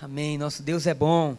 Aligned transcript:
Amém. 0.00 0.38
Nosso 0.38 0.62
Deus 0.62 0.86
é 0.86 0.94
bom. 0.94 1.36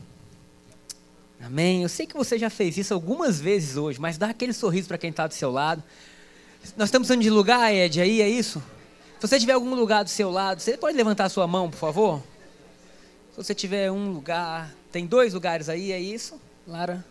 Amém. 1.42 1.84
Eu 1.84 1.90
sei 1.90 2.06
que 2.06 2.16
você 2.16 2.38
já 2.38 2.50
fez 2.50 2.78
isso 2.78 2.94
algumas 2.94 3.40
vezes 3.40 3.78
hoje, 3.78 4.00
mas 4.00 4.18
dá 4.18 4.30
aquele 4.30 4.52
sorriso 4.52 4.88
para 4.88 4.98
quem 4.98 5.10
está 5.10 5.26
do 5.28 5.34
seu 5.34 5.50
lado. 5.50 5.82
Nós 6.76 6.90
estamos 6.90 7.10
indo 7.10 7.22
de 7.22 7.30
lugar, 7.30 7.74
Ed, 7.74 8.02
aí 8.02 8.22
é 8.22 8.28
isso? 8.28 8.62
Se 9.20 9.28
você 9.28 9.40
tiver 9.40 9.54
algum 9.54 9.74
lugar 9.76 10.04
do 10.04 10.10
seu 10.10 10.30
lado, 10.30 10.60
você 10.60 10.78
pode 10.78 10.98
levantar 10.98 11.26
a 11.26 11.30
sua 11.30 11.48
mão, 11.48 11.70
por 11.70 11.78
favor? 11.78 12.22
Se 13.32 13.38
você 13.38 13.56
tiver 13.56 13.90
um 13.90 14.12
lugar, 14.12 14.74
tem 14.92 15.06
dois 15.06 15.34
lugares 15.34 15.70
aí, 15.70 15.94
é 15.94 16.00
isso, 16.00 16.40
Lara? 16.68 17.06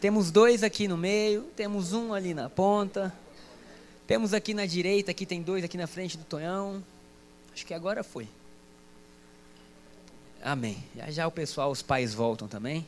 Temos 0.00 0.32
dois 0.32 0.64
aqui 0.64 0.88
no 0.88 0.96
meio, 0.96 1.42
temos 1.54 1.92
um 1.92 2.12
ali 2.12 2.34
na 2.34 2.50
ponta. 2.50 3.14
Temos 4.04 4.34
aqui 4.34 4.52
na 4.52 4.66
direita, 4.66 5.12
aqui 5.12 5.24
tem 5.24 5.40
dois 5.42 5.62
aqui 5.62 5.78
na 5.78 5.86
frente 5.86 6.18
do 6.18 6.24
Tonhão. 6.24 6.82
Acho 7.54 7.64
que 7.64 7.72
agora 7.72 8.02
foi. 8.02 8.26
Amém. 10.42 10.82
Já 10.96 11.10
já 11.10 11.26
o 11.26 11.30
pessoal, 11.30 11.70
os 11.70 11.82
pais 11.82 12.12
voltam 12.12 12.48
também. 12.48 12.84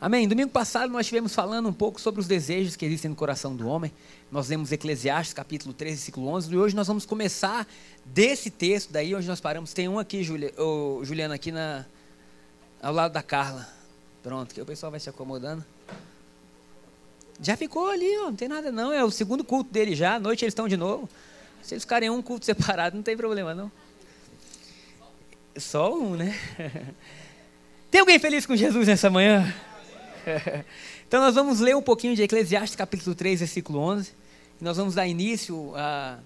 Amém. 0.00 0.28
Domingo 0.28 0.50
passado 0.50 0.90
nós 0.92 1.06
estivemos 1.06 1.34
falando 1.34 1.68
um 1.68 1.72
pouco 1.72 2.00
sobre 2.00 2.20
os 2.20 2.28
desejos 2.28 2.76
que 2.76 2.84
existem 2.84 3.08
no 3.08 3.16
coração 3.16 3.56
do 3.56 3.66
homem. 3.66 3.90
Nós 4.30 4.48
lemos 4.48 4.70
Eclesiastes 4.70 5.32
capítulo 5.32 5.72
13, 5.72 5.96
versículo 5.96 6.28
11. 6.28 6.52
E 6.52 6.56
hoje 6.56 6.76
nós 6.76 6.86
vamos 6.86 7.06
começar 7.06 7.66
desse 8.04 8.50
texto, 8.50 8.92
daí 8.92 9.14
onde 9.14 9.26
nós 9.26 9.40
paramos. 9.40 9.72
Tem 9.72 9.88
um 9.88 9.98
aqui, 9.98 10.22
Julia, 10.22 10.52
Juliana, 11.02 11.34
aqui 11.34 11.50
na, 11.50 11.84
ao 12.82 12.92
lado 12.92 13.12
da 13.12 13.22
Carla. 13.22 13.66
Pronto, 14.22 14.54
que 14.54 14.60
o 14.60 14.66
pessoal 14.66 14.90
vai 14.90 15.00
se 15.00 15.08
acomodando. 15.08 15.64
Já 17.40 17.56
ficou 17.56 17.88
ali, 17.88 18.18
ó, 18.18 18.26
não 18.26 18.36
tem 18.36 18.48
nada 18.48 18.70
não. 18.70 18.92
É 18.92 19.02
o 19.02 19.10
segundo 19.10 19.42
culto 19.42 19.72
dele 19.72 19.96
já. 19.96 20.16
À 20.16 20.20
noite 20.20 20.44
eles 20.44 20.52
estão 20.52 20.68
de 20.68 20.76
novo. 20.76 21.08
Se 21.62 21.74
eles 21.74 21.84
ficarem 21.84 22.10
um 22.10 22.20
culto 22.20 22.44
separado, 22.44 22.94
não 22.94 23.02
tem 23.02 23.16
problema 23.16 23.54
não. 23.54 23.72
Só 25.58 25.94
um, 25.94 26.14
né? 26.14 26.38
Tem 27.90 28.00
alguém 28.00 28.18
feliz 28.18 28.46
com 28.46 28.54
Jesus 28.54 28.86
nessa 28.86 29.10
manhã? 29.10 29.54
Então 31.08 31.22
nós 31.22 31.34
vamos 31.34 31.58
ler 31.58 31.74
um 31.74 31.80
pouquinho 31.80 32.14
de 32.14 32.20
Eclesiastes 32.20 32.76
capítulo 32.76 33.14
3, 33.16 33.40
versículo 33.40 33.78
11. 33.78 34.12
E 34.60 34.64
nós 34.64 34.76
vamos 34.76 34.94
dar 34.94 35.06
início 35.06 35.72
à, 35.74 36.18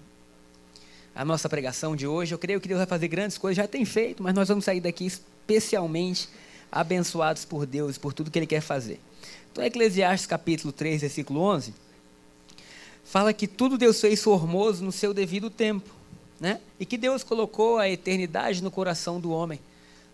à 1.14 1.24
nossa 1.24 1.48
pregação 1.48 1.94
de 1.94 2.04
hoje. 2.04 2.34
Eu 2.34 2.38
creio 2.38 2.60
que 2.60 2.66
Deus 2.66 2.78
vai 2.78 2.86
fazer 2.88 3.06
grandes 3.06 3.38
coisas, 3.38 3.58
já 3.58 3.68
tem 3.68 3.84
feito, 3.84 4.24
mas 4.24 4.34
nós 4.34 4.48
vamos 4.48 4.64
sair 4.64 4.80
daqui 4.80 5.06
especialmente 5.06 6.28
abençoados 6.72 7.44
por 7.44 7.64
Deus, 7.64 7.96
por 7.96 8.12
tudo 8.12 8.28
que 8.28 8.40
Ele 8.40 8.46
quer 8.46 8.60
fazer. 8.60 8.98
Então, 9.52 9.62
Eclesiastes 9.62 10.26
capítulo 10.26 10.72
3, 10.72 11.02
versículo 11.02 11.38
11, 11.38 11.72
fala 13.04 13.32
que 13.32 13.46
tudo 13.46 13.78
Deus 13.78 14.00
fez 14.00 14.20
formoso 14.20 14.82
no 14.82 14.90
seu 14.90 15.14
devido 15.14 15.48
tempo, 15.48 16.01
né? 16.42 16.60
E 16.80 16.84
que 16.84 16.98
Deus 16.98 17.22
colocou 17.22 17.78
a 17.78 17.88
eternidade 17.88 18.62
no 18.62 18.70
coração 18.70 19.20
do 19.20 19.30
homem. 19.30 19.60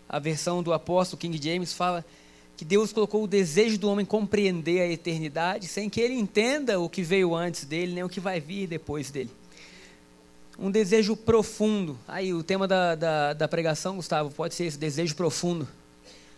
A 0.07 0.19
versão 0.19 0.61
do 0.61 0.71
apóstolo 0.71 1.19
King 1.19 1.41
James 1.41 1.73
fala 1.73 2.05
que 2.55 2.63
Deus 2.63 2.93
colocou 2.93 3.23
o 3.23 3.27
desejo 3.27 3.79
do 3.79 3.89
homem 3.89 4.05
compreender 4.05 4.81
a 4.81 4.87
eternidade 4.87 5.67
sem 5.67 5.89
que 5.89 5.99
ele 5.99 6.13
entenda 6.13 6.79
o 6.79 6.87
que 6.87 7.01
veio 7.01 7.33
antes 7.33 7.65
dele, 7.65 7.95
nem 7.95 8.03
o 8.03 8.09
que 8.09 8.19
vai 8.19 8.39
vir 8.39 8.67
depois 8.67 9.09
dele. 9.09 9.31
Um 10.59 10.69
desejo 10.69 11.17
profundo. 11.17 11.97
Aí, 12.07 12.31
o 12.31 12.43
tema 12.43 12.67
da, 12.67 12.93
da, 12.93 13.33
da 13.33 13.47
pregação, 13.47 13.95
Gustavo, 13.95 14.29
pode 14.29 14.53
ser 14.53 14.65
esse 14.65 14.77
desejo 14.77 15.15
profundo. 15.15 15.67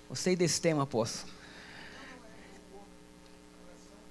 Gostei 0.07 0.37
desse 0.37 0.61
tema, 0.61 0.83
apóstolo 0.83 1.29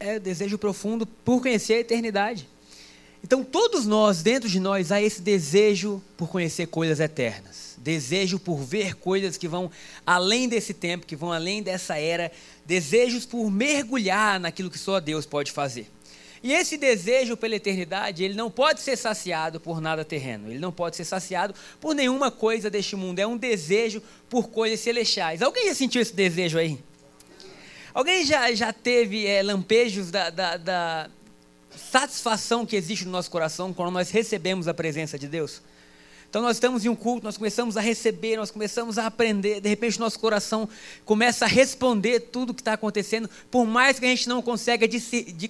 é 0.00 0.18
desejo 0.18 0.56
profundo 0.56 1.06
por 1.06 1.42
conhecer 1.42 1.74
a 1.74 1.80
eternidade. 1.80 2.48
Então, 3.22 3.44
todos 3.44 3.86
nós, 3.86 4.22
dentro 4.22 4.48
de 4.48 4.58
nós, 4.58 4.90
há 4.90 5.00
esse 5.00 5.20
desejo 5.20 6.02
por 6.16 6.28
conhecer 6.28 6.66
coisas 6.66 7.00
eternas. 7.00 7.76
Desejo 7.78 8.38
por 8.38 8.58
ver 8.58 8.94
coisas 8.94 9.36
que 9.36 9.48
vão 9.48 9.70
além 10.06 10.48
desse 10.48 10.74
tempo, 10.74 11.06
que 11.06 11.16
vão 11.16 11.32
além 11.32 11.62
dessa 11.62 11.98
era. 11.98 12.32
Desejos 12.64 13.26
por 13.26 13.50
mergulhar 13.50 14.40
naquilo 14.40 14.70
que 14.70 14.78
só 14.78 15.00
Deus 15.00 15.26
pode 15.26 15.52
fazer. 15.52 15.90
E 16.42 16.54
esse 16.54 16.78
desejo 16.78 17.36
pela 17.36 17.54
eternidade, 17.54 18.24
ele 18.24 18.34
não 18.34 18.50
pode 18.50 18.80
ser 18.80 18.96
saciado 18.96 19.60
por 19.60 19.80
nada 19.80 20.04
terreno. 20.04 20.50
Ele 20.50 20.58
não 20.58 20.72
pode 20.72 20.96
ser 20.96 21.04
saciado 21.04 21.54
por 21.78 21.94
nenhuma 21.94 22.30
coisa 22.30 22.70
deste 22.70 22.96
mundo. 22.96 23.18
É 23.18 23.26
um 23.26 23.36
desejo 23.36 24.02
por 24.28 24.48
coisas 24.48 24.80
celestiais. 24.80 25.42
Alguém 25.42 25.66
já 25.66 25.74
sentiu 25.74 26.00
esse 26.00 26.14
desejo 26.14 26.58
aí? 26.58 26.78
Alguém 27.92 28.24
já, 28.24 28.52
já 28.54 28.72
teve 28.72 29.26
é, 29.26 29.42
lampejos 29.42 30.10
da, 30.10 30.30
da, 30.30 30.56
da 30.56 31.10
satisfação 31.76 32.66
que 32.66 32.76
existe 32.76 33.04
no 33.04 33.10
nosso 33.10 33.30
coração 33.30 33.72
quando 33.72 33.92
nós 33.92 34.10
recebemos 34.10 34.68
a 34.68 34.74
presença 34.74 35.18
de 35.18 35.28
Deus? 35.28 35.62
Então 36.30 36.42
nós 36.42 36.58
estamos 36.58 36.84
em 36.84 36.88
um 36.88 36.94
culto, 36.94 37.24
nós 37.24 37.36
começamos 37.36 37.76
a 37.76 37.80
receber, 37.80 38.36
nós 38.36 38.52
começamos 38.52 38.98
a 38.98 39.06
aprender, 39.06 39.60
de 39.60 39.68
repente 39.68 39.98
nosso 39.98 40.16
coração 40.20 40.68
começa 41.04 41.44
a 41.44 41.48
responder 41.48 42.20
tudo 42.20 42.50
o 42.50 42.54
que 42.54 42.60
está 42.60 42.74
acontecendo, 42.74 43.28
por 43.50 43.66
mais 43.66 43.98
que 43.98 44.06
a 44.06 44.08
gente 44.08 44.28
não 44.28 44.40
consiga, 44.40 44.86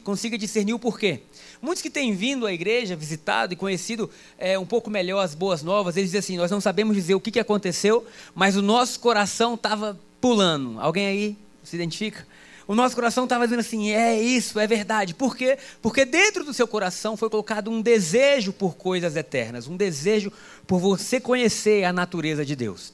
consiga 0.03 0.39
discernir 0.39 0.73
o 0.73 0.79
porquê. 0.79 1.21
Muitos 1.61 1.83
que 1.83 1.91
têm 1.91 2.15
vindo 2.15 2.47
à 2.47 2.53
igreja, 2.53 2.97
visitado 2.97 3.53
e 3.53 3.57
conhecido 3.57 4.11
é, 4.39 4.59
um 4.59 4.65
pouco 4.65 4.89
melhor 4.89 5.21
as 5.23 5.35
boas 5.35 5.63
novas, 5.63 5.99
eles 5.99 6.09
dizem 6.09 6.19
assim: 6.21 6.37
nós 6.39 6.51
não 6.51 6.63
sabemos 6.63 6.97
dizer 6.97 7.15
o 7.15 7.21
que, 7.21 7.31
que 7.31 7.41
aconteceu, 7.41 8.07
mas 8.35 8.57
o 8.57 8.63
nosso 8.63 9.01
coração 9.01 9.57
estava 9.57 10.01
pulando. 10.19 10.81
Alguém 10.81 11.07
aí 11.07 11.37
se 11.63 11.77
identifica? 11.77 12.27
O 12.71 12.75
nosso 12.77 12.95
coração 12.95 13.25
estava 13.25 13.49
dizendo 13.49 13.59
assim: 13.59 13.91
é 13.91 14.23
isso, 14.23 14.57
é 14.61 14.65
verdade. 14.65 15.13
Por 15.13 15.37
quê? 15.37 15.59
Porque 15.83 16.05
dentro 16.05 16.45
do 16.45 16.55
seu 16.55 16.69
coração 16.69 17.17
foi 17.17 17.29
colocado 17.29 17.69
um 17.69 17.83
desejo 17.83 18.53
por 18.53 18.77
coisas 18.77 19.17
eternas, 19.17 19.67
um 19.67 19.77
desejo 19.77 20.33
por 20.69 20.79
você 20.79 21.19
conhecer 21.19 21.83
a 21.83 21.93
natureza 21.93 22.45
de 22.47 22.55
Deus. 22.55 22.93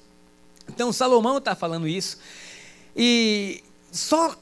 Então, 0.67 0.91
Salomão 0.95 1.37
está 1.37 1.55
falando 1.55 1.87
isso. 1.87 2.17
E 2.97 3.63
só 3.93 4.35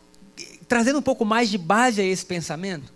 trazendo 0.69 1.01
um 1.01 1.03
pouco 1.03 1.25
mais 1.25 1.51
de 1.51 1.59
base 1.59 2.01
a 2.01 2.05
esse 2.05 2.25
pensamento, 2.25 2.93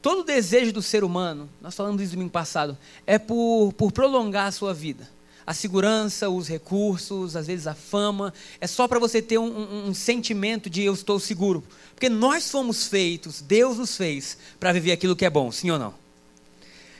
todo 0.00 0.24
desejo 0.24 0.72
do 0.72 0.80
ser 0.80 1.04
humano, 1.04 1.46
nós 1.60 1.74
falamos 1.74 2.00
isso 2.00 2.12
domingo 2.12 2.30
passado, 2.30 2.78
é 3.06 3.18
por, 3.18 3.74
por 3.74 3.92
prolongar 3.92 4.46
a 4.46 4.50
sua 4.50 4.72
vida 4.72 5.06
a 5.46 5.52
segurança, 5.52 6.28
os 6.28 6.48
recursos, 6.48 7.36
às 7.36 7.46
vezes 7.46 7.66
a 7.66 7.74
fama, 7.74 8.32
é 8.60 8.66
só 8.66 8.86
para 8.86 8.98
você 8.98 9.20
ter 9.20 9.38
um, 9.38 9.46
um, 9.46 9.88
um, 9.88 9.94
sentimento 9.94 10.70
de 10.70 10.82
eu 10.82 10.94
estou 10.94 11.18
seguro. 11.18 11.62
Porque 11.94 12.08
nós 12.08 12.50
fomos 12.50 12.86
feitos, 12.86 13.40
Deus 13.40 13.78
nos 13.78 13.96
fez 13.96 14.38
para 14.60 14.72
viver 14.72 14.92
aquilo 14.92 15.16
que 15.16 15.24
é 15.24 15.30
bom, 15.30 15.50
sim 15.50 15.70
ou 15.70 15.78
não? 15.78 15.94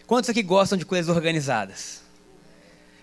Quantos 0.07 0.29
aqui 0.29 0.43
gostam 0.43 0.77
de 0.77 0.85
coisas 0.85 1.15
organizadas? 1.15 2.03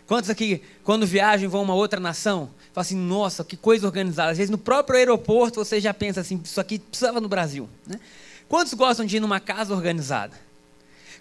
Quantos 0.06 0.30
aqui, 0.30 0.62
quando 0.84 1.06
viajam 1.06 1.50
vão 1.50 1.62
a 1.62 1.64
uma 1.64 1.76
outra 1.76 2.00
nação, 2.00 2.50
falam 2.74 2.82
assim, 2.82 2.96
nossa, 2.96 3.44
que 3.44 3.56
coisa 3.56 3.86
organizada. 3.86 4.32
Às 4.32 4.38
vezes 4.38 4.50
no 4.50 4.58
próprio 4.58 4.98
aeroporto 4.98 5.64
você 5.64 5.80
já 5.80 5.94
pensa 5.94 6.22
assim, 6.22 6.42
isso 6.44 6.60
aqui 6.60 6.80
precisava 6.80 7.22
no 7.22 7.30
Brasil. 7.30 7.70
Né? 7.86 8.00
Quantos 8.48 8.74
gostam 8.74 9.06
de 9.06 9.18
ir 9.18 9.20
numa 9.20 9.40
casa 9.40 9.74
organizada? 9.74 10.36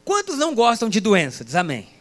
Quantos 0.04 0.38
não 0.38 0.54
gostam 0.54 0.88
de 0.88 1.00
doença? 1.00 1.44
Diz 1.44 1.54
amém. 1.54 1.97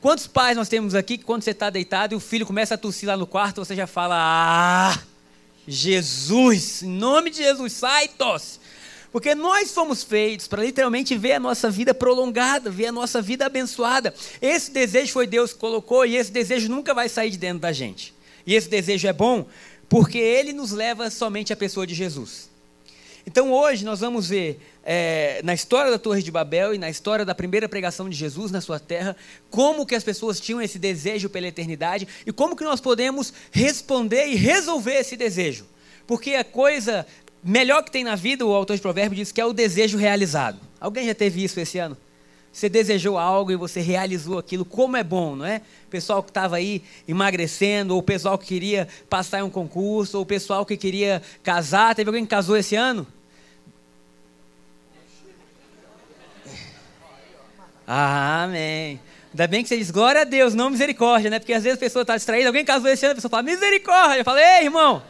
Quantos 0.00 0.26
pais 0.26 0.56
nós 0.56 0.68
temos 0.68 0.94
aqui 0.94 1.18
que 1.18 1.24
quando 1.24 1.42
você 1.42 1.50
está 1.50 1.70
deitado 1.70 2.14
e 2.14 2.16
o 2.16 2.20
filho 2.20 2.46
começa 2.46 2.74
a 2.74 2.78
tossir 2.78 3.08
lá 3.08 3.16
no 3.16 3.26
quarto, 3.26 3.64
você 3.64 3.74
já 3.74 3.86
fala: 3.86 4.16
Ah, 4.16 4.98
Jesus, 5.66 6.82
em 6.82 6.88
nome 6.88 7.30
de 7.30 7.38
Jesus, 7.38 7.72
sai 7.72 8.08
tosse. 8.08 8.60
Porque 9.10 9.34
nós 9.34 9.72
fomos 9.72 10.04
feitos 10.04 10.46
para 10.46 10.62
literalmente 10.62 11.16
ver 11.16 11.32
a 11.32 11.40
nossa 11.40 11.70
vida 11.70 11.94
prolongada, 11.94 12.70
ver 12.70 12.86
a 12.86 12.92
nossa 12.92 13.22
vida 13.22 13.46
abençoada. 13.46 14.14
Esse 14.40 14.70
desejo 14.70 15.12
foi 15.12 15.26
Deus 15.26 15.52
que 15.52 15.58
colocou 15.58 16.04
e 16.04 16.16
esse 16.16 16.30
desejo 16.30 16.68
nunca 16.68 16.92
vai 16.92 17.08
sair 17.08 17.30
de 17.30 17.38
dentro 17.38 17.60
da 17.60 17.72
gente. 17.72 18.14
E 18.46 18.54
esse 18.54 18.68
desejo 18.68 19.08
é 19.08 19.12
bom 19.12 19.46
porque 19.88 20.18
ele 20.18 20.52
nos 20.52 20.72
leva 20.72 21.10
somente 21.10 21.52
à 21.52 21.56
pessoa 21.56 21.86
de 21.86 21.94
Jesus. 21.94 22.47
Então 23.26 23.52
hoje 23.52 23.84
nós 23.84 24.00
vamos 24.00 24.28
ver 24.28 24.60
é, 24.84 25.40
na 25.44 25.54
história 25.54 25.90
da 25.90 25.98
Torre 25.98 26.22
de 26.22 26.30
Babel 26.30 26.74
e 26.74 26.78
na 26.78 26.88
história 26.88 27.24
da 27.24 27.34
primeira 27.34 27.68
pregação 27.68 28.08
de 28.08 28.16
Jesus 28.16 28.50
na 28.50 28.60
sua 28.60 28.80
terra, 28.80 29.16
como 29.50 29.84
que 29.84 29.94
as 29.94 30.04
pessoas 30.04 30.40
tinham 30.40 30.62
esse 30.62 30.78
desejo 30.78 31.28
pela 31.28 31.46
eternidade 31.46 32.08
e 32.26 32.32
como 32.32 32.56
que 32.56 32.64
nós 32.64 32.80
podemos 32.80 33.32
responder 33.50 34.28
e 34.28 34.34
resolver 34.34 34.94
esse 34.94 35.16
desejo. 35.16 35.66
Porque 36.06 36.34
a 36.34 36.44
coisa 36.44 37.06
melhor 37.42 37.82
que 37.82 37.90
tem 37.90 38.02
na 38.02 38.16
vida, 38.16 38.46
o 38.46 38.54
autor 38.54 38.76
de 38.76 38.82
Provérbios 38.82 39.18
diz 39.18 39.32
que 39.32 39.40
é 39.40 39.44
o 39.44 39.52
desejo 39.52 39.98
realizado. 39.98 40.58
Alguém 40.80 41.06
já 41.06 41.14
teve 41.14 41.44
isso 41.44 41.60
esse 41.60 41.78
ano? 41.78 41.96
Você 42.52 42.68
desejou 42.68 43.18
algo 43.18 43.52
e 43.52 43.56
você 43.56 43.80
realizou 43.80 44.38
aquilo, 44.38 44.64
como 44.64 44.96
é 44.96 45.04
bom, 45.04 45.36
não 45.36 45.44
é? 45.44 45.60
Pessoal 45.90 46.22
que 46.22 46.30
estava 46.30 46.56
aí 46.56 46.82
emagrecendo, 47.06 47.94
ou 47.94 48.00
o 48.00 48.02
pessoal 48.02 48.36
que 48.36 48.46
queria 48.46 48.88
passar 49.08 49.40
em 49.40 49.42
um 49.42 49.50
concurso, 49.50 50.16
ou 50.16 50.22
o 50.22 50.26
pessoal 50.26 50.66
que 50.66 50.76
queria 50.76 51.22
casar. 51.42 51.94
Teve 51.94 52.08
alguém 52.08 52.24
que 52.24 52.30
casou 52.30 52.56
esse 52.56 52.74
ano? 52.74 53.06
Ah, 57.86 58.44
amém. 58.44 59.00
Ainda 59.30 59.46
bem 59.46 59.62
que 59.62 59.68
você 59.68 59.76
diz 59.76 59.90
glória 59.90 60.22
a 60.22 60.24
Deus, 60.24 60.52
não 60.52 60.68
misericórdia, 60.68 61.30
né? 61.30 61.38
Porque 61.38 61.52
às 61.52 61.62
vezes 61.62 61.78
a 61.78 61.80
pessoa 61.80 62.02
está 62.02 62.16
distraída, 62.16 62.48
alguém 62.48 62.64
casou 62.64 62.90
esse 62.90 63.06
ano, 63.06 63.12
a 63.12 63.14
pessoa 63.14 63.30
fala 63.30 63.42
misericórdia. 63.42 64.20
Eu 64.20 64.24
falo, 64.24 64.38
ei, 64.38 64.64
irmão, 64.64 65.02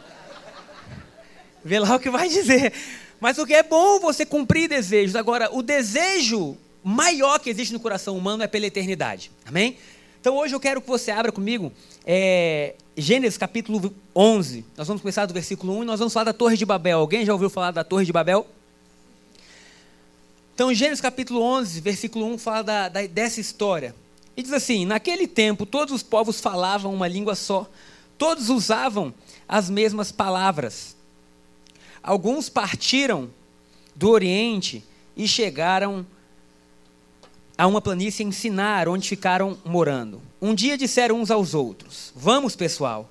vê 1.63 1.79
lá 1.79 1.95
o 1.95 1.99
que 1.99 2.09
vai 2.09 2.29
dizer. 2.29 2.71
Mas 3.19 3.37
o 3.37 3.45
que 3.45 3.53
é 3.53 3.63
bom 3.63 3.99
você 3.99 4.25
cumprir 4.25 4.69
desejos. 4.69 5.15
Agora, 5.15 5.49
o 5.51 5.61
desejo 5.61 6.57
maior 6.89 7.39
que 7.39 7.49
existe 7.51 7.71
no 7.71 7.79
coração 7.79 8.17
humano 8.17 8.41
é 8.41 8.47
pela 8.47 8.65
eternidade. 8.65 9.29
Amém? 9.45 9.77
Então 10.19 10.35
hoje 10.35 10.55
eu 10.55 10.59
quero 10.59 10.81
que 10.81 10.87
você 10.87 11.11
abra 11.11 11.31
comigo 11.31 11.71
é, 12.03 12.73
Gênesis 12.97 13.37
capítulo 13.37 13.93
11. 14.15 14.65
Nós 14.75 14.87
vamos 14.87 14.99
começar 15.01 15.27
do 15.27 15.33
versículo 15.33 15.77
1 15.77 15.83
e 15.83 15.85
nós 15.85 15.99
vamos 15.99 16.11
falar 16.11 16.23
da 16.23 16.33
Torre 16.33 16.57
de 16.57 16.65
Babel. 16.65 16.99
Alguém 16.99 17.23
já 17.23 17.31
ouviu 17.31 17.49
falar 17.49 17.69
da 17.69 17.83
Torre 17.83 18.05
de 18.05 18.11
Babel? 18.11 18.47
Então, 20.55 20.73
Gênesis 20.73 20.99
capítulo 20.99 21.41
11, 21.41 21.79
versículo 21.79 22.25
1 22.25 22.37
fala 22.39 22.63
da, 22.63 22.89
da, 22.89 23.05
dessa 23.05 23.39
história. 23.39 23.95
E 24.35 24.41
diz 24.41 24.51
assim: 24.51 24.83
Naquele 24.83 25.27
tempo, 25.27 25.67
todos 25.67 25.93
os 25.93 26.01
povos 26.01 26.41
falavam 26.41 26.91
uma 26.91 27.07
língua 27.07 27.35
só, 27.35 27.69
todos 28.17 28.49
usavam 28.49 29.13
as 29.47 29.69
mesmas 29.69 30.11
palavras. 30.11 30.97
Alguns 32.01 32.49
partiram 32.49 33.29
do 33.95 34.09
Oriente 34.09 34.83
e 35.15 35.27
chegaram 35.27 35.99
a 35.99 36.18
uma 37.67 37.81
planície 37.81 38.25
ensinar 38.25 38.87
onde 38.87 39.09
ficaram 39.09 39.57
morando. 39.65 40.21
Um 40.41 40.55
dia 40.55 40.77
disseram 40.77 41.19
uns 41.19 41.29
aos 41.29 41.53
outros: 41.53 42.13
Vamos, 42.15 42.55
pessoal, 42.55 43.09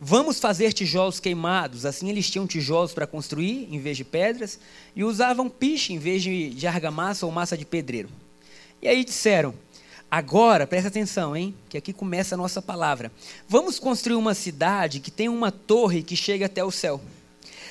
vamos 0.00 0.40
fazer 0.40 0.72
tijolos 0.72 1.20
queimados. 1.20 1.84
Assim 1.84 2.08
eles 2.08 2.30
tinham 2.30 2.46
tijolos 2.46 2.94
para 2.94 3.06
construir 3.06 3.68
em 3.70 3.78
vez 3.78 3.98
de 3.98 4.04
pedras 4.04 4.58
e 4.96 5.04
usavam 5.04 5.50
piche 5.50 5.92
em 5.92 5.98
vez 5.98 6.22
de, 6.22 6.66
argamassa 6.66 7.26
ou 7.26 7.32
massa 7.32 7.58
de 7.58 7.66
pedreiro. 7.66 8.08
E 8.80 8.88
aí 8.88 9.04
disseram: 9.04 9.54
Agora, 10.10 10.66
presta 10.66 10.88
atenção, 10.88 11.36
hein? 11.36 11.54
Que 11.68 11.76
aqui 11.76 11.92
começa 11.92 12.34
a 12.34 12.38
nossa 12.38 12.62
palavra. 12.62 13.12
Vamos 13.46 13.78
construir 13.78 14.16
uma 14.16 14.32
cidade 14.32 15.00
que 15.00 15.10
tem 15.10 15.28
uma 15.28 15.52
torre 15.52 16.02
que 16.02 16.16
chega 16.16 16.46
até 16.46 16.64
o 16.64 16.70
céu. 16.70 17.00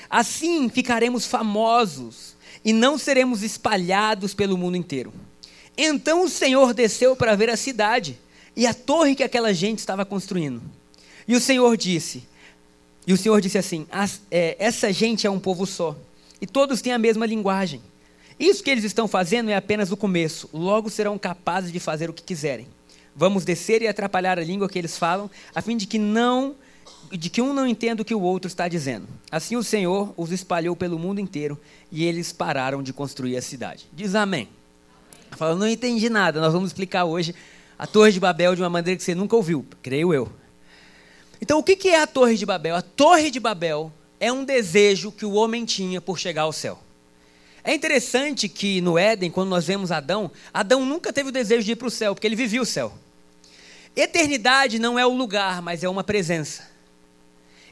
Assim 0.09 0.69
ficaremos 0.69 1.25
famosos 1.25 2.35
e 2.63 2.71
não 2.71 2.97
seremos 2.97 3.41
espalhados 3.41 4.33
pelo 4.33 4.57
mundo 4.57 4.77
inteiro. 4.77 5.11
Então 5.81 6.25
o 6.25 6.29
Senhor 6.29 6.73
desceu 6.73 7.15
para 7.15 7.35
ver 7.35 7.49
a 7.49 7.55
cidade 7.55 8.19
e 8.53 8.67
a 8.67 8.73
torre 8.73 9.15
que 9.15 9.23
aquela 9.23 9.53
gente 9.53 9.79
estava 9.79 10.03
construindo. 10.03 10.61
E 11.25 11.37
o 11.37 11.39
Senhor 11.39 11.77
disse: 11.77 12.27
E 13.07 13.13
o 13.13 13.17
Senhor 13.17 13.39
disse 13.39 13.57
assim: 13.57 13.87
é, 14.29 14.57
essa 14.59 14.91
gente 14.91 15.25
é 15.25 15.29
um 15.29 15.39
povo 15.39 15.65
só, 15.65 15.95
e 16.41 16.45
todos 16.45 16.81
têm 16.81 16.91
a 16.91 16.97
mesma 16.97 17.25
linguagem. 17.25 17.81
Isso 18.37 18.61
que 18.61 18.69
eles 18.69 18.83
estão 18.83 19.07
fazendo 19.07 19.49
é 19.51 19.55
apenas 19.55 19.89
o 19.89 19.95
começo, 19.95 20.49
logo 20.51 20.89
serão 20.89 21.17
capazes 21.17 21.71
de 21.71 21.79
fazer 21.79 22.09
o 22.09 22.13
que 22.13 22.23
quiserem. 22.23 22.67
Vamos 23.15 23.45
descer 23.45 23.81
e 23.81 23.87
atrapalhar 23.87 24.37
a 24.37 24.43
língua 24.43 24.67
que 24.67 24.77
eles 24.77 24.97
falam, 24.97 25.31
a 25.55 25.61
fim 25.61 25.77
de 25.77 25.87
que 25.87 25.97
não 25.97 26.55
de 27.09 27.29
que 27.29 27.41
um 27.41 27.53
não 27.53 27.65
entenda 27.65 28.01
o 28.01 28.05
que 28.05 28.13
o 28.13 28.21
outro 28.21 28.49
está 28.49 28.67
dizendo. 28.67 29.07
Assim 29.31 29.55
o 29.55 29.63
Senhor 29.63 30.13
os 30.17 30.33
espalhou 30.33 30.75
pelo 30.75 30.99
mundo 30.99 31.21
inteiro 31.21 31.57
e 31.89 32.03
eles 32.03 32.33
pararam 32.33 32.83
de 32.83 32.91
construir 32.91 33.37
a 33.37 33.41
cidade. 33.41 33.87
Diz 33.93 34.13
amém. 34.13 34.58
Fala, 35.31 35.55
não 35.55 35.67
entendi 35.67 36.09
nada. 36.09 36.39
Nós 36.41 36.53
vamos 36.53 36.69
explicar 36.69 37.05
hoje 37.05 37.33
a 37.77 37.87
Torre 37.87 38.11
de 38.11 38.19
Babel 38.19 38.55
de 38.55 38.61
uma 38.61 38.69
maneira 38.69 38.97
que 38.97 39.03
você 39.03 39.15
nunca 39.15 39.35
ouviu, 39.35 39.65
creio 39.81 40.13
eu. 40.13 40.29
Então, 41.41 41.59
o 41.59 41.63
que 41.63 41.87
é 41.87 42.01
a 42.01 42.05
Torre 42.05 42.35
de 42.35 42.45
Babel? 42.45 42.75
A 42.75 42.81
Torre 42.81 43.31
de 43.31 43.39
Babel 43.39 43.91
é 44.19 44.29
um 44.31 44.43
desejo 44.43 45.11
que 45.11 45.25
o 45.25 45.31
homem 45.31 45.63
tinha 45.63 46.01
por 46.01 46.19
chegar 46.19 46.41
ao 46.41 46.51
céu. 46.51 46.77
É 47.63 47.73
interessante 47.73 48.49
que 48.49 48.81
no 48.81 48.97
Éden, 48.97 49.31
quando 49.31 49.49
nós 49.49 49.65
vemos 49.65 49.91
Adão, 49.91 50.29
Adão 50.53 50.85
nunca 50.85 51.13
teve 51.13 51.29
o 51.29 51.31
desejo 51.31 51.63
de 51.63 51.71
ir 51.71 51.75
para 51.77 51.87
o 51.87 51.91
céu, 51.91 52.13
porque 52.13 52.27
ele 52.27 52.35
vivia 52.35 52.61
o 52.61 52.65
céu. 52.65 52.91
Eternidade 53.95 54.77
não 54.77 54.99
é 54.99 55.05
o 55.05 55.13
lugar, 55.13 55.61
mas 55.61 55.83
é 55.83 55.87
uma 55.87 56.03
presença. 56.03 56.67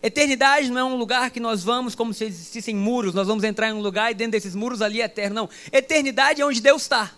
Eternidade 0.01 0.69
não 0.69 0.80
é 0.80 0.83
um 0.86 0.95
lugar 0.95 1.31
que 1.31 1.39
nós 1.39 1.63
vamos 1.63 1.95
como 1.95 2.13
se 2.13 2.24
existissem 2.24 2.75
muros, 2.75 3.13
nós 3.13 3.27
vamos 3.27 3.44
entrar 3.44 3.69
em 3.69 3.74
um 3.74 3.81
lugar 3.81 4.12
e 4.12 4.13
dentro 4.13 4.33
desses 4.33 4.56
muros 4.56 4.81
ali 4.81 5.01
é 5.01 5.06
eterno. 5.06 5.36
Não. 5.36 5.50
Eternidade 5.71 6.42
é 6.42 6.45
onde 6.45 6.62
Deus 6.62 6.83
está 6.83 7.13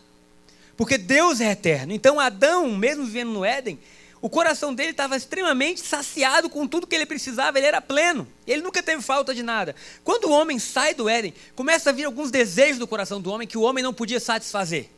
porque 0.79 0.97
Deus 0.97 1.41
é 1.41 1.51
eterno. 1.51 1.91
Então 1.91 2.21
Adão, 2.21 2.71
mesmo 2.71 3.03
vivendo 3.03 3.31
no 3.31 3.43
Éden, 3.43 3.77
o 4.21 4.29
coração 4.29 4.73
dele 4.73 4.91
estava 4.91 5.17
extremamente 5.17 5.81
saciado 5.81 6.49
com 6.49 6.65
tudo 6.65 6.87
que 6.87 6.95
ele 6.95 7.05
precisava, 7.05 7.57
ele 7.57 7.67
era 7.67 7.81
pleno, 7.81 8.25
ele 8.47 8.61
nunca 8.61 8.81
teve 8.81 9.01
falta 9.01 9.35
de 9.35 9.43
nada. 9.43 9.75
Quando 10.05 10.29
o 10.29 10.31
homem 10.31 10.57
sai 10.57 10.93
do 10.93 11.09
Éden, 11.09 11.33
começa 11.53 11.89
a 11.89 11.91
vir 11.91 12.05
alguns 12.05 12.31
desejos 12.31 12.79
do 12.79 12.87
coração 12.87 13.19
do 13.19 13.29
homem 13.29 13.45
que 13.45 13.57
o 13.57 13.61
homem 13.61 13.83
não 13.83 13.93
podia 13.93 14.21
satisfazer. 14.21 14.89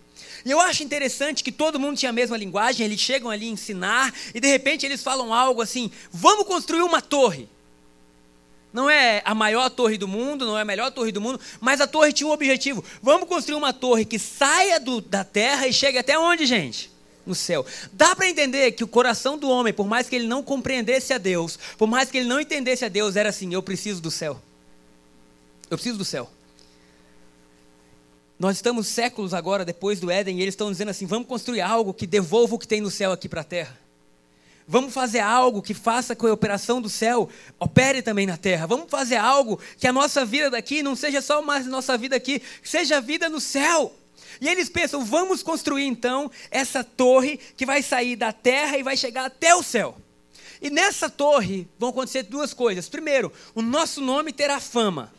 E 0.46 0.52
eu 0.52 0.60
acho 0.60 0.84
interessante 0.84 1.44
que 1.44 1.52
todo 1.52 1.80
mundo 1.80 1.98
tinha 1.98 2.12
a 2.12 2.14
mesma 2.14 2.38
linguagem, 2.38 2.86
eles 2.86 3.00
chegam 3.00 3.32
ali 3.32 3.48
a 3.48 3.52
ensinar, 3.52 4.14
e 4.36 4.40
de 4.40 4.48
repente 4.48 4.86
eles 4.86 5.02
falam 5.02 5.34
algo 5.34 5.64
assim: 5.64 5.90
vamos 6.12 6.46
construir 6.46 6.84
uma 6.84 7.02
torre. 7.02 7.50
Não 8.74 8.90
é 8.90 9.22
a 9.26 9.36
maior 9.36 9.70
torre 9.70 9.98
do 9.98 10.08
mundo, 10.08 10.46
não 10.46 10.58
é 10.58 10.62
a 10.62 10.66
melhor 10.66 10.92
torre 10.92 11.12
do 11.12 11.20
mundo, 11.20 11.40
mas 11.60 11.82
a 11.82 11.88
torre 11.88 12.14
tinha 12.14 12.28
um 12.28 12.32
objetivo. 12.32 12.84
Vamos 13.02 13.28
construir 13.28 13.58
uma 13.58 13.74
torre 13.74 14.06
que 14.06 14.18
saia 14.18 14.80
do, 14.80 15.02
da 15.02 15.24
terra 15.24 15.68
e 15.68 15.74
chegue 15.74 15.98
até 15.98 16.18
onde, 16.18 16.46
gente? 16.46 16.90
No 17.26 17.36
céu. 17.36 17.66
Dá 17.92 18.16
para 18.16 18.30
entender 18.30 18.72
que 18.72 18.84
o 18.84 18.88
coração 18.88 19.38
do 19.38 19.50
homem, 19.50 19.74
por 19.74 19.88
mais 19.88 20.08
que 20.08 20.16
ele 20.16 20.28
não 20.28 20.42
compreendesse 20.42 21.14
a 21.14 21.18
Deus, 21.18 21.60
por 21.78 21.88
mais 21.88 22.10
que 22.10 22.18
ele 22.18 22.28
não 22.28 22.40
entendesse 22.40 22.86
a 22.86 22.90
Deus, 22.90 23.16
era 23.16 23.30
assim: 23.30 23.54
eu 23.54 23.62
preciso 23.62 24.02
do 24.02 24.10
céu. 24.10 24.42
Eu 25.70 25.78
preciso 25.78 25.98
do 25.98 26.06
céu. 26.06 26.30
Nós 28.40 28.56
estamos 28.56 28.88
séculos 28.88 29.34
agora 29.34 29.64
depois 29.64 30.00
do 30.00 30.10
Éden 30.10 30.40
e 30.40 30.42
eles 30.42 30.54
estão 30.54 30.72
dizendo 30.72 30.90
assim: 30.90 31.06
vamos 31.06 31.28
construir 31.28 31.62
algo 31.62 31.94
que 31.94 32.08
devolva 32.08 32.56
o 32.56 32.60
que 32.60 32.68
tem 32.68 32.82
no 32.82 32.90
céu 32.90 33.12
aqui 33.12 33.30
para 33.30 33.42
a 33.42 33.44
terra. 33.44 33.81
Vamos 34.68 34.94
fazer 34.94 35.20
algo 35.20 35.62
que 35.62 35.74
faça 35.74 36.16
com 36.16 36.28
a 36.28 36.34
operação 36.34 36.82
do 36.82 36.90
céu 36.90 37.30
opere 37.60 38.02
também 38.02 38.26
na 38.26 38.38
terra. 38.38 38.68
Vamos 38.68 38.90
fazer 38.90 39.18
algo 39.18 39.60
que 39.78 39.88
a 39.88 39.94
nossa 39.94 40.24
vida 40.24 40.50
daqui 40.50 40.84
não 40.84 40.96
seja 40.96 41.22
só 41.22 41.42
mais 41.42 41.66
nossa 41.66 41.98
vida 41.98 42.16
aqui, 42.16 42.42
seja 42.64 42.98
a 42.98 43.02
vida 43.02 43.30
no 43.30 43.40
céu. 43.40 43.94
E 44.40 44.48
eles 44.48 44.70
pensam, 44.70 45.04
vamos 45.04 45.44
construir 45.44 45.86
então 45.86 46.32
essa 46.50 46.84
torre 46.84 47.38
que 47.58 47.66
vai 47.66 47.84
sair 47.84 48.16
da 48.16 48.32
terra 48.32 48.78
e 48.78 48.84
vai 48.84 48.96
chegar 48.96 49.26
até 49.26 49.54
o 49.56 49.64
céu. 49.64 49.98
E 50.62 50.70
nessa 50.70 51.10
torre 51.10 51.68
vão 51.78 51.90
acontecer 51.90 52.24
duas 52.24 52.54
coisas. 52.54 52.88
Primeiro, 52.88 53.32
o 53.56 53.62
nosso 53.62 54.00
nome 54.00 54.32
terá 54.32 54.60
fama. 54.60 55.12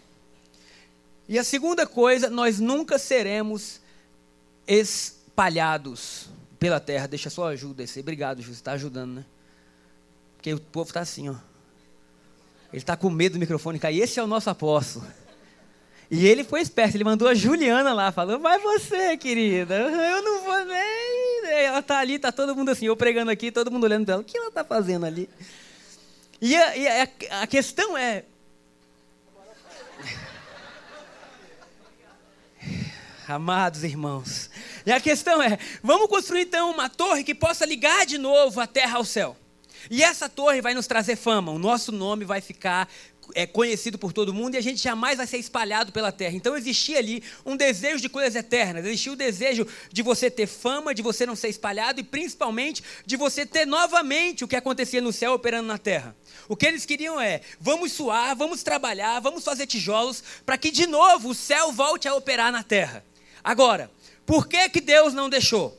E 1.28 1.38
a 1.38 1.44
segunda 1.44 1.86
coisa, 1.86 2.30
nós 2.30 2.60
nunca 2.60 2.98
seremos 2.98 3.80
espalhados 4.66 6.28
pela 6.62 6.78
terra. 6.78 7.08
Deixa 7.08 7.28
só 7.28 7.48
ajuda 7.48 7.82
esse. 7.82 7.98
Obrigado, 7.98 8.40
você 8.40 8.52
está 8.52 8.72
ajudando, 8.72 9.14
né? 9.14 9.24
Porque 10.36 10.54
o 10.54 10.60
povo 10.60 10.90
está 10.90 11.00
assim, 11.00 11.28
ó. 11.28 11.34
Ele 12.72 12.80
está 12.80 12.96
com 12.96 13.10
medo 13.10 13.32
do 13.32 13.40
microfone 13.40 13.80
cair. 13.80 14.00
Esse 14.00 14.20
é 14.20 14.22
o 14.22 14.28
nosso 14.28 14.48
apóstolo. 14.48 15.04
E 16.08 16.24
ele 16.24 16.44
foi 16.44 16.60
esperto, 16.60 16.96
ele 16.96 17.02
mandou 17.02 17.26
a 17.26 17.34
Juliana 17.34 17.92
lá, 17.92 18.12
falou, 18.12 18.38
vai 18.38 18.58
você, 18.58 19.16
querida, 19.16 19.74
eu 19.74 20.22
não 20.22 20.44
vou 20.44 20.64
nem... 20.66 21.64
Ela 21.64 21.78
está 21.78 22.00
ali, 22.00 22.16
está 22.16 22.30
todo 22.30 22.54
mundo 22.54 22.70
assim, 22.70 22.84
eu 22.84 22.94
pregando 22.94 23.30
aqui, 23.30 23.50
todo 23.50 23.70
mundo 23.70 23.84
olhando 23.84 24.04
para 24.04 24.14
ela, 24.14 24.22
o 24.22 24.24
que 24.24 24.36
ela 24.36 24.48
está 24.48 24.62
fazendo 24.62 25.06
ali? 25.06 25.26
E, 26.38 26.54
a, 26.54 26.76
e 26.76 26.86
a, 26.86 27.08
a 27.40 27.46
questão 27.46 27.96
é... 27.96 28.26
Amados 33.26 33.82
irmãos, 33.82 34.50
e 34.84 34.92
a 34.92 35.00
questão 35.00 35.42
é, 35.42 35.58
vamos 35.82 36.08
construir 36.08 36.42
então 36.42 36.70
uma 36.70 36.88
torre 36.88 37.24
que 37.24 37.34
possa 37.34 37.64
ligar 37.64 38.06
de 38.06 38.18
novo 38.18 38.60
a 38.60 38.66
terra 38.66 38.98
ao 38.98 39.04
céu. 39.04 39.36
E 39.90 40.02
essa 40.02 40.28
torre 40.28 40.60
vai 40.60 40.74
nos 40.74 40.86
trazer 40.86 41.16
fama, 41.16 41.50
o 41.50 41.58
nosso 41.58 41.90
nome 41.90 42.24
vai 42.24 42.40
ficar 42.40 42.88
é, 43.34 43.46
conhecido 43.46 43.98
por 43.98 44.12
todo 44.12 44.34
mundo 44.34 44.54
e 44.54 44.58
a 44.58 44.60
gente 44.60 44.82
jamais 44.82 45.16
vai 45.16 45.26
ser 45.26 45.38
espalhado 45.38 45.92
pela 45.92 46.12
terra. 46.12 46.34
Então 46.34 46.56
existia 46.56 46.98
ali 46.98 47.22
um 47.44 47.56
desejo 47.56 48.00
de 48.00 48.08
coisas 48.08 48.34
eternas, 48.34 48.84
existia 48.84 49.12
o 49.12 49.16
desejo 49.16 49.66
de 49.92 50.02
você 50.02 50.30
ter 50.30 50.46
fama, 50.46 50.94
de 50.94 51.02
você 51.02 51.26
não 51.26 51.36
ser 51.36 51.48
espalhado 51.48 52.00
e 52.00 52.04
principalmente 52.04 52.82
de 53.06 53.16
você 53.16 53.46
ter 53.46 53.66
novamente 53.66 54.44
o 54.44 54.48
que 54.48 54.56
acontecia 54.56 55.00
no 55.00 55.12
céu 55.12 55.32
operando 55.32 55.68
na 55.68 55.78
terra. 55.78 56.14
O 56.48 56.56
que 56.56 56.66
eles 56.66 56.84
queriam 56.84 57.20
é: 57.20 57.40
vamos 57.60 57.92
suar, 57.92 58.36
vamos 58.36 58.62
trabalhar, 58.62 59.20
vamos 59.20 59.44
fazer 59.44 59.66
tijolos 59.66 60.22
para 60.44 60.58
que 60.58 60.70
de 60.70 60.86
novo 60.86 61.30
o 61.30 61.34
céu 61.34 61.72
volte 61.72 62.08
a 62.08 62.14
operar 62.14 62.52
na 62.52 62.62
terra. 62.62 63.04
Agora, 63.42 63.90
por 64.24 64.46
que, 64.46 64.68
que 64.68 64.80
Deus 64.80 65.12
não 65.12 65.28
deixou? 65.28 65.78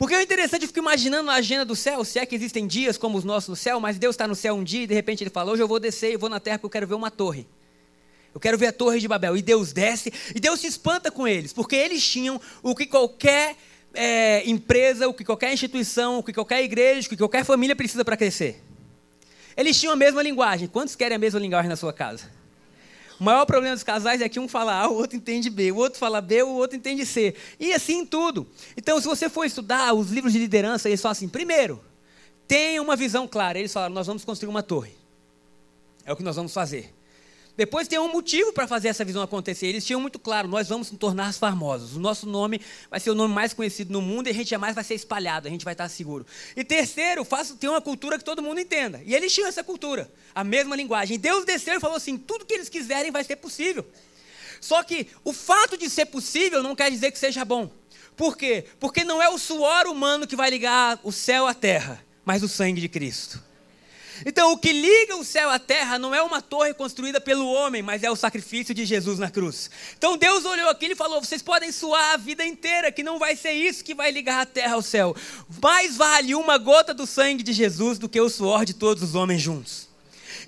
Porque 0.00 0.14
é 0.14 0.22
interessante, 0.22 0.62
eu 0.62 0.68
fico 0.68 0.78
imaginando 0.78 1.30
a 1.30 1.34
agenda 1.34 1.62
do 1.62 1.76
céu, 1.76 2.02
se 2.06 2.18
é 2.18 2.24
que 2.24 2.34
existem 2.34 2.66
dias 2.66 2.96
como 2.96 3.18
os 3.18 3.24
nossos 3.24 3.50
no 3.50 3.56
céu, 3.56 3.78
mas 3.78 3.98
Deus 3.98 4.14
está 4.14 4.26
no 4.26 4.34
céu 4.34 4.54
um 4.54 4.64
dia 4.64 4.84
e 4.84 4.86
de 4.86 4.94
repente 4.94 5.22
ele 5.22 5.28
fala: 5.28 5.52
hoje 5.52 5.62
eu 5.62 5.68
vou 5.68 5.78
descer 5.78 6.12
e 6.12 6.16
vou 6.16 6.30
na 6.30 6.40
terra 6.40 6.58
porque 6.58 6.66
eu 6.66 6.70
quero 6.70 6.86
ver 6.86 6.94
uma 6.94 7.10
torre. 7.10 7.46
Eu 8.32 8.40
quero 8.40 8.56
ver 8.56 8.68
a 8.68 8.72
torre 8.72 8.98
de 8.98 9.06
Babel. 9.06 9.36
E 9.36 9.42
Deus 9.42 9.74
desce 9.74 10.10
e 10.34 10.40
Deus 10.40 10.60
se 10.60 10.66
espanta 10.66 11.10
com 11.10 11.28
eles, 11.28 11.52
porque 11.52 11.76
eles 11.76 12.02
tinham 12.02 12.40
o 12.62 12.74
que 12.74 12.86
qualquer 12.86 13.56
é, 13.92 14.48
empresa, 14.48 15.06
o 15.06 15.12
que 15.12 15.22
qualquer 15.22 15.52
instituição, 15.52 16.18
o 16.18 16.22
que 16.22 16.32
qualquer 16.32 16.64
igreja, 16.64 17.06
o 17.06 17.10
que 17.10 17.16
qualquer 17.18 17.44
família 17.44 17.76
precisa 17.76 18.02
para 18.02 18.16
crescer. 18.16 18.62
Eles 19.54 19.78
tinham 19.78 19.92
a 19.92 19.96
mesma 19.96 20.22
linguagem. 20.22 20.66
Quantos 20.66 20.96
querem 20.96 21.16
a 21.16 21.18
mesma 21.18 21.38
linguagem 21.40 21.68
na 21.68 21.76
sua 21.76 21.92
casa? 21.92 22.30
O 23.20 23.24
maior 23.24 23.44
problema 23.44 23.76
dos 23.76 23.84
casais 23.84 24.22
é 24.22 24.28
que 24.30 24.40
um 24.40 24.48
fala 24.48 24.72
A, 24.72 24.88
o 24.88 24.94
outro 24.94 25.14
entende 25.14 25.50
B, 25.50 25.70
o 25.70 25.76
outro 25.76 25.98
fala 25.98 26.22
B, 26.22 26.42
o 26.42 26.54
outro 26.54 26.78
entende 26.78 27.04
C. 27.04 27.34
E 27.58 27.74
assim 27.74 27.98
em 27.98 28.06
tudo. 28.06 28.46
Então, 28.74 28.98
se 28.98 29.06
você 29.06 29.28
for 29.28 29.44
estudar 29.44 29.92
os 29.92 30.10
livros 30.10 30.32
de 30.32 30.38
liderança, 30.38 30.88
eles 30.88 31.02
falam 31.02 31.12
assim: 31.12 31.28
primeiro, 31.28 31.84
tenha 32.48 32.80
uma 32.80 32.96
visão 32.96 33.28
clara. 33.28 33.58
Eles 33.58 33.74
falaram: 33.74 33.94
nós 33.94 34.06
vamos 34.06 34.24
construir 34.24 34.48
uma 34.48 34.62
torre. 34.62 34.94
É 36.06 36.10
o 36.10 36.16
que 36.16 36.22
nós 36.22 36.34
vamos 36.34 36.54
fazer. 36.54 36.94
Depois 37.56 37.88
tem 37.88 37.98
um 37.98 38.10
motivo 38.10 38.52
para 38.52 38.66
fazer 38.66 38.88
essa 38.88 39.04
visão 39.04 39.22
acontecer. 39.22 39.66
Eles 39.66 39.84
tinham 39.84 40.00
muito 40.00 40.18
claro: 40.18 40.48
nós 40.48 40.68
vamos 40.68 40.90
nos 40.90 40.98
tornar 40.98 41.32
famosos. 41.34 41.96
O 41.96 42.00
nosso 42.00 42.26
nome 42.26 42.60
vai 42.90 43.00
ser 43.00 43.10
o 43.10 43.14
nome 43.14 43.34
mais 43.34 43.52
conhecido 43.52 43.92
no 43.92 44.00
mundo 44.00 44.28
e 44.28 44.30
a 44.30 44.34
gente 44.34 44.48
jamais 44.48 44.74
vai 44.74 44.84
ser 44.84 44.94
espalhado, 44.94 45.48
a 45.48 45.50
gente 45.50 45.64
vai 45.64 45.74
estar 45.74 45.88
seguro. 45.88 46.26
E 46.56 46.64
terceiro, 46.64 47.24
faço 47.24 47.56
ter 47.56 47.68
uma 47.68 47.80
cultura 47.80 48.18
que 48.18 48.24
todo 48.24 48.42
mundo 48.42 48.60
entenda. 48.60 49.02
E 49.04 49.14
eles 49.14 49.32
tinham 49.32 49.48
essa 49.48 49.62
cultura, 49.62 50.10
a 50.34 50.42
mesma 50.42 50.74
linguagem. 50.76 51.18
Deus 51.18 51.44
desceu 51.44 51.74
e 51.74 51.80
falou 51.80 51.96
assim: 51.96 52.16
tudo 52.16 52.44
que 52.44 52.54
eles 52.54 52.68
quiserem 52.68 53.10
vai 53.10 53.24
ser 53.24 53.36
possível. 53.36 53.86
Só 54.60 54.82
que 54.82 55.06
o 55.24 55.32
fato 55.32 55.76
de 55.76 55.88
ser 55.88 56.06
possível 56.06 56.62
não 56.62 56.76
quer 56.76 56.90
dizer 56.90 57.10
que 57.10 57.18
seja 57.18 57.44
bom. 57.44 57.70
Por 58.16 58.36
quê? 58.36 58.66
Porque 58.78 59.02
não 59.02 59.22
é 59.22 59.28
o 59.30 59.38
suor 59.38 59.86
humano 59.86 60.26
que 60.26 60.36
vai 60.36 60.50
ligar 60.50 61.00
o 61.02 61.10
céu 61.10 61.46
à 61.46 61.54
terra, 61.54 62.04
mas 62.24 62.42
o 62.42 62.48
sangue 62.48 62.80
de 62.80 62.88
Cristo. 62.88 63.49
Então, 64.24 64.52
o 64.52 64.58
que 64.58 64.72
liga 64.72 65.16
o 65.16 65.24
céu 65.24 65.50
à 65.50 65.58
terra 65.58 65.98
não 65.98 66.14
é 66.14 66.22
uma 66.22 66.42
torre 66.42 66.74
construída 66.74 67.20
pelo 67.20 67.46
homem, 67.46 67.82
mas 67.82 68.02
é 68.02 68.10
o 68.10 68.16
sacrifício 68.16 68.74
de 68.74 68.84
Jesus 68.84 69.18
na 69.18 69.30
cruz. 69.30 69.70
Então, 69.96 70.16
Deus 70.16 70.44
olhou 70.44 70.68
aquilo 70.68 70.92
e 70.92 70.96
falou: 70.96 71.22
vocês 71.22 71.42
podem 71.42 71.72
suar 71.72 72.14
a 72.14 72.16
vida 72.16 72.44
inteira, 72.44 72.92
que 72.92 73.02
não 73.02 73.18
vai 73.18 73.36
ser 73.36 73.52
isso 73.52 73.84
que 73.84 73.94
vai 73.94 74.10
ligar 74.10 74.40
a 74.40 74.46
terra 74.46 74.74
ao 74.74 74.82
céu. 74.82 75.14
Mais 75.62 75.96
vale 75.96 76.34
uma 76.34 76.58
gota 76.58 76.92
do 76.92 77.06
sangue 77.06 77.42
de 77.42 77.52
Jesus 77.52 77.98
do 77.98 78.08
que 78.08 78.20
o 78.20 78.28
suor 78.28 78.64
de 78.64 78.74
todos 78.74 79.02
os 79.02 79.14
homens 79.14 79.40
juntos. 79.40 79.90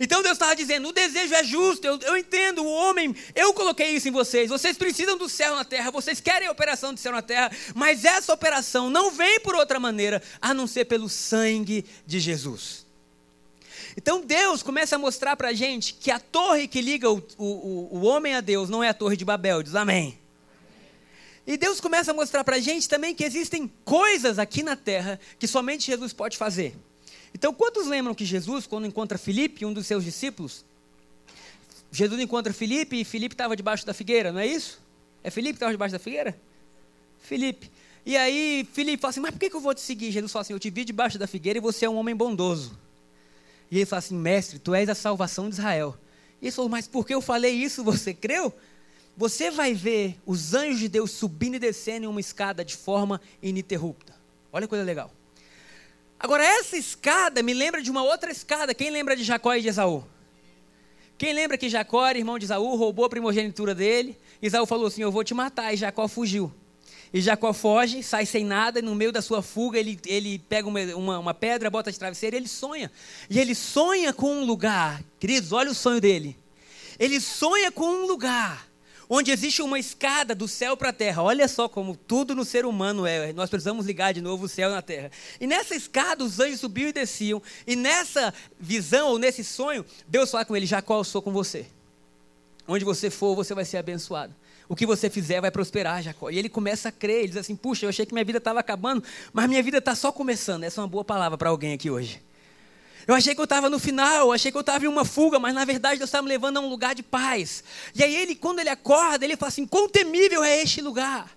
Então 0.00 0.22
Deus 0.22 0.34
estava 0.34 0.56
dizendo: 0.56 0.88
o 0.88 0.92
desejo 0.92 1.34
é 1.34 1.44
justo, 1.44 1.86
eu, 1.86 1.98
eu 2.00 2.16
entendo, 2.16 2.62
o 2.62 2.70
homem, 2.70 3.14
eu 3.34 3.52
coloquei 3.52 3.90
isso 3.90 4.08
em 4.08 4.12
vocês. 4.12 4.48
Vocês 4.48 4.76
precisam 4.76 5.16
do 5.16 5.28
céu 5.28 5.54
na 5.54 5.64
terra, 5.64 5.90
vocês 5.90 6.20
querem 6.20 6.48
a 6.48 6.52
operação 6.52 6.92
do 6.92 7.00
céu 7.00 7.12
na 7.12 7.22
terra, 7.22 7.50
mas 7.74 8.04
essa 8.04 8.32
operação 8.32 8.90
não 8.90 9.10
vem 9.10 9.40
por 9.40 9.54
outra 9.54 9.78
maneira 9.78 10.22
a 10.40 10.52
não 10.52 10.66
ser 10.66 10.86
pelo 10.86 11.08
sangue 11.08 11.84
de 12.06 12.20
Jesus. 12.20 12.86
Então 13.96 14.24
Deus 14.24 14.62
começa 14.62 14.96
a 14.96 14.98
mostrar 14.98 15.36
para 15.36 15.48
a 15.48 15.52
gente 15.52 15.94
que 15.94 16.10
a 16.10 16.18
torre 16.18 16.66
que 16.66 16.80
liga 16.80 17.10
o, 17.10 17.22
o, 17.36 17.98
o 17.98 18.02
homem 18.02 18.34
a 18.34 18.40
Deus 18.40 18.70
não 18.70 18.82
é 18.82 18.88
a 18.88 18.94
torre 18.94 19.16
de 19.16 19.24
Babel, 19.24 19.62
diz 19.62 19.74
amém. 19.74 20.18
E 21.46 21.56
Deus 21.56 21.80
começa 21.80 22.12
a 22.12 22.14
mostrar 22.14 22.44
para 22.44 22.56
a 22.56 22.60
gente 22.60 22.88
também 22.88 23.14
que 23.14 23.24
existem 23.24 23.70
coisas 23.84 24.38
aqui 24.38 24.62
na 24.62 24.76
terra 24.76 25.18
que 25.38 25.48
somente 25.48 25.86
Jesus 25.86 26.12
pode 26.12 26.36
fazer. 26.36 26.76
Então, 27.34 27.52
quantos 27.52 27.86
lembram 27.86 28.14
que 28.14 28.24
Jesus, 28.24 28.66
quando 28.66 28.86
encontra 28.86 29.18
Filipe, 29.18 29.64
um 29.64 29.72
dos 29.72 29.86
seus 29.86 30.04
discípulos, 30.04 30.64
Jesus 31.90 32.20
encontra 32.20 32.52
Filipe 32.52 33.00
e 33.00 33.04
Filipe 33.04 33.34
estava 33.34 33.56
debaixo 33.56 33.84
da 33.84 33.92
figueira, 33.92 34.30
não 34.30 34.38
é 34.38 34.46
isso? 34.46 34.80
É 35.24 35.30
Filipe 35.30 35.54
que 35.54 35.56
estava 35.56 35.72
debaixo 35.72 35.92
da 35.92 35.98
figueira? 35.98 36.38
Filipe. 37.20 37.70
E 38.04 38.16
aí 38.16 38.66
Filipe 38.72 39.00
fala 39.00 39.10
assim, 39.10 39.20
mas 39.20 39.32
por 39.32 39.40
que, 39.40 39.50
que 39.50 39.56
eu 39.56 39.60
vou 39.60 39.74
te 39.74 39.80
seguir? 39.80 40.10
Jesus 40.10 40.30
fala 40.30 40.42
assim, 40.42 40.52
eu 40.52 40.58
te 40.58 40.70
vi 40.70 40.84
debaixo 40.84 41.18
da 41.18 41.26
figueira 41.26 41.58
e 41.58 41.62
você 41.62 41.86
é 41.86 41.90
um 41.90 41.96
homem 41.96 42.14
bondoso. 42.14 42.78
E 43.72 43.78
ele 43.78 43.86
fala 43.86 44.00
assim, 44.00 44.14
mestre, 44.14 44.58
tu 44.58 44.74
és 44.74 44.86
a 44.90 44.94
salvação 44.94 45.48
de 45.48 45.54
Israel. 45.54 45.96
E 46.42 46.44
ele 46.44 46.52
falou, 46.52 46.68
mas 46.68 46.86
por 46.86 47.06
que 47.06 47.14
eu 47.14 47.22
falei 47.22 47.54
isso, 47.54 47.82
você 47.82 48.12
creu? 48.12 48.52
Você 49.16 49.50
vai 49.50 49.72
ver 49.72 50.18
os 50.26 50.52
anjos 50.52 50.78
de 50.78 50.88
Deus 50.88 51.10
subindo 51.10 51.54
e 51.54 51.58
descendo 51.58 52.04
em 52.04 52.06
uma 52.06 52.20
escada 52.20 52.62
de 52.62 52.76
forma 52.76 53.18
ininterrupta. 53.42 54.14
Olha 54.52 54.66
que 54.66 54.68
coisa 54.68 54.84
legal. 54.84 55.10
Agora, 56.20 56.44
essa 56.44 56.76
escada 56.76 57.42
me 57.42 57.54
lembra 57.54 57.80
de 57.80 57.90
uma 57.90 58.02
outra 58.02 58.30
escada. 58.30 58.74
Quem 58.74 58.90
lembra 58.90 59.16
de 59.16 59.24
Jacó 59.24 59.54
e 59.54 59.62
de 59.62 59.68
Esaú? 59.68 60.04
Quem 61.16 61.32
lembra 61.32 61.56
que 61.56 61.70
Jacó 61.70 62.10
irmão 62.10 62.38
de 62.38 62.44
Esaú, 62.44 62.76
roubou 62.76 63.06
a 63.06 63.08
primogenitura 63.08 63.74
dele? 63.74 64.18
Esaú 64.42 64.66
falou 64.66 64.88
assim: 64.88 65.00
Eu 65.00 65.10
vou 65.10 65.24
te 65.24 65.32
matar. 65.32 65.72
E 65.72 65.78
Jacó 65.78 66.06
fugiu. 66.08 66.52
E 67.12 67.20
Jacó 67.20 67.52
foge, 67.52 68.02
sai 68.02 68.24
sem 68.24 68.44
nada, 68.44 68.78
e 68.78 68.82
no 68.82 68.94
meio 68.94 69.12
da 69.12 69.20
sua 69.20 69.42
fuga 69.42 69.78
ele, 69.78 70.00
ele 70.06 70.38
pega 70.38 70.66
uma, 70.66 70.80
uma, 70.94 71.18
uma 71.18 71.34
pedra, 71.34 71.68
bota 71.68 71.92
de 71.92 71.98
travesseiro 71.98 72.36
e 72.36 72.38
ele 72.38 72.48
sonha. 72.48 72.90
E 73.28 73.38
ele 73.38 73.54
sonha 73.54 74.12
com 74.12 74.32
um 74.34 74.44
lugar. 74.44 75.02
Queridos, 75.20 75.52
olha 75.52 75.70
o 75.70 75.74
sonho 75.74 76.00
dele. 76.00 76.36
Ele 76.98 77.20
sonha 77.20 77.70
com 77.70 77.84
um 77.84 78.06
lugar 78.06 78.66
onde 79.14 79.30
existe 79.30 79.60
uma 79.60 79.78
escada 79.78 80.34
do 80.34 80.48
céu 80.48 80.74
para 80.74 80.88
a 80.88 80.92
terra. 80.92 81.22
Olha 81.22 81.46
só 81.46 81.68
como 81.68 81.94
tudo 81.94 82.34
no 82.34 82.46
ser 82.46 82.64
humano 82.64 83.04
é. 83.04 83.30
Nós 83.34 83.50
precisamos 83.50 83.84
ligar 83.84 84.14
de 84.14 84.22
novo 84.22 84.46
o 84.46 84.48
céu 84.48 84.70
na 84.70 84.80
terra. 84.80 85.10
E 85.38 85.46
nessa 85.46 85.74
escada 85.74 86.24
os 86.24 86.40
anjos 86.40 86.60
subiam 86.60 86.88
e 86.88 86.94
desciam. 86.94 87.42
E 87.66 87.76
nessa 87.76 88.32
visão 88.58 89.10
ou 89.10 89.18
nesse 89.18 89.44
sonho, 89.44 89.84
Deus 90.08 90.30
fala 90.30 90.46
com 90.46 90.56
ele: 90.56 90.64
Jacó, 90.64 90.98
eu 90.98 91.04
sou 91.04 91.20
com 91.20 91.30
você. 91.30 91.66
Onde 92.66 92.86
você 92.86 93.10
for, 93.10 93.34
você 93.34 93.54
vai 93.54 93.66
ser 93.66 93.76
abençoado. 93.76 94.34
O 94.68 94.76
que 94.76 94.86
você 94.86 95.10
fizer 95.10 95.40
vai 95.40 95.50
prosperar, 95.50 96.02
Jacó. 96.02 96.30
E 96.30 96.38
ele 96.38 96.48
começa 96.48 96.88
a 96.88 96.92
crer. 96.92 97.20
Ele 97.20 97.28
diz 97.28 97.36
assim: 97.36 97.56
Puxa, 97.56 97.84
eu 97.84 97.90
achei 97.90 98.06
que 98.06 98.12
minha 98.12 98.24
vida 98.24 98.38
estava 98.38 98.60
acabando, 98.60 99.02
mas 99.32 99.48
minha 99.48 99.62
vida 99.62 99.78
está 99.78 99.94
só 99.94 100.10
começando. 100.10 100.64
Essa 100.64 100.80
é 100.80 100.82
uma 100.82 100.88
boa 100.88 101.04
palavra 101.04 101.36
para 101.36 101.50
alguém 101.50 101.72
aqui 101.72 101.90
hoje. 101.90 102.22
Eu 103.06 103.14
achei 103.14 103.34
que 103.34 103.40
eu 103.40 103.44
estava 103.44 103.68
no 103.68 103.78
final, 103.78 104.28
eu 104.28 104.32
achei 104.32 104.52
que 104.52 104.56
eu 104.56 104.60
estava 104.60 104.84
em 104.84 104.88
uma 104.88 105.04
fuga, 105.04 105.38
mas 105.38 105.54
na 105.54 105.64
verdade 105.64 105.98
Deus 105.98 106.08
estava 106.08 106.22
me 106.22 106.28
levando 106.28 106.58
a 106.58 106.60
um 106.60 106.68
lugar 106.68 106.94
de 106.94 107.02
paz. 107.02 107.64
E 107.94 108.02
aí 108.02 108.14
ele, 108.14 108.34
quando 108.34 108.60
ele 108.60 108.68
acorda, 108.68 109.24
ele 109.24 109.36
fala 109.36 109.48
assim: 109.48 109.66
quão 109.66 109.88
temível 109.88 110.42
é 110.44 110.62
este 110.62 110.80
lugar? 110.80 111.30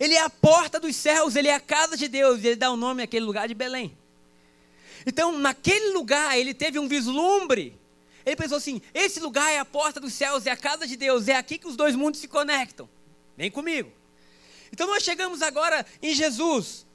Ele 0.00 0.14
é 0.14 0.22
a 0.22 0.30
porta 0.30 0.80
dos 0.80 0.96
céus, 0.96 1.36
ele 1.36 1.48
é 1.48 1.54
a 1.54 1.60
casa 1.60 1.96
de 1.96 2.08
Deus, 2.08 2.42
e 2.42 2.48
ele 2.48 2.56
dá 2.56 2.70
o 2.70 2.76
nome 2.76 3.02
àquele 3.02 3.24
lugar 3.24 3.46
de 3.46 3.54
Belém. 3.54 3.96
Então, 5.06 5.38
naquele 5.38 5.92
lugar, 5.92 6.38
ele 6.38 6.54
teve 6.54 6.78
um 6.78 6.88
vislumbre. 6.88 7.78
Ele 8.24 8.36
pensou 8.36 8.58
assim: 8.58 8.80
esse 8.94 9.20
lugar 9.20 9.50
é 9.50 9.58
a 9.58 9.64
porta 9.64 10.00
dos 10.00 10.12
céus, 10.12 10.46
é 10.46 10.50
a 10.50 10.56
casa 10.56 10.86
de 10.86 10.96
Deus, 10.96 11.28
é 11.28 11.36
aqui 11.36 11.58
que 11.58 11.66
os 11.66 11.76
dois 11.76 11.94
mundos 11.96 12.20
se 12.20 12.28
conectam. 12.28 12.88
Vem 13.36 13.50
comigo. 13.50 13.90
Então, 14.72 14.86
nós 14.86 15.02
chegamos 15.02 15.42
agora 15.42 15.84
em 16.02 16.14
Jesus. 16.14 16.86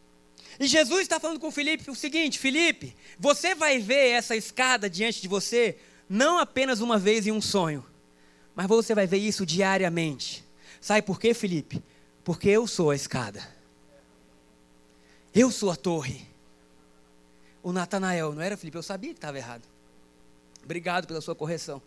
E 0.59 0.65
Jesus 0.65 1.01
está 1.01 1.19
falando 1.19 1.39
com 1.39 1.51
Felipe 1.51 1.89
o 1.89 1.95
seguinte: 1.95 2.39
Felipe, 2.39 2.95
você 3.19 3.53
vai 3.53 3.79
ver 3.79 4.09
essa 4.09 4.35
escada 4.35 4.89
diante 4.89 5.21
de 5.21 5.27
você 5.27 5.77
não 6.09 6.39
apenas 6.39 6.79
uma 6.79 6.97
vez 6.97 7.27
em 7.27 7.31
um 7.31 7.41
sonho, 7.41 7.85
mas 8.55 8.67
você 8.67 8.95
vai 8.95 9.05
ver 9.05 9.17
isso 9.17 9.45
diariamente. 9.45 10.43
Sabe 10.81 11.01
por 11.01 11.19
quê, 11.19 11.33
Felipe? 11.33 11.83
Porque 12.23 12.49
eu 12.49 12.65
sou 12.65 12.91
a 12.91 12.95
escada. 12.95 13.47
Eu 15.33 15.51
sou 15.51 15.69
a 15.69 15.75
torre. 15.75 16.25
O 17.61 17.71
Natanael, 17.71 18.33
não 18.33 18.41
era, 18.41 18.57
Felipe? 18.57 18.77
Eu 18.77 18.83
sabia 18.83 19.11
que 19.11 19.17
estava 19.17 19.37
errado. 19.37 19.67
Obrigado 20.67 21.07
pela 21.07 21.21
sua 21.21 21.33
correção. 21.33 21.81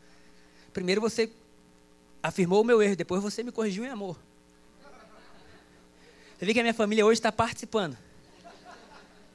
Primeiro 0.73 1.03
você 1.03 1.31
afirmou 2.23 2.63
o 2.63 2.65
meu 2.65 2.81
erro, 2.81 2.97
depois 2.97 3.23
você 3.23 3.43
me 3.43 3.53
corrigiu 3.53 3.85
em 3.85 3.91
amor. 3.91 4.17
Você 6.39 6.47
vê 6.47 6.55
que 6.55 6.61
a 6.61 6.63
minha 6.63 6.73
família 6.73 7.05
hoje 7.05 7.19
está 7.19 7.31
participando. 7.31 7.95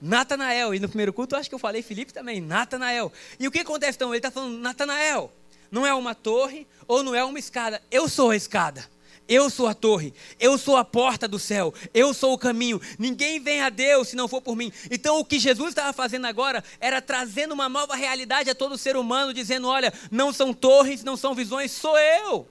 Natanael. 0.01 0.73
E 0.73 0.79
no 0.79 0.87
primeiro 0.87 1.13
culto, 1.13 1.35
eu 1.35 1.39
acho 1.39 1.47
que 1.47 1.53
eu 1.53 1.59
falei 1.59 1.83
Felipe 1.83 2.11
também, 2.11 2.41
Natanael. 2.41 3.13
E 3.39 3.47
o 3.47 3.51
que 3.51 3.59
acontece 3.59 3.97
então? 3.97 4.09
Ele 4.09 4.17
está 4.17 4.31
falando, 4.31 4.57
Natanael, 4.57 5.31
não 5.69 5.85
é 5.85 5.93
uma 5.93 6.15
torre 6.15 6.65
ou 6.87 7.03
não 7.03 7.13
é 7.13 7.23
uma 7.23 7.37
escada. 7.37 7.83
Eu 7.91 8.09
sou 8.09 8.31
a 8.31 8.35
escada. 8.35 8.89
Eu 9.27 9.49
sou 9.49 9.65
a 9.65 9.73
torre, 9.73 10.13
eu 10.39 10.55
sou 10.55 10.77
a 10.77 10.85
porta 10.85 11.27
do 11.27 11.39
céu, 11.39 11.73
eu 11.93 12.13
sou 12.13 12.33
o 12.33 12.37
caminho. 12.37 12.79
Ninguém 12.99 13.39
vem 13.39 13.61
a 13.61 13.69
Deus 13.69 14.09
se 14.09 14.15
não 14.15 14.27
for 14.27 14.39
por 14.39 14.55
mim. 14.55 14.71
Então, 14.91 15.19
o 15.19 15.25
que 15.25 15.39
Jesus 15.39 15.69
estava 15.69 15.91
fazendo 15.93 16.25
agora 16.27 16.63
era 16.79 17.01
trazendo 17.01 17.53
uma 17.53 17.67
nova 17.67 17.95
realidade 17.95 18.51
a 18.51 18.55
todo 18.55 18.77
ser 18.77 18.95
humano, 18.95 19.33
dizendo: 19.33 19.67
olha, 19.67 19.91
não 20.11 20.31
são 20.31 20.53
torres, 20.53 21.03
não 21.03 21.17
são 21.17 21.33
visões, 21.33 21.71
sou 21.71 21.97
eu. 21.97 22.47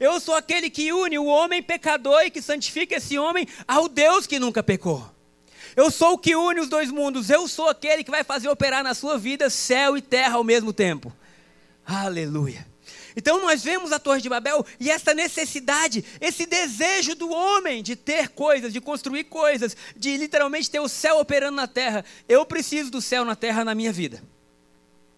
Eu 0.00 0.20
sou 0.20 0.34
aquele 0.34 0.68
que 0.68 0.92
une 0.92 1.18
o 1.18 1.26
homem 1.26 1.62
pecador 1.62 2.22
e 2.22 2.30
que 2.30 2.42
santifica 2.42 2.96
esse 2.96 3.18
homem 3.18 3.46
ao 3.66 3.88
Deus 3.88 4.26
que 4.26 4.38
nunca 4.38 4.62
pecou. 4.62 5.08
Eu 5.76 5.90
sou 5.90 6.14
o 6.14 6.18
que 6.18 6.34
une 6.34 6.60
os 6.60 6.68
dois 6.68 6.90
mundos. 6.90 7.30
Eu 7.30 7.46
sou 7.46 7.68
aquele 7.68 8.02
que 8.02 8.10
vai 8.10 8.24
fazer 8.24 8.48
operar 8.48 8.82
na 8.82 8.94
sua 8.94 9.16
vida 9.16 9.48
céu 9.48 9.96
e 9.96 10.02
terra 10.02 10.36
ao 10.36 10.44
mesmo 10.44 10.72
tempo. 10.72 11.12
Aleluia. 11.86 12.67
Então 13.18 13.42
nós 13.42 13.64
vemos 13.64 13.90
a 13.90 13.98
Torre 13.98 14.20
de 14.20 14.28
Babel 14.28 14.64
e 14.78 14.88
essa 14.92 15.12
necessidade, 15.12 16.04
esse 16.20 16.46
desejo 16.46 17.16
do 17.16 17.28
homem 17.28 17.82
de 17.82 17.96
ter 17.96 18.28
coisas, 18.28 18.72
de 18.72 18.80
construir 18.80 19.24
coisas, 19.24 19.76
de 19.96 20.16
literalmente 20.16 20.70
ter 20.70 20.78
o 20.78 20.86
céu 20.86 21.18
operando 21.18 21.56
na 21.56 21.66
terra. 21.66 22.04
Eu 22.28 22.46
preciso 22.46 22.92
do 22.92 23.02
céu 23.02 23.24
na 23.24 23.34
terra 23.34 23.64
na 23.64 23.74
minha 23.74 23.92
vida, 23.92 24.22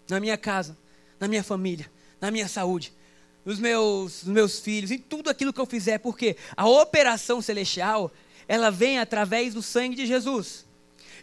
na 0.09 0.19
minha 0.19 0.39
casa, 0.39 0.79
na 1.21 1.29
minha 1.29 1.45
família, 1.45 1.93
na 2.19 2.31
minha 2.31 2.49
saúde, 2.49 2.91
nos 3.45 3.59
meus, 3.59 4.25
meus 4.25 4.59
filhos, 4.59 4.91
em 4.91 4.99
tudo 4.99 5.29
aquilo 5.29 5.53
que 5.53 5.61
eu 5.61 5.67
fizer, 5.67 5.99
porque 5.99 6.39
a 6.57 6.67
operação 6.67 7.43
celestial 7.43 8.11
ela 8.49 8.71
vem 8.71 8.99
através 8.99 9.53
do 9.53 9.61
sangue 9.61 9.95
de 9.95 10.07
Jesus. 10.07 10.65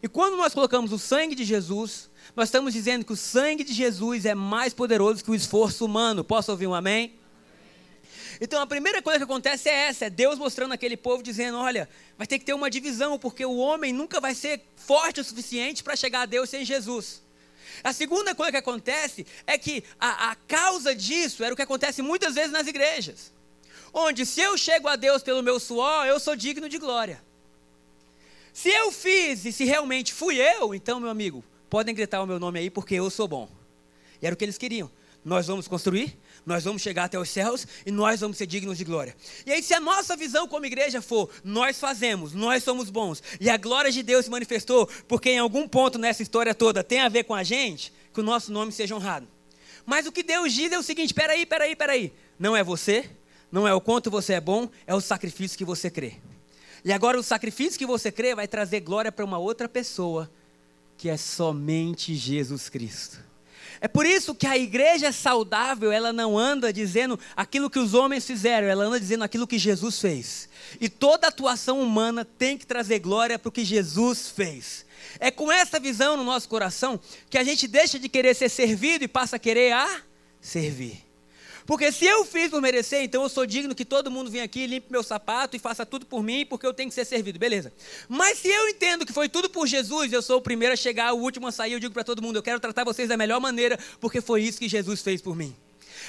E 0.03 0.07
quando 0.07 0.37
nós 0.37 0.53
colocamos 0.53 0.91
o 0.91 0.99
sangue 0.99 1.33
de 1.33 1.43
Jesus, 1.43 2.07
nós 2.37 2.49
estamos 2.49 2.71
dizendo 2.71 3.03
que 3.03 3.11
o 3.11 3.17
sangue 3.17 3.63
de 3.63 3.73
Jesus 3.73 4.23
é 4.23 4.35
mais 4.35 4.71
poderoso 4.71 5.23
que 5.23 5.31
o 5.31 5.35
esforço 5.35 5.83
humano. 5.83 6.23
Posso 6.23 6.51
ouvir 6.51 6.67
um 6.67 6.73
amém? 6.73 7.15
Então 8.39 8.61
a 8.61 8.67
primeira 8.67 9.01
coisa 9.01 9.17
que 9.17 9.23
acontece 9.23 9.67
é 9.67 9.87
essa: 9.87 10.05
é 10.05 10.09
Deus 10.09 10.37
mostrando 10.37 10.71
aquele 10.71 10.95
povo 10.95 11.23
dizendo: 11.23 11.57
olha, 11.57 11.89
vai 12.15 12.27
ter 12.27 12.37
que 12.37 12.45
ter 12.45 12.53
uma 12.53 12.69
divisão, 12.69 13.17
porque 13.17 13.43
o 13.43 13.57
homem 13.57 13.91
nunca 13.91 14.21
vai 14.21 14.35
ser 14.35 14.61
forte 14.75 15.19
o 15.19 15.23
suficiente 15.23 15.83
para 15.83 15.95
chegar 15.95 16.21
a 16.21 16.25
Deus 16.27 16.49
sem 16.49 16.63
Jesus. 16.63 17.23
A 17.83 17.91
segunda 17.91 18.35
coisa 18.35 18.51
que 18.51 18.57
acontece 18.57 19.25
é 19.47 19.57
que 19.57 19.83
a, 19.99 20.31
a 20.31 20.35
causa 20.35 20.95
disso 20.95 21.43
era 21.43 21.53
o 21.53 21.57
que 21.57 21.63
acontece 21.63 22.01
muitas 22.03 22.35
vezes 22.35 22.51
nas 22.51 22.67
igrejas 22.67 23.35
onde 23.93 24.25
se 24.27 24.41
eu 24.41 24.55
chego 24.57 24.87
a 24.87 24.95
Deus 24.95 25.23
pelo 25.23 25.41
meu 25.41 25.59
suor, 25.59 26.05
eu 26.05 26.19
sou 26.19 26.35
digno 26.35 26.69
de 26.69 26.77
glória. 26.77 27.23
Se 28.53 28.69
eu 28.69 28.91
fiz 28.91 29.45
e 29.45 29.51
se 29.51 29.65
realmente 29.65 30.13
fui 30.13 30.39
eu, 30.39 30.75
então, 30.75 30.99
meu 30.99 31.09
amigo, 31.09 31.43
podem 31.69 31.93
gritar 31.93 32.21
o 32.21 32.25
meu 32.25 32.39
nome 32.39 32.59
aí 32.59 32.69
porque 32.69 32.95
eu 32.95 33.09
sou 33.09 33.27
bom. 33.27 33.49
E 34.21 34.25
era 34.25 34.33
o 34.33 34.37
que 34.37 34.45
eles 34.45 34.57
queriam. 34.57 34.89
nós 35.23 35.47
vamos 35.47 35.67
construir, 35.67 36.17
nós 36.45 36.63
vamos 36.63 36.81
chegar 36.81 37.03
até 37.03 37.19
os 37.19 37.29
céus 37.29 37.67
e 37.85 37.91
nós 37.91 38.21
vamos 38.21 38.37
ser 38.37 38.45
dignos 38.45 38.77
de 38.77 38.85
glória. 38.85 39.13
E 39.45 39.51
aí, 39.51 39.61
se 39.61 39.73
a 39.73 39.79
nossa 39.79 40.15
visão 40.15 40.47
como 40.47 40.65
igreja 40.65 41.01
for, 41.01 41.29
nós 41.43 41.77
fazemos, 41.77 42.33
nós 42.33 42.63
somos 42.63 42.89
bons, 42.89 43.21
e 43.41 43.49
a 43.49 43.57
glória 43.57 43.91
de 43.91 44.01
Deus 44.01 44.25
se 44.25 44.31
manifestou, 44.31 44.87
porque 45.05 45.31
em 45.31 45.39
algum 45.39 45.67
ponto 45.67 45.99
nessa 45.99 46.23
história 46.23 46.55
toda 46.55 46.81
tem 46.81 47.01
a 47.01 47.09
ver 47.09 47.25
com 47.25 47.35
a 47.35 47.43
gente, 47.43 47.91
que 48.13 48.21
o 48.21 48.23
nosso 48.23 48.53
nome 48.53 48.71
seja 48.71 48.95
honrado. 48.95 49.27
Mas 49.85 50.07
o 50.07 50.11
que 50.11 50.23
Deus 50.23 50.53
diz 50.53 50.71
é 50.71 50.79
o 50.79 50.83
seguinte: 50.83 51.13
peraí, 51.13 51.45
peraí, 51.45 51.75
peraí. 51.75 52.13
Não 52.39 52.55
é 52.55 52.63
você, 52.63 53.09
não 53.51 53.67
é 53.67 53.73
o 53.73 53.81
quanto 53.81 54.09
você 54.09 54.33
é 54.33 54.41
bom, 54.41 54.69
é 54.85 54.95
o 54.95 55.01
sacrifício 55.01 55.57
que 55.57 55.65
você 55.65 55.89
crê. 55.89 56.15
E 56.85 56.93
agora 56.93 57.19
o 57.19 57.23
sacrifício 57.23 57.77
que 57.77 57.85
você 57.85 58.11
crê 58.11 58.33
vai 58.33 58.47
trazer 58.47 58.79
glória 58.79 59.11
para 59.11 59.25
uma 59.25 59.37
outra 59.37 59.67
pessoa, 59.67 60.31
que 60.97 61.09
é 61.09 61.17
somente 61.17 62.15
Jesus 62.15 62.69
Cristo. 62.69 63.27
É 63.79 63.87
por 63.87 64.05
isso 64.05 64.33
que 64.33 64.47
a 64.47 64.57
igreja 64.57 65.11
saudável, 65.11 65.91
ela 65.91 66.11
não 66.11 66.37
anda 66.37 66.73
dizendo 66.73 67.19
aquilo 67.35 67.69
que 67.69 67.77
os 67.77 67.93
homens 67.93 68.25
fizeram, 68.25 68.67
ela 68.67 68.85
anda 68.85 68.99
dizendo 68.99 69.23
aquilo 69.23 69.45
que 69.45 69.59
Jesus 69.59 69.99
fez. 69.99 70.49
E 70.81 70.89
toda 70.89 71.27
atuação 71.27 71.79
humana 71.79 72.25
tem 72.25 72.57
que 72.57 72.65
trazer 72.65 72.99
glória 72.99 73.37
para 73.37 73.49
o 73.49 73.51
que 73.51 73.63
Jesus 73.63 74.29
fez. 74.29 74.85
É 75.19 75.29
com 75.29 75.51
essa 75.51 75.79
visão 75.79 76.17
no 76.17 76.23
nosso 76.23 76.49
coração 76.49 76.99
que 77.29 77.37
a 77.37 77.43
gente 77.43 77.67
deixa 77.67 77.99
de 77.99 78.09
querer 78.09 78.35
ser 78.35 78.49
servido 78.49 79.03
e 79.03 79.07
passa 79.07 79.35
a 79.35 79.39
querer 79.39 79.73
a 79.73 80.01
servir. 80.41 81.06
Porque 81.67 81.91
se 81.91 82.05
eu 82.05 82.23
fiz 82.23 82.49
por 82.49 82.61
merecer, 82.61 83.03
então 83.03 83.21
eu 83.23 83.27
sou 83.27 83.45
digno 83.45 83.75
que 83.75 83.83
todo 83.83 84.09
mundo 84.09 84.31
venha 84.31 84.45
aqui, 84.45 84.65
limpe 84.65 84.87
meu 84.89 85.03
sapato 85.03 85.57
e 85.57 85.59
faça 85.59 85.85
tudo 85.85 86.05
por 86.05 86.23
mim, 86.23 86.45
porque 86.45 86.65
eu 86.65 86.73
tenho 86.73 86.87
que 86.87 86.95
ser 86.95 87.03
servido, 87.03 87.37
beleza. 87.37 87.73
Mas 88.07 88.39
se 88.39 88.47
eu 88.47 88.69
entendo 88.69 89.05
que 89.05 89.11
foi 89.11 89.27
tudo 89.27 89.49
por 89.49 89.67
Jesus, 89.67 90.13
eu 90.13 90.21
sou 90.21 90.37
o 90.37 90.41
primeiro 90.41 90.73
a 90.73 90.77
chegar, 90.77 91.11
o 91.11 91.17
último 91.17 91.45
a 91.45 91.51
sair, 91.51 91.73
eu 91.73 91.79
digo 91.79 91.93
para 91.93 92.05
todo 92.05 92.21
mundo, 92.21 92.37
eu 92.37 92.41
quero 92.41 92.57
tratar 92.57 92.85
vocês 92.85 93.09
da 93.09 93.17
melhor 93.17 93.41
maneira, 93.41 93.77
porque 93.99 94.21
foi 94.21 94.43
isso 94.43 94.57
que 94.57 94.69
Jesus 94.69 95.01
fez 95.01 95.21
por 95.21 95.35
mim. 95.35 95.53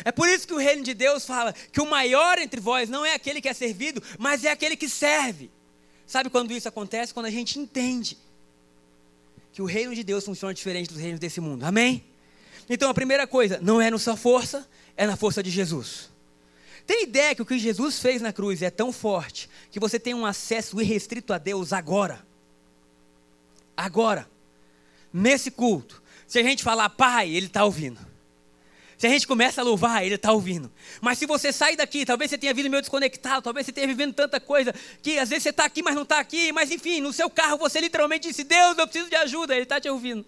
É 0.04 0.12
por 0.12 0.28
isso 0.28 0.46
que 0.46 0.54
o 0.54 0.58
reino 0.58 0.84
de 0.84 0.94
Deus 0.94 1.26
fala 1.26 1.52
que 1.52 1.80
o 1.80 1.90
maior 1.90 2.38
entre 2.38 2.60
vós 2.60 2.88
não 2.88 3.04
é 3.04 3.14
aquele 3.14 3.40
que 3.40 3.48
é 3.48 3.52
servido, 3.52 4.00
mas 4.16 4.44
é 4.44 4.52
aquele 4.52 4.76
que 4.76 4.88
serve. 4.88 5.50
Sabe 6.06 6.30
quando 6.30 6.52
isso 6.52 6.68
acontece? 6.68 7.12
Quando 7.12 7.26
a 7.26 7.30
gente 7.30 7.58
entende 7.58 8.16
que 9.52 9.60
o 9.60 9.64
reino 9.64 9.92
de 9.92 10.04
Deus 10.04 10.24
funciona 10.24 10.54
diferente 10.54 10.88
dos 10.88 10.98
reinos 10.98 11.18
desse 11.18 11.40
mundo. 11.40 11.64
Amém? 11.64 12.04
Então 12.70 12.88
a 12.88 12.94
primeira 12.94 13.26
coisa, 13.26 13.58
não 13.60 13.80
é 13.80 13.90
na 13.90 13.98
sua 13.98 14.16
força, 14.16 14.68
é 14.98 15.06
na 15.06 15.16
força 15.16 15.42
de 15.42 15.48
Jesus. 15.48 16.10
Tem 16.84 17.04
ideia 17.04 17.34
que 17.34 17.40
o 17.40 17.46
que 17.46 17.58
Jesus 17.58 18.00
fez 18.00 18.20
na 18.20 18.32
cruz 18.32 18.60
é 18.62 18.68
tão 18.68 18.92
forte 18.92 19.48
que 19.70 19.78
você 19.78 19.98
tem 19.98 20.12
um 20.12 20.26
acesso 20.26 20.80
irrestrito 20.80 21.32
a 21.32 21.38
Deus 21.38 21.72
agora. 21.72 22.26
Agora. 23.76 24.28
Nesse 25.12 25.52
culto. 25.52 26.02
Se 26.26 26.40
a 26.40 26.42
gente 26.42 26.64
falar 26.64 26.90
Pai, 26.90 27.30
Ele 27.30 27.46
está 27.46 27.64
ouvindo. 27.64 27.98
Se 28.98 29.06
a 29.06 29.10
gente 29.10 29.26
começa 29.26 29.60
a 29.60 29.64
louvar, 29.64 30.04
Ele 30.04 30.16
está 30.16 30.32
ouvindo. 30.32 30.70
Mas 31.00 31.18
se 31.18 31.26
você 31.26 31.52
sai 31.52 31.76
daqui, 31.76 32.04
talvez 32.04 32.30
você 32.30 32.36
tenha 32.36 32.52
vindo 32.52 32.68
meio 32.68 32.82
desconectado, 32.82 33.42
talvez 33.42 33.66
você 33.66 33.72
tenha 33.72 33.86
vivendo 33.86 34.12
tanta 34.12 34.40
coisa, 34.40 34.74
que 35.00 35.18
às 35.20 35.28
vezes 35.28 35.44
você 35.44 35.50
está 35.50 35.64
aqui, 35.64 35.80
mas 35.80 35.94
não 35.94 36.02
está 36.02 36.18
aqui, 36.18 36.50
mas 36.50 36.72
enfim, 36.72 37.00
no 37.00 37.12
seu 37.12 37.30
carro 37.30 37.56
você 37.56 37.80
literalmente 37.80 38.26
disse: 38.26 38.42
Deus, 38.42 38.76
eu 38.76 38.88
preciso 38.88 39.08
de 39.08 39.16
ajuda, 39.16 39.54
Ele 39.54 39.62
está 39.62 39.80
te 39.80 39.88
ouvindo. 39.88 40.26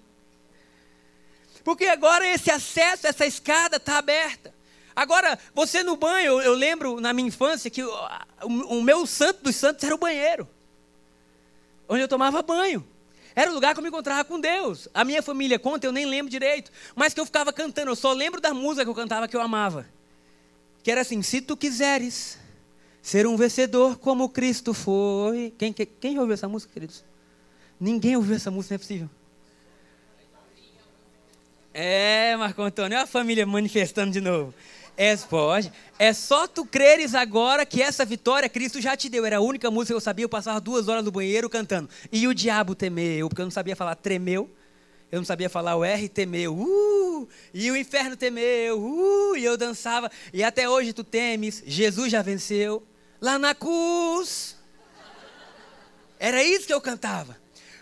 Porque 1.64 1.86
agora 1.86 2.26
esse 2.28 2.50
acesso, 2.50 3.06
essa 3.06 3.26
escada 3.26 3.76
está 3.76 3.98
aberta. 3.98 4.59
Agora, 4.94 5.38
você 5.54 5.82
no 5.82 5.96
banho, 5.96 6.40
eu, 6.40 6.54
lembro 6.54 7.00
na 7.00 7.12
minha 7.12 7.28
infância 7.28 7.70
que 7.70 7.82
o, 7.82 7.92
o, 8.42 8.82
meu 8.82 9.06
santo 9.06 9.42
dos 9.44 9.56
santos 9.56 9.84
era 9.84 9.94
o 9.94 9.98
banheiro, 9.98 10.48
onde 11.88 12.02
eu 12.02 12.08
tomava 12.08 12.42
banho. 12.42 12.86
Era 13.34 13.50
o 13.50 13.54
lugar 13.54 13.72
que 13.72 13.78
eu 13.78 13.82
me 13.82 13.88
encontrava 13.88 14.24
com 14.24 14.40
Deus. 14.40 14.88
A 14.92 15.04
minha 15.04 15.22
família 15.22 15.58
conta, 15.58 15.86
eu 15.86 15.92
nem 15.92 16.04
lembro 16.04 16.30
direito, 16.30 16.70
mas 16.94 17.14
que 17.14 17.20
eu 17.20 17.26
ficava 17.26 17.52
cantando. 17.52 17.90
Eu 17.90 17.96
só 17.96 18.12
lembro 18.12 18.40
da 18.40 18.52
música 18.52 18.84
que 18.84 18.90
eu 18.90 18.94
cantava 18.94 19.28
que 19.28 19.36
eu 19.36 19.40
amava. 19.40 19.86
Que 20.82 20.90
era 20.90 21.02
assim: 21.02 21.22
Se 21.22 21.40
tu 21.40 21.56
quiseres 21.56 22.38
ser 23.02 23.26
um 23.26 23.36
vencedor 23.36 23.98
como 23.98 24.28
Cristo 24.28 24.74
foi. 24.74 25.54
Quem, 25.56 25.72
quem, 25.72 25.86
quem 25.86 26.18
ouviu 26.18 26.34
essa 26.34 26.48
música, 26.48 26.72
queridos? 26.72 27.04
Ninguém 27.78 28.16
ouviu 28.16 28.36
essa 28.36 28.50
música, 28.50 28.74
não 28.74 28.76
é 28.76 28.78
possível. 28.78 29.10
É, 31.72 32.36
Marco 32.36 32.60
Antônio, 32.62 32.98
é 32.98 33.00
a 33.00 33.06
família 33.06 33.46
manifestando 33.46 34.12
de 34.12 34.20
novo. 34.20 34.52
É, 35.02 35.16
pode. 35.16 35.72
É 35.98 36.12
só 36.12 36.46
tu 36.46 36.62
creres 36.66 37.14
agora 37.14 37.64
que 37.64 37.80
essa 37.80 38.04
vitória 38.04 38.50
Cristo 38.50 38.82
já 38.82 38.94
te 38.94 39.08
deu. 39.08 39.24
Era 39.24 39.38
a 39.38 39.40
única 39.40 39.70
música 39.70 39.94
que 39.94 39.96
eu 39.96 40.00
sabia. 40.00 40.26
Eu 40.26 40.28
passava 40.28 40.60
duas 40.60 40.88
horas 40.88 41.02
no 41.02 41.10
banheiro 41.10 41.48
cantando. 41.48 41.88
E 42.12 42.28
o 42.28 42.34
diabo 42.34 42.74
temeu, 42.74 43.26
porque 43.26 43.40
eu 43.40 43.46
não 43.46 43.50
sabia 43.50 43.74
falar 43.74 43.94
tremeu. 43.94 44.50
Eu 45.10 45.20
não 45.20 45.24
sabia 45.24 45.48
falar 45.48 45.74
o 45.74 45.82
R 45.82 46.06
temeu. 46.06 46.54
Uh! 46.54 47.26
E 47.54 47.70
o 47.70 47.76
inferno 47.78 48.14
temeu. 48.14 48.78
Uh! 48.78 49.38
E 49.38 49.42
eu 49.42 49.56
dançava. 49.56 50.10
E 50.34 50.44
até 50.44 50.68
hoje 50.68 50.92
tu 50.92 51.02
temes. 51.02 51.62
Jesus 51.66 52.12
já 52.12 52.20
venceu. 52.20 52.86
Lá 53.22 53.38
na 53.38 53.54
cruz. 53.54 54.54
Era 56.18 56.44
isso 56.44 56.66
que 56.66 56.74
eu 56.74 56.80
cantava. 56.82 57.39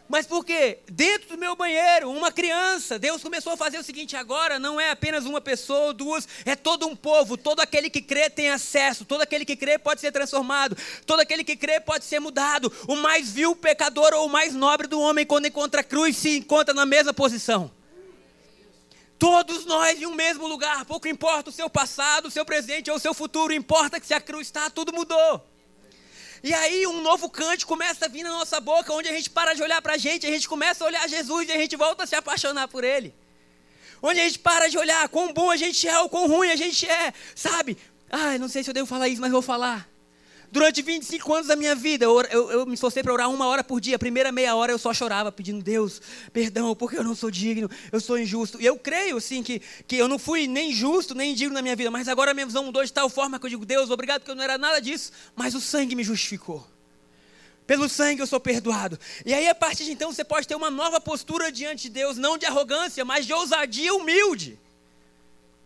Mas 0.09 0.27
por 0.27 0.43
quê? 0.43 0.79
Dentro 0.91 1.29
do 1.29 1.39
meu 1.39 1.55
banheiro, 1.55 2.11
uma 2.11 2.33
criança, 2.33 2.99
Deus 2.99 3.23
começou 3.23 3.53
a 3.53 3.57
fazer 3.59 3.79
o 3.79 3.83
seguinte: 3.83 4.17
agora 4.17 4.59
não 4.59 4.81
é 4.81 4.91
apenas 4.91 5.27
uma 5.27 5.41
pessoa 5.41 5.89
ou 5.89 5.93
duas, 5.93 6.27
é 6.47 6.57
todo 6.57 6.87
um 6.87 6.97
povo. 6.97 7.37
Todo 7.37 7.61
aquele 7.61 7.91
que 7.91 8.01
crê 8.01 8.31
tem 8.31 8.49
acesso, 8.49 9.05
todo 9.05 9.21
aquele 9.21 9.45
que 9.45 9.55
crê 9.55 9.79
pode 9.79 10.01
ser 10.01 10.11
transformado, 10.11 10.77
todo 11.05 11.21
aquele 11.21 11.45
que 11.45 11.57
crê 11.57 11.79
pode 11.79 12.07
ser 12.07 12.21
mudado. 12.21 12.73
O 12.89 12.97
mais 12.97 13.31
vil 13.31 13.55
pecador 13.55 14.15
ou 14.15 14.27
o 14.27 14.31
mais 14.31 14.55
nobre 14.55 14.87
do 14.87 14.99
homem, 14.99 15.27
quando 15.27 15.47
encontra 15.47 15.83
a 15.83 15.85
cruz, 15.85 16.17
se 16.17 16.39
encontra 16.39 16.73
na 16.73 16.87
mesma 16.87 17.13
posição. 17.13 17.71
Todos 19.19 19.67
nós 19.67 20.01
em 20.01 20.07
um 20.07 20.15
mesmo 20.15 20.47
lugar, 20.47 20.87
pouco 20.87 21.09
importa 21.09 21.51
o 21.51 21.53
seu 21.53 21.69
passado, 21.69 22.29
o 22.29 22.31
seu 22.31 22.47
presente 22.47 22.91
ou 22.91 22.97
o 22.97 23.01
seu 23.01 23.13
futuro, 23.13 23.53
importa 23.53 24.01
que 24.01 24.07
se 24.07 24.15
a 24.15 24.21
cruz 24.21 24.47
está, 24.47 24.71
tudo 24.71 24.93
mudou. 24.93 25.45
E 26.43 26.55
aí 26.55 26.87
um 26.87 27.01
novo 27.01 27.29
cântico 27.29 27.69
começa 27.69 28.05
a 28.05 28.09
vir 28.09 28.23
na 28.23 28.31
nossa 28.31 28.61
boca, 28.61 28.93
onde 28.93 29.09
a 29.09 29.13
gente 29.13 29.31
para 29.31 29.55
de 29.55 29.63
olhar 29.63 29.83
para 29.83 29.95
a 29.95 29.99
gente, 29.99 30.27
a 30.27 30.31
gente 30.31 30.49
começa 30.49 30.85
a 30.85 30.87
olhar 30.87 31.09
Jesus 31.09 31.49
e 31.49 31.53
a 31.53 31.57
gente 31.57 31.77
volta 31.77 32.05
a 32.05 32.07
se 32.07 32.15
apaixonar 32.15 32.69
por 32.69 32.85
Ele. 32.85 33.15
Onde 34.01 34.21
a 34.21 34.25
gente 34.25 34.39
para 34.39 34.69
de 34.69 34.79
olhar 34.79 35.09
quão 35.09 35.33
bom 35.33 35.51
a 35.51 35.57
gente 35.57 35.89
é 35.89 35.99
ou 36.01 36.09
quão 36.09 36.29
ruim 36.29 36.51
a 36.51 36.57
gente 36.57 36.89
é, 36.89 37.13
sabe? 37.35 37.77
Ai, 38.11 38.39
não 38.39 38.49
sei 38.49 38.63
se 38.63 38.71
eu 38.71 38.75
devo 38.75 38.87
falar 38.87 39.09
isso, 39.09 39.21
mas 39.21 39.33
vou 39.33 39.43
falar. 39.43 39.89
Durante 40.51 40.81
25 40.81 41.35
anos 41.35 41.47
da 41.47 41.57
minha 41.57 41.75
vida, 41.75 42.07
eu, 42.07 42.21
eu, 42.23 42.51
eu 42.51 42.67
me 42.67 42.73
esforcei 42.73 43.03
para 43.03 43.13
orar 43.13 43.31
uma 43.31 43.47
hora 43.47 43.63
por 43.63 43.81
dia. 43.81 43.97
A 43.97 43.99
primeira 43.99 44.33
meia 44.33 44.57
hora 44.57 44.73
eu 44.73 44.79
só 44.79 44.95
chorava, 44.95 45.31
pedindo, 45.31 45.63
Deus, 45.63 46.01
perdão, 46.33 46.75
porque 46.75 46.97
eu 46.97 47.05
não 47.05 47.15
sou 47.15 47.31
digno, 47.31 47.71
eu 47.93 48.01
sou 48.01 48.19
injusto. 48.19 48.61
E 48.61 48.65
eu 48.65 48.79
creio, 48.79 49.19
assim, 49.19 49.43
que, 49.43 49.61
que 49.87 49.97
eu 49.97 50.09
não 50.09 50.19
fui 50.19 50.47
nem 50.47 50.73
justo, 50.73 51.15
nem 51.15 51.35
digno 51.35 51.53
na 51.53 51.61
minha 51.61 51.77
vida. 51.77 51.91
Mas 51.91 52.09
agora 52.09 52.31
a 52.31 52.35
minha 52.35 52.47
visão 52.47 52.65
mudou 52.65 52.83
de 52.83 52.93
tal 52.93 53.11
forma 53.11 53.39
que 53.39 53.45
eu 53.45 53.51
digo, 53.51 53.67
Deus, 53.67 53.91
obrigado, 53.91 54.21
porque 54.21 54.31
eu 54.31 54.37
não 54.37 54.43
era 54.43 54.57
nada 54.57 54.81
disso. 54.81 55.13
Mas 55.37 55.55
o 55.55 55.61
sangue 55.61 55.95
me 55.95 56.03
justificou. 56.03 56.67
Pelo 57.67 57.87
sangue 57.87 58.23
eu 58.23 58.27
sou 58.27 58.41
perdoado. 58.41 58.99
E 59.27 59.35
aí, 59.35 59.47
a 59.49 59.55
partir 59.55 59.85
de 59.85 59.93
então, 59.93 60.11
você 60.11 60.25
pode 60.25 60.49
ter 60.49 60.55
uma 60.55 60.71
nova 60.71 60.99
postura 60.99 61.53
diante 61.53 61.83
de 61.83 61.91
Deus, 61.91 62.17
não 62.17 62.39
de 62.39 62.47
arrogância, 62.47 63.05
mas 63.05 63.27
de 63.27 63.35
ousadia 63.35 63.93
humilde 63.93 64.59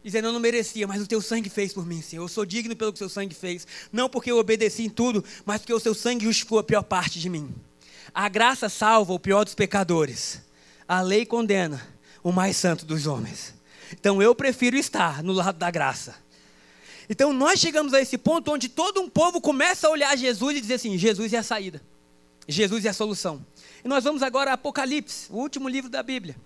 dizendo: 0.03 0.29
Eu 0.29 0.33
não 0.33 0.41
merecia, 0.41 0.87
mas 0.87 1.03
o 1.03 1.07
teu 1.07 1.21
sangue 1.21 1.49
fez 1.49 1.73
por 1.73 1.87
mim, 1.87 2.03
Senhor. 2.03 2.25
Eu 2.25 2.29
sou 2.29 2.45
digno 2.45 2.75
pelo 2.75 2.93
que 2.93 2.97
o 2.97 2.99
seu 2.99 3.09
sangue 3.09 3.35
fez. 3.35 3.67
Não 3.93 4.09
porque 4.09 4.31
eu 4.31 4.39
obedeci 4.39 4.85
em 4.85 4.89
tudo, 4.89 5.25
mas 5.45 5.61
porque 5.61 5.73
o 5.73 5.81
seu 5.81 5.95
sangue 5.95 6.25
justificou 6.25 6.59
a 6.59 6.65
pior 6.65 6.83
parte 6.83 7.21
de 7.21 7.29
mim. 7.29 7.55
A 8.15 8.29
graça 8.29 8.69
salva 8.69 9.13
o 9.13 9.19
pior 9.19 9.45
dos 9.45 9.55
pecadores. 9.55 10.43
A 10.87 11.01
lei 11.01 11.25
condena 11.25 11.87
o 12.23 12.33
mais 12.33 12.57
santo 12.57 12.85
dos 12.85 13.07
homens. 13.07 13.55
Então 13.93 14.21
eu 14.23 14.35
prefiro 14.35 14.77
estar 14.77 15.23
no 15.23 15.33
lado 15.33 15.59
da 15.59 15.71
graça. 15.71 16.17
Então 17.09 17.33
nós 17.33 17.61
chegamos 17.61 17.95
a 17.95 18.01
esse 18.01 18.19
ponto 18.19 18.53
onde 18.53 18.69
todo 18.69 19.01
um 19.01 19.09
povo 19.09 19.41
começa 19.41 19.87
a 19.87 19.91
olhar 19.91 20.17
Jesus 20.17 20.57
e 20.57 20.61
dizer 20.61 20.75
assim: 20.75 20.99
Jesus 20.99 21.33
é 21.33 21.39
a 21.39 21.43
saída. 21.43 21.83
Jesus 22.49 22.85
é 22.85 22.89
a 22.89 22.95
solução. 22.95 23.45
E 23.85 23.89
nós 23.89 24.05
vamos 24.05 24.23
agora 24.23 24.51
a 24.51 24.55
Apocalipse, 24.55 25.27
o 25.31 25.37
último 25.37 25.69
livro 25.69 25.89
da 25.89 26.03
Bíblia 26.03 26.37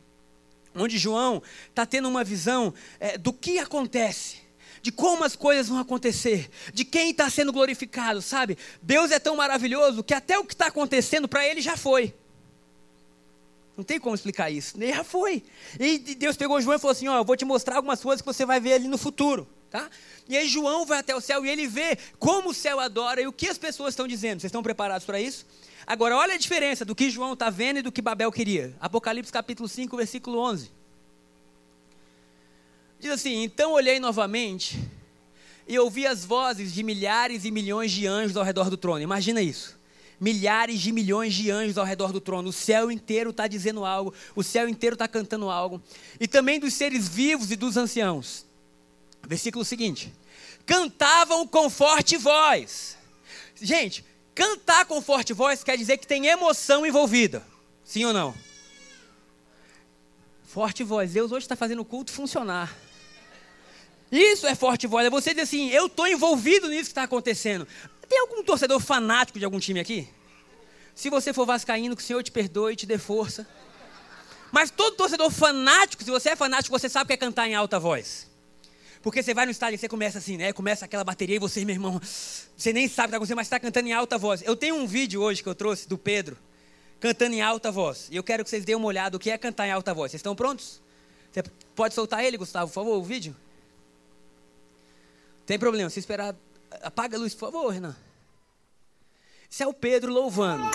onde 0.77 0.99
João 0.99 1.43
está 1.69 1.85
tendo 1.87 2.09
uma 2.09 2.23
visão 2.23 2.73
é, 3.01 3.17
do 3.19 3.33
que 3.33 3.59
acontece, 3.59 4.37
de 4.83 4.93
como 4.93 5.25
as 5.25 5.35
coisas 5.35 5.69
vão 5.69 5.79
acontecer, 5.79 6.49
de 6.73 6.85
quem 6.85 7.11
está 7.11 7.29
sendo 7.29 7.53
glorificado, 7.53 8.23
sabe? 8.23 8.57
Deus 8.83 9.11
é 9.11 9.19
tão 9.19 9.37
maravilhoso 9.37 10.05
que 10.05 10.15
até 10.15 10.39
o 10.39 10.45
que 10.45 10.55
está 10.55 10.67
acontecendo 10.67 11.27
para 11.27 11.47
ele 11.47 11.61
já 11.61 11.77
foi. 11.77 12.15
Não 13.77 13.85
tem 13.85 14.01
como 14.01 14.15
explicar 14.15 14.51
isso. 14.51 14.77
Ele 14.77 14.93
já 14.93 15.05
foi. 15.05 15.43
E 15.79 15.99
Deus 15.99 16.37
pegou 16.37 16.61
João 16.61 16.77
e 16.77 16.79
falou 16.79 16.93
assim: 16.93 17.09
Ó, 17.09 17.19
eu 17.19 17.25
vou 17.25 17.37
te 17.37 17.45
mostrar 17.45 17.77
algumas 17.77 18.01
coisas 18.01 18.23
que 18.23 18.27
você 18.27 18.47
vai 18.47 18.59
ver 18.59 18.73
ali 18.73 18.89
no 18.89 18.97
futuro. 18.97 19.47
Tá? 19.71 19.91
E 20.29 20.37
aí 20.37 20.49
João 20.49 20.87
vai 20.87 21.01
até 21.01 21.15
o 21.15 21.21
céu 21.21 21.45
e 21.45 21.51
ele 21.51 21.67
vê 21.67 21.99
como 22.19 22.51
o 22.51 22.55
céu 22.55 22.81
adora 22.81 23.21
e 23.21 23.27
o 23.27 23.33
que 23.33 23.49
as 23.49 23.59
pessoas 23.59 23.91
estão 23.93 24.07
dizendo. 24.09 24.41
Vocês 24.41 24.49
estão 24.49 24.63
preparados 24.63 25.05
para 25.05 25.21
isso? 25.21 25.45
Agora, 25.87 26.17
olha 26.17 26.35
a 26.35 26.39
diferença 26.39 26.85
do 26.85 26.97
que 26.97 27.09
João 27.09 27.35
está 27.35 27.49
vendo 27.49 27.79
e 27.79 27.83
do 27.83 27.93
que 27.93 28.03
Babel 28.03 28.33
queria. 28.33 28.75
Apocalipse 28.81 29.31
capítulo 29.31 29.69
5, 29.69 29.97
versículo 29.97 30.39
11. 30.39 30.71
Diz 32.99 33.13
assim: 33.13 33.45
Então 33.45 33.73
olhei 33.73 34.01
novamente 34.01 34.81
e 35.69 35.79
ouvi 35.79 36.05
as 36.05 36.25
vozes 36.25 36.75
de 36.75 36.83
milhares 36.83 37.45
e 37.45 37.53
milhões 37.53 37.93
de 37.93 38.05
anjos 38.05 38.37
ao 38.37 38.43
redor 38.43 38.69
do 38.69 38.77
trono. 38.77 39.01
Imagina 39.01 39.41
isso. 39.41 39.77
Milhares 40.19 40.81
de 40.81 40.91
milhões 40.91 41.35
de 41.35 41.51
anjos 41.51 41.79
ao 41.79 41.85
redor 41.85 42.13
do 42.13 42.21
trono. 42.21 42.49
O 42.49 42.53
céu 42.53 42.91
inteiro 42.91 43.31
está 43.31 43.47
dizendo 43.47 43.85
algo. 43.85 44.13
O 44.35 44.43
céu 44.43 44.69
inteiro 44.69 44.95
está 44.95 45.07
cantando 45.07 45.51
algo. 45.51 45.81
E 46.19 46.27
também 46.27 46.59
dos 46.59 46.75
seres 46.75 47.07
vivos 47.07 47.53
e 47.53 47.57
dos 47.57 47.77
anciãos. 47.77 48.45
Versículo 49.23 49.65
seguinte: 49.65 50.13
cantavam 50.65 51.47
com 51.47 51.71
forte 51.71 52.17
voz. 52.17 52.97
Gente, 53.55 54.05
cantar 54.37 54.85
com 54.85 55.01
forte 55.01 55.33
voz 55.33 55.65
quer 55.65 55.77
dizer 55.77 55.97
que 55.97 56.07
tem 56.07 56.27
emoção 56.27 56.87
envolvida. 56.87 57.43
Sim 57.83 58.05
ou 58.05 58.13
não? 58.13 58.35
Forte 60.45 60.85
voz. 60.85 61.13
Deus 61.15 61.33
hoje 61.33 61.45
está 61.45 61.57
fazendo 61.57 61.81
o 61.81 61.85
culto 61.85 62.13
funcionar. 62.13 62.73
Isso 64.13 64.47
é 64.47 64.55
forte 64.55 64.87
voz. 64.87 65.07
É 65.07 65.11
você 65.11 65.31
dizer 65.31 65.43
assim: 65.43 65.71
eu 65.71 65.87
estou 65.87 66.07
envolvido 66.07 66.69
nisso 66.69 66.85
que 66.85 66.89
está 66.91 67.03
acontecendo. 67.03 67.67
Tem 68.09 68.21
algum 68.21 68.45
torcedor 68.45 68.79
fanático 68.79 69.39
de 69.39 69.45
algum 69.45 69.59
time 69.59 69.81
aqui? 69.81 70.09
Se 70.95 71.11
você 71.11 71.33
for 71.33 71.45
vascaíno, 71.45 71.97
que 71.97 72.03
o 72.03 72.05
Senhor 72.05 72.23
te 72.23 72.31
perdoe 72.31 72.75
e 72.75 72.77
te 72.77 72.87
dê 72.87 72.99
força. 72.99 73.47
Mas 74.53 74.71
todo 74.71 74.97
torcedor 74.97 75.31
fanático, 75.31 76.05
se 76.05 76.11
você 76.11 76.31
é 76.31 76.37
fanático, 76.37 76.79
você 76.79 76.89
sabe 76.89 77.09
que 77.09 77.15
é 77.15 77.17
cantar 77.17 77.49
em 77.49 77.55
alta 77.55 77.81
voz. 77.81 78.29
Porque 79.07 79.23
você 79.23 79.33
vai 79.33 79.45
no 79.45 79.53
estádio 79.53 79.77
e 79.77 79.79
você 79.79 79.89
começa 79.89 80.19
assim, 80.19 80.37
né? 80.37 80.53
Começa 80.53 80.85
aquela 80.85 81.05
bateria 81.05 81.37
e 81.37 81.39
você, 81.39 81.65
meu 81.65 81.77
irmão, 81.77 82.01
você 82.57 82.73
nem 82.73 82.89
sabe 82.89 83.07
o 83.07 83.11
que 83.11 83.15
está 83.15 83.17
acontecendo, 83.19 83.37
mas 83.37 83.47
está 83.47 83.61
cantando 83.61 83.89
em 83.89 83.93
alta 83.93 84.19
voz. 84.19 84.43
Eu 84.43 84.57
tenho 84.57 84.75
um 84.75 84.85
vídeo 84.85 85.23
hoje 85.23 85.45
que 85.45 85.49
eu 85.49 85.55
trouxe 85.55 85.89
do 85.89 85.97
Pedro, 85.97 86.37
cantando 86.99 87.33
em 87.37 87.41
alta 87.41 87.71
voz. 87.71 88.09
E 88.11 88.17
eu 88.17 88.25
quero 88.25 88.43
que 88.43 88.51
vocês 88.51 88.65
deem 88.65 88.75
uma 88.75 88.89
olhada 88.89 89.17
o 89.17 89.21
que 89.21 89.31
é 89.31 89.39
cantar 89.39 89.69
em 89.69 89.71
alta 89.71 89.95
voz. 89.95 90.11
Vocês 90.11 90.19
estão 90.19 90.35
prontos? 90.35 90.83
Você 91.31 91.45
pode 91.77 91.95
soltar 91.95 92.25
ele, 92.25 92.37
Gustavo, 92.37 92.67
por 92.67 92.75
favor, 92.75 92.99
o 92.99 93.03
vídeo? 93.05 93.37
Tem 95.47 95.57
problema, 95.57 95.89
se 95.89 96.01
esperar. 96.01 96.35
Apaga 96.83 97.17
a 97.17 97.21
luz, 97.21 97.33
por 97.33 97.53
favor, 97.53 97.69
Renan. 97.69 97.95
Esse 99.49 99.63
é 99.63 99.69
o 99.69 99.73
Pedro 99.73 100.13
louvando. 100.13 100.69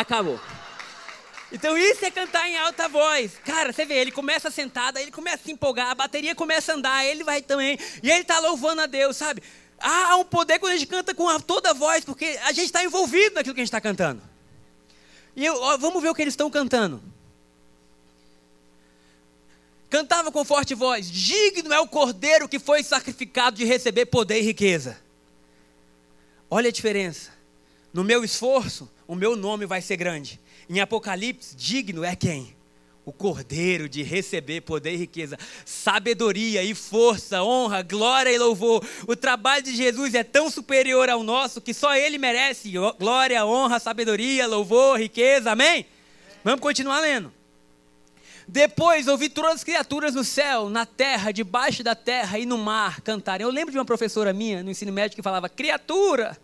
Acabou. 0.00 0.40
Então 1.52 1.78
isso 1.78 2.04
é 2.04 2.10
cantar 2.10 2.48
em 2.48 2.56
alta 2.56 2.88
voz. 2.88 3.38
Cara, 3.44 3.72
você 3.72 3.84
vê, 3.84 3.94
ele 3.94 4.10
começa 4.10 4.50
sentado, 4.50 4.98
ele 4.98 5.12
começa 5.12 5.36
a 5.36 5.44
se 5.44 5.52
empolgar, 5.52 5.90
a 5.90 5.94
bateria 5.94 6.34
começa 6.34 6.72
a 6.72 6.74
andar, 6.74 7.06
ele 7.06 7.22
vai 7.22 7.40
também, 7.40 7.78
e 8.02 8.10
ele 8.10 8.22
está 8.22 8.40
louvando 8.40 8.80
a 8.80 8.86
Deus, 8.86 9.16
sabe? 9.16 9.40
Há 9.78 10.16
um 10.16 10.24
poder 10.24 10.58
quando 10.58 10.72
a 10.72 10.76
gente 10.76 10.88
canta 10.88 11.14
com 11.14 11.38
toda 11.38 11.70
a 11.70 11.72
voz, 11.72 12.04
porque 12.04 12.38
a 12.42 12.50
gente 12.50 12.64
está 12.64 12.82
envolvido 12.82 13.36
naquilo 13.36 13.54
que 13.54 13.60
a 13.60 13.64
gente 13.64 13.68
está 13.68 13.80
cantando. 13.80 14.20
E 15.36 15.44
eu, 15.44 15.54
ó, 15.60 15.76
vamos 15.76 16.02
ver 16.02 16.08
o 16.08 16.14
que 16.14 16.22
eles 16.22 16.34
estão 16.34 16.50
cantando. 16.50 17.00
Cantava 19.88 20.32
com 20.32 20.44
forte 20.44 20.74
voz: 20.74 21.08
Digno 21.08 21.72
é 21.72 21.78
o 21.78 21.86
cordeiro 21.86 22.48
que 22.48 22.58
foi 22.58 22.82
sacrificado 22.82 23.56
de 23.56 23.64
receber 23.64 24.06
poder 24.06 24.40
e 24.40 24.42
riqueza. 24.42 24.98
Olha 26.50 26.68
a 26.68 26.72
diferença. 26.72 27.30
No 27.92 28.02
meu 28.02 28.24
esforço, 28.24 28.90
o 29.06 29.14
meu 29.14 29.36
nome 29.36 29.66
vai 29.66 29.82
ser 29.82 29.96
grande. 29.96 30.40
Em 30.68 30.80
Apocalipse, 30.80 31.54
digno 31.56 32.04
é 32.04 32.16
quem? 32.16 32.54
O 33.04 33.12
cordeiro 33.12 33.86
de 33.86 34.02
receber 34.02 34.62
poder 34.62 34.94
e 34.94 34.96
riqueza, 34.96 35.38
sabedoria 35.64 36.62
e 36.62 36.74
força, 36.74 37.42
honra, 37.42 37.82
glória 37.82 38.30
e 38.30 38.38
louvor. 38.38 38.82
O 39.06 39.14
trabalho 39.14 39.62
de 39.62 39.76
Jesus 39.76 40.14
é 40.14 40.24
tão 40.24 40.50
superior 40.50 41.10
ao 41.10 41.22
nosso 41.22 41.60
que 41.60 41.74
só 41.74 41.94
ele 41.94 42.16
merece 42.16 42.72
glória, 42.98 43.44
honra, 43.44 43.78
sabedoria, 43.78 44.46
louvor, 44.46 44.98
riqueza. 44.98 45.50
Amém? 45.50 45.84
Vamos 46.42 46.60
continuar 46.60 47.00
lendo. 47.00 47.30
Depois 48.46 49.08
ouvi 49.08 49.28
todas 49.28 49.56
as 49.56 49.64
criaturas 49.64 50.14
no 50.14 50.24
céu, 50.24 50.68
na 50.68 50.84
terra, 50.84 51.32
debaixo 51.32 51.82
da 51.82 51.94
terra 51.94 52.38
e 52.38 52.44
no 52.44 52.58
mar 52.58 53.00
cantarem. 53.00 53.44
Eu 53.44 53.50
lembro 53.50 53.72
de 53.72 53.78
uma 53.78 53.84
professora 53.84 54.32
minha 54.32 54.62
no 54.62 54.70
ensino 54.70 54.92
médio 54.92 55.16
que 55.16 55.22
falava 55.22 55.48
criatura. 55.48 56.36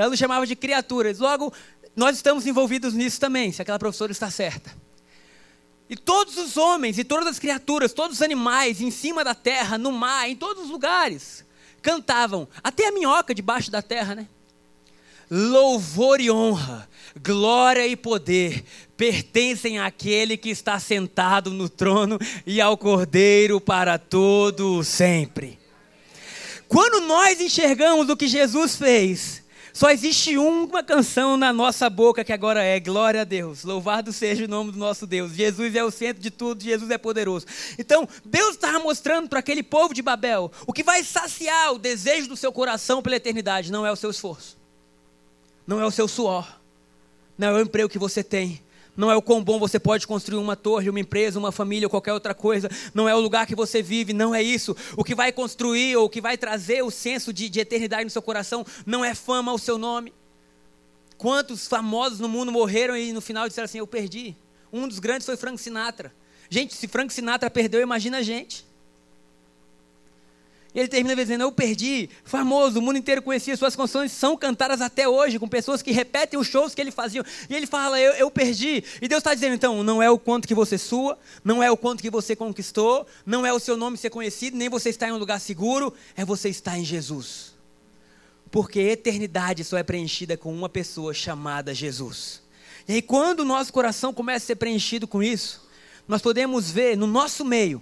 Ela 0.00 0.08
nos 0.08 0.18
chamava 0.18 0.46
de 0.46 0.56
criaturas. 0.56 1.18
Logo, 1.18 1.52
nós 1.94 2.16
estamos 2.16 2.46
envolvidos 2.46 2.94
nisso 2.94 3.20
também, 3.20 3.52
se 3.52 3.60
aquela 3.60 3.78
professora 3.78 4.10
está 4.10 4.30
certa. 4.30 4.74
E 5.90 5.94
todos 5.94 6.38
os 6.38 6.56
homens 6.56 6.96
e 6.96 7.04
todas 7.04 7.26
as 7.26 7.38
criaturas, 7.38 7.92
todos 7.92 8.16
os 8.16 8.22
animais 8.22 8.80
em 8.80 8.90
cima 8.90 9.22
da 9.22 9.34
terra, 9.34 9.76
no 9.76 9.92
mar, 9.92 10.26
em 10.26 10.34
todos 10.34 10.64
os 10.64 10.70
lugares, 10.70 11.44
cantavam. 11.82 12.48
Até 12.64 12.88
a 12.88 12.92
minhoca 12.92 13.34
debaixo 13.34 13.70
da 13.70 13.82
terra, 13.82 14.14
né? 14.14 14.26
Louvor 15.30 16.18
e 16.18 16.30
honra, 16.30 16.88
glória 17.22 17.86
e 17.86 17.94
poder 17.94 18.64
pertencem 18.96 19.80
àquele 19.80 20.38
que 20.38 20.48
está 20.48 20.80
sentado 20.80 21.50
no 21.50 21.68
trono 21.68 22.18
e 22.46 22.58
ao 22.58 22.74
Cordeiro 22.78 23.60
para 23.60 23.98
todo 23.98 24.82
sempre. 24.82 25.58
Quando 26.66 27.06
nós 27.06 27.38
enxergamos 27.38 28.08
o 28.08 28.16
que 28.16 28.26
Jesus 28.26 28.76
fez, 28.76 29.42
só 29.72 29.90
existe 29.90 30.36
uma 30.36 30.82
canção 30.82 31.36
na 31.36 31.52
nossa 31.52 31.88
boca 31.88 32.24
que 32.24 32.32
agora 32.32 32.62
é 32.62 32.78
glória 32.80 33.22
a 33.22 33.24
Deus. 33.24 33.64
Louvado 33.64 34.12
seja 34.12 34.44
o 34.44 34.48
nome 34.48 34.72
do 34.72 34.78
nosso 34.78 35.06
Deus. 35.06 35.32
Jesus 35.32 35.74
é 35.74 35.84
o 35.84 35.90
centro 35.90 36.22
de 36.22 36.30
tudo, 36.30 36.62
Jesus 36.62 36.90
é 36.90 36.98
poderoso. 36.98 37.46
Então, 37.78 38.08
Deus 38.24 38.50
estava 38.54 38.78
mostrando 38.78 39.28
para 39.28 39.38
aquele 39.38 39.62
povo 39.62 39.94
de 39.94 40.02
Babel 40.02 40.50
o 40.66 40.72
que 40.72 40.82
vai 40.82 41.04
saciar 41.04 41.72
o 41.72 41.78
desejo 41.78 42.28
do 42.28 42.36
seu 42.36 42.52
coração 42.52 43.02
pela 43.02 43.16
eternidade, 43.16 43.72
não 43.72 43.86
é 43.86 43.92
o 43.92 43.96
seu 43.96 44.10
esforço. 44.10 44.58
Não 45.66 45.80
é 45.80 45.86
o 45.86 45.90
seu 45.90 46.08
suor. 46.08 46.60
Não 47.38 47.48
é 47.48 47.52
o 47.52 47.60
emprego 47.60 47.88
que 47.88 47.98
você 47.98 48.22
tem 48.22 48.60
não 48.96 49.10
é 49.10 49.16
o 49.16 49.22
quão 49.22 49.42
bom 49.42 49.58
você 49.58 49.78
pode 49.78 50.06
construir 50.06 50.38
uma 50.38 50.56
torre, 50.56 50.90
uma 50.90 51.00
empresa, 51.00 51.38
uma 51.38 51.52
família 51.52 51.86
ou 51.86 51.90
qualquer 51.90 52.12
outra 52.12 52.34
coisa. 52.34 52.68
Não 52.94 53.08
é 53.08 53.14
o 53.14 53.20
lugar 53.20 53.46
que 53.46 53.54
você 53.54 53.82
vive, 53.82 54.12
não 54.12 54.34
é 54.34 54.42
isso. 54.42 54.76
O 54.96 55.04
que 55.04 55.14
vai 55.14 55.32
construir 55.32 55.96
ou 55.96 56.06
o 56.06 56.08
que 56.08 56.20
vai 56.20 56.36
trazer 56.36 56.82
o 56.82 56.90
senso 56.90 57.32
de, 57.32 57.48
de 57.48 57.60
eternidade 57.60 58.04
no 58.04 58.10
seu 58.10 58.22
coração 58.22 58.64
não 58.84 59.04
é 59.04 59.14
fama 59.14 59.52
ao 59.52 59.58
seu 59.58 59.78
nome. 59.78 60.12
Quantos 61.16 61.68
famosos 61.68 62.18
no 62.18 62.28
mundo 62.28 62.50
morreram 62.50 62.96
e 62.96 63.12
no 63.12 63.20
final 63.20 63.46
disseram 63.48 63.66
assim: 63.66 63.78
Eu 63.78 63.86
perdi. 63.86 64.34
Um 64.72 64.86
dos 64.86 64.98
grandes 64.98 65.26
foi 65.26 65.36
Frank 65.36 65.60
Sinatra. 65.60 66.12
Gente, 66.48 66.74
se 66.74 66.88
Frank 66.88 67.12
Sinatra 67.12 67.50
perdeu, 67.50 67.80
imagina 67.80 68.18
a 68.18 68.22
gente. 68.22 68.64
E 70.74 70.78
ele 70.78 70.88
termina 70.88 71.16
dizendo: 71.16 71.42
Eu 71.42 71.50
perdi, 71.50 72.08
famoso, 72.24 72.78
o 72.78 72.82
mundo 72.82 72.96
inteiro 72.96 73.22
conhecia, 73.22 73.56
suas 73.56 73.74
canções 73.74 74.12
são 74.12 74.36
cantadas 74.36 74.80
até 74.80 75.08
hoje, 75.08 75.38
com 75.38 75.48
pessoas 75.48 75.82
que 75.82 75.90
repetem 75.90 76.38
os 76.38 76.46
shows 76.46 76.74
que 76.74 76.80
ele 76.80 76.92
fazia. 76.92 77.24
E 77.48 77.54
ele 77.54 77.66
fala: 77.66 78.00
Eu, 78.00 78.12
eu 78.12 78.30
perdi. 78.30 78.84
E 79.02 79.08
Deus 79.08 79.20
está 79.20 79.34
dizendo: 79.34 79.54
Então, 79.54 79.82
não 79.82 80.02
é 80.02 80.08
o 80.08 80.18
quanto 80.18 80.46
que 80.46 80.54
você 80.54 80.78
sua, 80.78 81.18
não 81.44 81.62
é 81.62 81.70
o 81.70 81.76
quanto 81.76 82.02
que 82.02 82.10
você 82.10 82.36
conquistou, 82.36 83.06
não 83.26 83.44
é 83.44 83.52
o 83.52 83.58
seu 83.58 83.76
nome 83.76 83.96
ser 83.96 84.10
conhecido, 84.10 84.56
nem 84.56 84.68
você 84.68 84.90
estar 84.90 85.08
em 85.08 85.12
um 85.12 85.18
lugar 85.18 85.40
seguro, 85.40 85.92
é 86.16 86.24
você 86.24 86.48
estar 86.48 86.78
em 86.78 86.84
Jesus. 86.84 87.54
Porque 88.50 88.80
eternidade 88.80 89.64
só 89.64 89.76
é 89.76 89.82
preenchida 89.82 90.36
com 90.36 90.52
uma 90.52 90.68
pessoa 90.68 91.12
chamada 91.12 91.74
Jesus. 91.74 92.42
E 92.86 92.94
aí, 92.94 93.02
quando 93.02 93.40
o 93.40 93.44
nosso 93.44 93.72
coração 93.72 94.12
começa 94.12 94.44
a 94.44 94.46
ser 94.48 94.56
preenchido 94.56 95.06
com 95.06 95.22
isso, 95.22 95.68
nós 96.06 96.22
podemos 96.22 96.70
ver 96.70 96.96
no 96.96 97.06
nosso 97.06 97.44
meio 97.44 97.80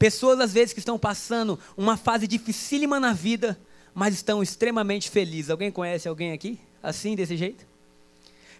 Pessoas, 0.00 0.40
às 0.40 0.50
vezes, 0.50 0.72
que 0.72 0.78
estão 0.78 0.98
passando 0.98 1.58
uma 1.76 1.94
fase 1.94 2.26
dificílima 2.26 2.98
na 2.98 3.12
vida, 3.12 3.60
mas 3.94 4.14
estão 4.14 4.42
extremamente 4.42 5.10
felizes. 5.10 5.50
Alguém 5.50 5.70
conhece 5.70 6.08
alguém 6.08 6.32
aqui? 6.32 6.58
Assim, 6.82 7.14
desse 7.14 7.36
jeito? 7.36 7.66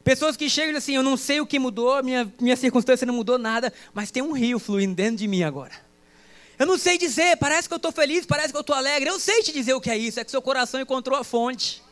Pessoas 0.05 0.37
que 0.37 0.51
chegam 0.51 0.77
assim, 0.77 0.97
eu 0.97 1.03
não 1.03 1.17
sei 1.17 1.41
o 1.41 1.47
que 1.47 1.59
mudou, 1.59 2.05
minha, 2.05 2.31
minha 2.39 2.57
circunstância 2.57 3.07
não 3.07 3.15
mudou 3.15 3.39
nada, 3.39 3.73
mas 3.95 4.11
tem 4.11 4.23
um 4.23 4.33
rio 4.33 4.59
fluindo 4.59 4.95
dentro 4.95 5.17
de 5.17 5.27
mim 5.27 5.43
agora. 5.43 5.73
Eu 6.59 6.67
não 6.67 6.77
sei 6.77 6.99
dizer, 6.99 7.39
parece 7.39 7.67
que 7.67 7.73
eu 7.73 7.79
estou 7.79 7.91
feliz, 7.91 8.27
parece 8.27 8.51
que 8.51 8.57
eu 8.59 8.61
estou 8.61 8.77
alegre. 8.77 9.09
Eu 9.09 9.19
sei 9.19 9.43
te 9.43 9.51
dizer 9.51 9.73
o 9.73 9.81
que 9.81 9.91
é 9.91 9.97
isso, 9.97 10.21
é 10.21 10.25
que 10.25 10.31
seu 10.31 10.43
coração 10.43 10.79
encontrou 10.79 11.19
a 11.19 11.25
fonte. 11.25 11.83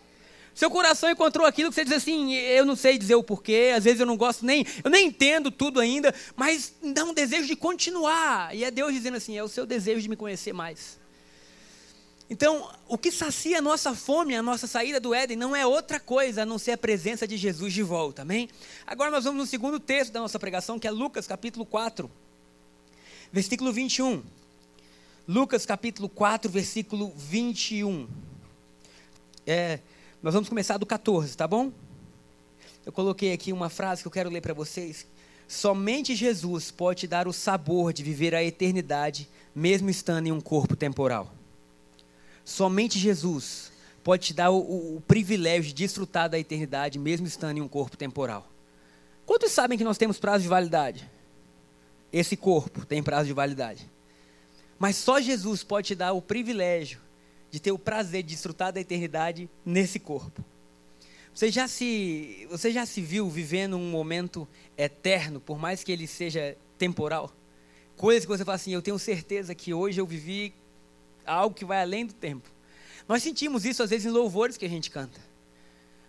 Seu 0.58 0.68
coração 0.68 1.08
encontrou 1.08 1.46
aquilo 1.46 1.68
que 1.68 1.76
você 1.76 1.84
diz 1.84 1.92
assim, 1.92 2.34
eu 2.34 2.66
não 2.66 2.74
sei 2.74 2.98
dizer 2.98 3.14
o 3.14 3.22
porquê, 3.22 3.72
às 3.76 3.84
vezes 3.84 4.00
eu 4.00 4.06
não 4.06 4.16
gosto 4.16 4.44
nem, 4.44 4.66
eu 4.82 4.90
nem 4.90 5.06
entendo 5.06 5.52
tudo 5.52 5.78
ainda, 5.78 6.12
mas 6.34 6.74
dá 6.82 7.04
um 7.04 7.14
desejo 7.14 7.46
de 7.46 7.54
continuar. 7.54 8.52
E 8.52 8.64
é 8.64 8.70
Deus 8.72 8.92
dizendo 8.92 9.18
assim, 9.18 9.38
é 9.38 9.44
o 9.44 9.46
seu 9.46 9.64
desejo 9.64 10.02
de 10.02 10.08
me 10.08 10.16
conhecer 10.16 10.52
mais. 10.52 10.98
Então, 12.28 12.68
o 12.88 12.98
que 12.98 13.12
sacia 13.12 13.58
a 13.58 13.62
nossa 13.62 13.94
fome, 13.94 14.34
a 14.34 14.42
nossa 14.42 14.66
saída 14.66 14.98
do 14.98 15.14
Éden, 15.14 15.36
não 15.36 15.54
é 15.54 15.64
outra 15.64 16.00
coisa 16.00 16.42
a 16.42 16.44
não 16.44 16.58
ser 16.58 16.72
a 16.72 16.76
presença 16.76 17.24
de 17.24 17.36
Jesus 17.36 17.72
de 17.72 17.84
volta, 17.84 18.22
amém? 18.22 18.48
Agora 18.84 19.12
nós 19.12 19.22
vamos 19.22 19.38
no 19.38 19.46
segundo 19.46 19.78
texto 19.78 20.10
da 20.10 20.18
nossa 20.18 20.40
pregação, 20.40 20.76
que 20.76 20.88
é 20.88 20.90
Lucas 20.90 21.24
capítulo 21.24 21.64
4, 21.64 22.10
versículo 23.30 23.72
21. 23.72 24.24
Lucas 25.28 25.64
capítulo 25.64 26.08
4, 26.08 26.50
versículo 26.50 27.12
21. 27.16 28.08
É, 29.46 29.78
nós 30.22 30.34
vamos 30.34 30.48
começar 30.48 30.76
do 30.78 30.86
14, 30.86 31.36
tá 31.36 31.46
bom? 31.46 31.72
Eu 32.84 32.92
coloquei 32.92 33.32
aqui 33.32 33.52
uma 33.52 33.68
frase 33.68 34.02
que 34.02 34.08
eu 34.08 34.12
quero 34.12 34.30
ler 34.30 34.40
para 34.40 34.52
vocês. 34.52 35.06
Somente 35.46 36.16
Jesus 36.16 36.70
pode 36.70 37.00
te 37.00 37.06
dar 37.06 37.28
o 37.28 37.32
sabor 37.32 37.92
de 37.92 38.02
viver 38.02 38.34
a 38.34 38.42
eternidade, 38.42 39.28
mesmo 39.54 39.88
estando 39.88 40.26
em 40.26 40.32
um 40.32 40.40
corpo 40.40 40.74
temporal. 40.74 41.32
Somente 42.44 42.98
Jesus 42.98 43.70
pode 44.02 44.26
te 44.26 44.34
dar 44.34 44.50
o, 44.50 44.58
o, 44.58 44.96
o 44.96 45.00
privilégio 45.02 45.68
de 45.68 45.74
desfrutar 45.74 46.28
da 46.28 46.38
eternidade, 46.38 46.98
mesmo 46.98 47.26
estando 47.26 47.58
em 47.58 47.60
um 47.60 47.68
corpo 47.68 47.96
temporal. 47.96 48.48
Quantos 49.24 49.52
sabem 49.52 49.78
que 49.78 49.84
nós 49.84 49.98
temos 49.98 50.18
prazo 50.18 50.42
de 50.42 50.48
validade? 50.48 51.08
Esse 52.12 52.36
corpo 52.36 52.84
tem 52.84 53.02
prazo 53.02 53.26
de 53.26 53.34
validade. 53.34 53.88
Mas 54.78 54.96
só 54.96 55.20
Jesus 55.20 55.62
pode 55.62 55.88
te 55.88 55.94
dar 55.94 56.12
o 56.12 56.22
privilégio 56.22 57.00
de 57.50 57.60
ter 57.60 57.72
o 57.72 57.78
prazer 57.78 58.22
de 58.22 58.30
desfrutar 58.30 58.72
da 58.72 58.80
eternidade 58.80 59.48
nesse 59.64 59.98
corpo. 59.98 60.44
Você 61.34 61.50
já 61.50 61.68
se, 61.68 62.46
você 62.50 62.72
já 62.72 62.84
se 62.84 63.00
viu 63.00 63.28
vivendo 63.30 63.76
um 63.76 63.90
momento 63.90 64.46
eterno, 64.76 65.40
por 65.40 65.58
mais 65.58 65.84
que 65.84 65.92
ele 65.92 66.06
seja 66.06 66.56
temporal? 66.76 67.32
Coisas 67.96 68.24
que 68.24 68.28
você 68.28 68.44
fala 68.44 68.56
assim, 68.56 68.72
eu 68.72 68.82
tenho 68.82 68.98
certeza 68.98 69.54
que 69.54 69.72
hoje 69.72 70.00
eu 70.00 70.06
vivi 70.06 70.52
algo 71.24 71.54
que 71.54 71.64
vai 71.64 71.80
além 71.80 72.06
do 72.06 72.12
tempo. 72.12 72.50
Nós 73.06 73.22
sentimos 73.22 73.64
isso 73.64 73.82
às 73.82 73.90
vezes 73.90 74.06
em 74.06 74.10
louvores 74.10 74.56
que 74.56 74.64
a 74.64 74.68
gente 74.68 74.90
canta. 74.90 75.20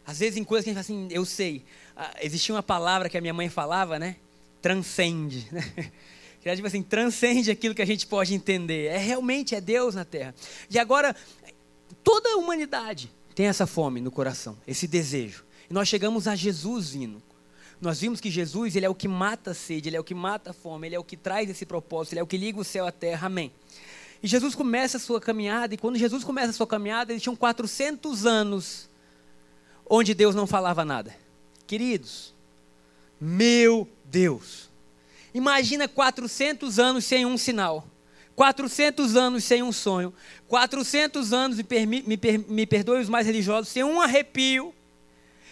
Às 0.06 0.19
vezes 0.19 0.38
em 0.38 0.43
coisas 0.43 0.63
que 0.63 0.71
a 0.71 0.73
gente 0.73 0.84
fala 0.84 0.99
assim, 0.99 1.08
eu 1.12 1.23
sei. 1.25 1.63
Ah, 1.95 2.15
existia 2.21 2.56
uma 2.56 2.63
palavra 2.63 3.08
que 3.08 3.17
a 3.17 3.21
minha 3.21 3.34
mãe 3.34 3.49
falava, 3.49 3.99
né? 3.99 4.15
Transcende. 4.62 5.47
Né? 5.52 5.63
que 6.41 6.49
é 6.49 6.56
tipo 6.56 6.67
assim, 6.67 6.82
transcende 6.82 7.52
aquilo 7.52 7.75
que 7.75 7.82
a 7.82 7.86
gente 7.86 8.08
pode 8.08 8.34
entender. 8.34 8.86
É 8.86 8.97
realmente 8.97 9.56
é 9.56 9.62
Deus 9.62 9.95
na 9.95 10.06
terra. 10.06 10.34
E 10.69 10.80
agora, 10.80 11.15
toda 12.04 12.30
a 12.30 12.36
humanidade 12.38 13.12
tem 13.36 13.47
essa 13.47 13.67
fome 13.67 14.02
no 14.02 14.12
coração, 14.12 14.58
esse 14.67 14.88
desejo. 14.88 15.45
E 15.69 15.73
nós 15.73 15.88
chegamos 15.88 16.28
a 16.28 16.36
Jesus 16.36 16.91
vindo. 16.91 17.21
Nós 17.82 18.02
vimos 18.02 18.19
que 18.19 18.30
Jesus, 18.30 18.75
ele 18.75 18.86
é 18.86 18.89
o 18.89 18.95
que 18.95 19.08
mata 19.08 19.52
a 19.52 19.54
sede, 19.54 19.88
ele 19.88 19.95
é 19.95 19.99
o 19.99 20.04
que 20.04 20.13
mata 20.13 20.52
a 20.52 20.54
fome, 20.54 20.88
ele 20.88 20.95
é 20.95 20.99
o 20.99 21.04
que 21.04 21.15
traz 21.15 21.49
esse 21.49 21.65
propósito, 21.65 22.13
ele 22.13 22.19
é 22.19 22.23
o 22.23 22.28
que 22.28 22.38
liga 22.38 22.60
o 22.60 22.63
céu 22.63 22.86
à 22.86 22.91
terra. 22.91 23.28
Amém. 23.28 23.52
E 24.21 24.28
Jesus 24.28 24.54
começa 24.54 24.97
a 24.97 24.99
sua 24.99 25.21
caminhada, 25.21 25.73
e 25.73 25.78
quando 25.78 25.97
Jesus 25.97 26.25
começa 26.25 26.49
a 26.49 26.54
sua 26.54 26.67
caminhada, 26.67 27.13
eles 27.13 27.23
tinham 27.23 27.36
400 27.36 28.25
anos 28.25 28.89
onde 29.89 30.13
Deus 30.13 30.36
não 30.36 30.45
falava 30.45 30.84
nada. 30.84 31.15
Queridos, 31.65 32.34
meu 33.19 33.88
Deus, 34.04 34.68
Imagina 35.33 35.87
400 35.87 36.79
anos 36.79 37.05
sem 37.05 37.25
um 37.25 37.37
sinal. 37.37 37.87
400 38.35 39.15
anos 39.17 39.43
sem 39.43 39.61
um 39.61 39.71
sonho. 39.71 40.13
400 40.47 41.33
anos, 41.33 41.57
me, 41.57 41.63
permi, 41.63 42.01
me, 42.07 42.15
per, 42.15 42.39
me 42.39 42.65
perdoe 42.65 43.01
os 43.01 43.09
mais 43.09 43.27
religiosos, 43.27 43.67
sem 43.67 43.83
um 43.83 43.99
arrepio. 43.99 44.73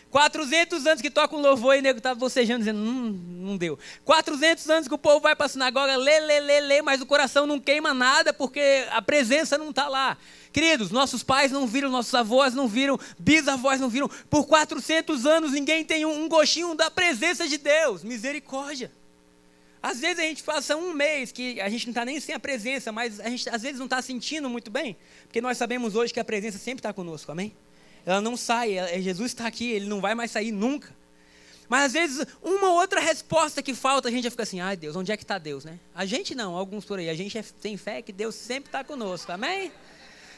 400 0.10 0.88
anos 0.88 1.02
que 1.02 1.10
toca 1.10 1.36
um 1.36 1.42
louvor 1.42 1.76
e 1.76 1.80
o 1.80 1.82
nego 1.82 1.98
estava 1.98 2.16
tá 2.16 2.20
bocejando, 2.20 2.60
dizendo, 2.60 2.80
hum, 2.80 3.22
não 3.42 3.58
deu. 3.58 3.78
400 4.06 4.70
anos 4.70 4.88
que 4.88 4.94
o 4.94 4.98
povo 4.98 5.20
vai 5.20 5.36
para 5.36 5.48
a 5.48 5.50
sinagoga, 5.50 5.98
lê, 5.98 6.20
lê, 6.22 6.40
lê, 6.40 6.62
lê, 6.62 6.82
mas 6.82 7.02
o 7.02 7.06
coração 7.06 7.46
não 7.46 7.60
queima 7.60 7.94
nada 7.94 8.32
porque 8.32 8.86
a 8.92 9.02
presença 9.02 9.58
não 9.58 9.72
está 9.72 9.90
lá. 9.90 10.18
Queridos, 10.54 10.90
nossos 10.90 11.24
pais 11.24 11.52
não 11.52 11.68
viram, 11.68 11.90
nossos 11.90 12.16
avós 12.16 12.54
não 12.54 12.70
viram, 12.70 12.98
bisavós 13.20 13.82
não 13.82 13.90
viram. 13.90 14.10
Por 14.30 14.46
400 14.48 15.26
anos 15.26 15.52
ninguém 15.52 15.84
tem 15.84 16.06
um, 16.06 16.24
um 16.24 16.30
gostinho 16.30 16.74
da 16.74 16.90
presença 16.90 17.48
de 17.48 17.58
Deus. 17.58 18.02
Misericórdia. 18.02 18.92
Às 19.82 20.00
vezes 20.00 20.20
a 20.20 20.24
gente 20.24 20.44
passa 20.44 20.76
um 20.76 20.94
mês 20.94 21.32
que 21.32 21.62
a 21.62 21.70
gente 21.70 21.86
não 21.86 21.92
está 21.92 22.04
nem 22.04 22.20
sem 22.20 22.34
a 22.34 22.40
presença, 22.40 22.92
mas 22.92 23.20
a 23.20 23.30
gente 23.30 23.48
às 23.50 23.62
vezes 23.62 23.78
não 23.78 23.86
está 23.86 24.02
sentindo 24.02 24.50
muito 24.50 24.72
bem, 24.72 24.98
porque 25.24 25.40
nós 25.40 25.58
sabemos 25.58 25.96
hoje 25.96 26.14
que 26.14 26.20
a 26.20 26.26
presença 26.26 26.58
sempre 26.58 26.80
está 26.80 26.92
conosco, 26.92 27.32
amém? 27.32 27.56
Ela 28.06 28.22
não 28.22 28.36
sai, 28.38 28.74
ela, 28.74 28.90
é, 28.90 29.02
Jesus 29.02 29.32
está 29.32 29.46
aqui, 29.46 29.70
ele 29.72 29.86
não 29.86 30.02
vai 30.02 30.16
mais 30.16 30.32
sair 30.32 30.52
nunca. 30.52 30.96
Mas 31.70 31.88
às 31.88 31.94
vezes, 31.94 32.26
uma 32.42 32.72
outra 32.72 33.02
resposta 33.02 33.62
que 33.62 33.74
falta, 33.74 34.08
a 34.08 34.12
gente 34.12 34.24
já 34.24 34.32
fica 34.32 34.44
assim, 34.44 34.62
ai 34.62 34.78
Deus, 34.78 34.96
onde 34.96 35.12
é 35.12 35.18
que 35.18 35.24
está 35.24 35.38
Deus, 35.38 35.66
né? 35.66 35.78
A 35.94 36.06
gente 36.06 36.34
não, 36.34 36.56
alguns 36.56 36.86
por 36.86 36.98
aí, 36.98 37.10
a 37.10 37.14
gente 37.14 37.38
é, 37.38 37.44
tem 37.62 37.76
fé 37.76 38.02
que 38.02 38.14
Deus 38.14 38.36
sempre 38.36 38.70
está 38.70 38.84
conosco, 38.84 39.32
amém? 39.32 39.72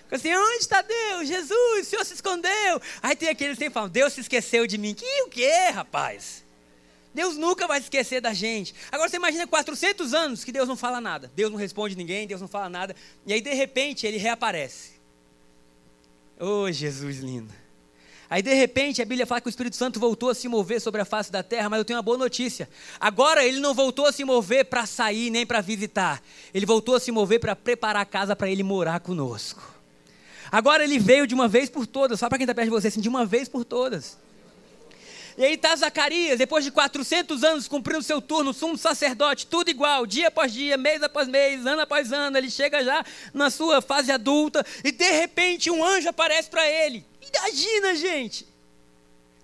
Fica 0.04 0.16
assim, 0.16 0.36
onde 0.36 0.64
está 0.64 0.82
Deus? 0.82 1.28
Jesus, 1.28 1.88
o 1.88 1.90
Senhor 1.90 2.04
se 2.04 2.16
escondeu. 2.16 2.82
Aí 3.02 3.16
tem 3.16 3.30
aqueles 3.30 3.60
que 3.60 3.70
falam, 3.70 3.88
Deus 3.88 4.14
se 4.14 4.22
esqueceu 4.22 4.66
de 4.66 4.76
mim. 4.76 4.96
Que 4.96 5.22
o 5.22 5.30
quê, 5.30 5.70
rapaz? 5.72 6.44
Deus 7.20 7.36
nunca 7.36 7.68
vai 7.68 7.80
esquecer 7.80 8.22
da 8.22 8.34
gente. 8.34 8.74
Agora 8.90 9.10
você 9.10 9.18
imagina 9.18 9.46
400 9.46 10.14
anos 10.14 10.46
que 10.46 10.54
Deus 10.54 10.70
não 10.70 10.78
fala 10.78 11.02
nada. 11.02 11.30
Deus 11.36 11.52
não 11.52 11.58
responde 11.58 11.94
ninguém, 11.94 12.26
Deus 12.26 12.40
não 12.40 12.48
fala 12.48 12.70
nada. 12.70 12.96
E 13.28 13.34
aí 13.34 13.42
de 13.42 13.54
repente 13.54 14.08
ele 14.08 14.16
reaparece. 14.16 14.92
Oh, 16.40 16.72
Jesus 16.72 17.18
lindo. 17.18 17.54
Aí 18.30 18.42
de 18.42 18.54
repente 18.54 19.02
a 19.02 19.06
Bíblia 19.06 19.28
fala 19.28 19.42
que 19.42 19.48
o 19.48 19.50
Espírito 19.50 19.76
Santo 19.76 20.00
voltou 20.00 20.30
a 20.30 20.34
se 20.34 20.48
mover 20.48 20.80
sobre 20.80 21.02
a 21.02 21.04
face 21.04 21.30
da 21.30 21.44
terra, 21.44 21.68
mas 21.68 21.80
eu 21.80 21.84
tenho 21.84 21.98
uma 21.98 22.04
boa 22.04 22.18
notícia. 22.18 22.70
Agora 23.02 23.44
ele 23.44 23.60
não 23.60 23.74
voltou 23.74 24.06
a 24.06 24.14
se 24.14 24.24
mover 24.24 24.64
para 24.64 24.86
sair 24.86 25.30
nem 25.30 25.46
para 25.46 25.60
visitar. 25.60 26.24
Ele 26.54 26.66
voltou 26.66 26.96
a 26.96 27.02
se 27.02 27.12
mover 27.12 27.42
para 27.42 27.54
preparar 27.54 28.04
a 28.04 28.06
casa 28.06 28.34
para 28.34 28.50
ele 28.50 28.64
morar 28.64 29.02
conosco. 29.02 29.62
Agora 30.50 30.86
ele 30.86 30.98
veio 30.98 31.28
de 31.28 31.36
uma 31.36 31.50
vez 31.50 31.70
por 31.70 31.86
todas, 31.86 32.18
só 32.18 32.30
para 32.30 32.38
quem 32.38 32.46
está 32.46 32.56
perto 32.56 32.68
de 32.68 32.72
você, 32.72 32.88
assim, 32.88 33.02
de 33.02 33.10
uma 33.10 33.26
vez 33.26 33.50
por 33.50 33.66
todas. 33.66 34.18
E 35.40 35.46
aí 35.46 35.54
está 35.54 35.74
Zacarias, 35.74 36.38
depois 36.38 36.66
de 36.66 36.70
400 36.70 37.46
anos 37.46 37.66
cumprindo 37.66 38.04
seu 38.04 38.22
turno, 38.22 38.54
sumo 38.54 38.78
sacerdote, 38.78 39.48
tudo 39.48 39.70
igual, 39.70 40.06
dia 40.06 40.28
após 40.28 40.52
dia, 40.52 40.76
mês 40.76 41.02
após 41.02 41.30
mês, 41.30 41.66
ano 41.66 41.82
após 41.82 42.12
ano. 42.12 42.38
Ele 42.38 42.52
chega 42.52 42.84
já 42.84 43.06
na 43.34 43.50
sua 43.50 43.82
fase 43.82 44.12
adulta 44.12 44.66
e 44.84 44.92
de 44.92 45.10
repente 45.12 45.72
um 45.72 45.82
anjo 45.82 46.10
aparece 46.10 46.50
para 46.50 46.70
ele. 46.70 47.06
Imagina, 47.34 47.96
gente! 47.96 48.46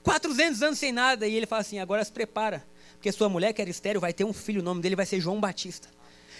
400 0.04 0.62
anos 0.64 0.80
sem 0.80 0.92
nada. 0.92 1.26
E 1.30 1.34
ele 1.34 1.46
fala 1.46 1.62
assim: 1.62 1.80
agora 1.80 2.04
se 2.04 2.12
prepara, 2.12 2.68
porque 2.96 3.10
sua 3.14 3.30
mulher, 3.30 3.54
que 3.54 3.62
era 3.62 3.72
estéreo, 3.72 4.02
vai 4.02 4.12
ter 4.12 4.26
um 4.26 4.34
filho, 4.34 4.60
o 4.60 4.66
nome 4.66 4.82
dele 4.82 4.98
vai 4.98 5.06
ser 5.06 5.22
João 5.22 5.40
Batista. 5.40 5.88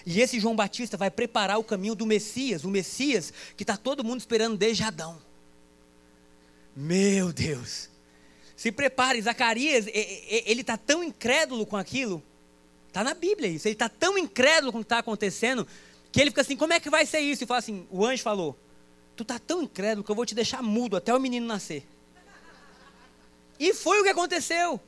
E 0.04 0.20
esse 0.20 0.38
João 0.38 0.54
Batista 0.54 0.98
vai 0.98 1.10
preparar 1.10 1.58
o 1.58 1.64
caminho 1.64 1.94
do 1.94 2.04
Messias, 2.04 2.62
o 2.62 2.68
Messias 2.68 3.32
que 3.56 3.62
está 3.62 3.74
todo 3.74 4.04
mundo 4.04 4.20
esperando 4.20 4.54
desde 4.54 4.82
Adão. 4.82 5.18
Meu 6.76 7.32
Deus! 7.32 7.95
Se 8.56 8.72
prepare, 8.72 9.20
Zacarias, 9.20 9.86
ele 9.86 10.62
está 10.62 10.76
tão 10.78 11.04
incrédulo 11.04 11.66
com 11.66 11.76
aquilo. 11.76 12.22
Está 12.88 13.04
na 13.04 13.12
Bíblia 13.12 13.50
isso. 13.50 13.68
Ele 13.68 13.74
está 13.74 13.88
tão 13.88 14.16
incrédulo 14.16 14.72
com 14.72 14.78
o 14.78 14.80
que 14.80 14.86
está 14.86 14.98
acontecendo, 14.98 15.68
que 16.10 16.18
ele 16.18 16.30
fica 16.30 16.40
assim: 16.40 16.56
como 16.56 16.72
é 16.72 16.80
que 16.80 16.88
vai 16.88 17.04
ser 17.04 17.20
isso? 17.20 17.44
E 17.44 17.46
fala 17.46 17.58
assim: 17.58 17.86
o 17.90 18.04
anjo 18.06 18.22
falou: 18.22 18.58
Tu 19.14 19.22
está 19.22 19.38
tão 19.38 19.62
incrédulo 19.62 20.02
que 20.02 20.10
eu 20.10 20.14
vou 20.14 20.24
te 20.24 20.34
deixar 20.34 20.62
mudo 20.62 20.96
até 20.96 21.14
o 21.14 21.20
menino 21.20 21.46
nascer. 21.46 21.86
E 23.60 23.74
foi 23.74 24.00
o 24.00 24.02
que 24.02 24.08
aconteceu. 24.08 24.80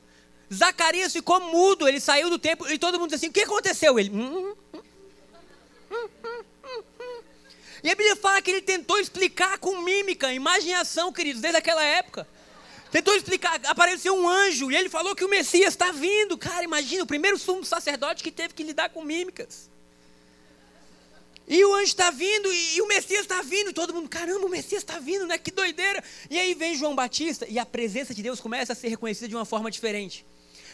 Zacarias 0.53 1.13
ficou 1.13 1.39
mudo, 1.39 1.87
ele 1.87 2.01
saiu 2.01 2.31
do 2.31 2.39
templo 2.39 2.71
e 2.73 2.79
todo 2.79 2.99
mundo 2.99 3.11
disse 3.11 3.27
assim: 3.27 3.31
o 3.31 3.35
que 3.35 3.43
aconteceu? 3.43 3.99
Ele. 3.99 4.09
Hum, 4.09 4.57
hum, 4.73 4.81
hum, 5.93 6.09
e 7.83 7.91
a 7.91 7.95
Bíblia 7.95 8.17
fala 8.17 8.41
que 8.43 8.51
ele 8.51 8.63
tentou 8.63 8.99
explicar 8.99 9.59
com 9.59 9.83
mímica, 9.83 10.33
imagem 10.33 10.71
e 10.71 10.75
ação, 10.75 11.13
queridos, 11.13 11.41
desde 11.41 11.59
aquela 11.59 11.85
época. 11.85 12.27
Tentou 12.91 13.15
explicar, 13.15 13.61
apareceu 13.67 14.15
um 14.15 14.27
anjo 14.27 14.71
e 14.71 14.77
ele 14.77 14.89
falou 14.89 15.15
que 15.15 15.25
o 15.25 15.29
Messias 15.29 15.75
está 15.75 15.93
vindo. 15.93 16.39
Cara, 16.39 16.65
imagina, 16.65 17.03
o 17.03 17.07
primeiro 17.07 17.39
sumo 17.39 17.65
sacerdote 17.65 18.23
que 18.23 18.31
teve 18.31 18.55
que 18.55 18.63
lidar 18.63 18.89
com 18.91 19.03
mímicas. 19.03 19.69
E 21.47 21.65
o 21.65 21.75
anjo 21.75 21.85
está 21.85 22.11
vindo 22.11 22.53
e, 22.53 22.77
e, 22.77 22.83
o 22.83 22.87
Messias 22.87 23.23
está 23.23 23.41
vindo. 23.43 23.73
Todo 23.73 23.95
mundo, 23.95 24.09
caramba, 24.09 24.47
o 24.47 24.51
Messias 24.51 24.83
está 24.83 24.99
vindo, 24.99 25.27
né? 25.27 25.39
Que 25.39 25.51
doideira. 25.51 26.03
E 26.31 26.39
aí 26.39 26.55
vem 26.55 26.77
João 26.77 26.95
Batista 26.95 27.47
e 27.49 27.59
a 27.59 27.65
presença 27.65 28.15
de 28.15 28.23
Deus 28.23 28.39
começa 28.39 28.73
a 28.73 28.77
ser 28.77 28.89
reconhecida 28.89 29.29
de 29.29 29.35
uma 29.35 29.47
forma 29.47 29.71
diferente. 29.71 30.27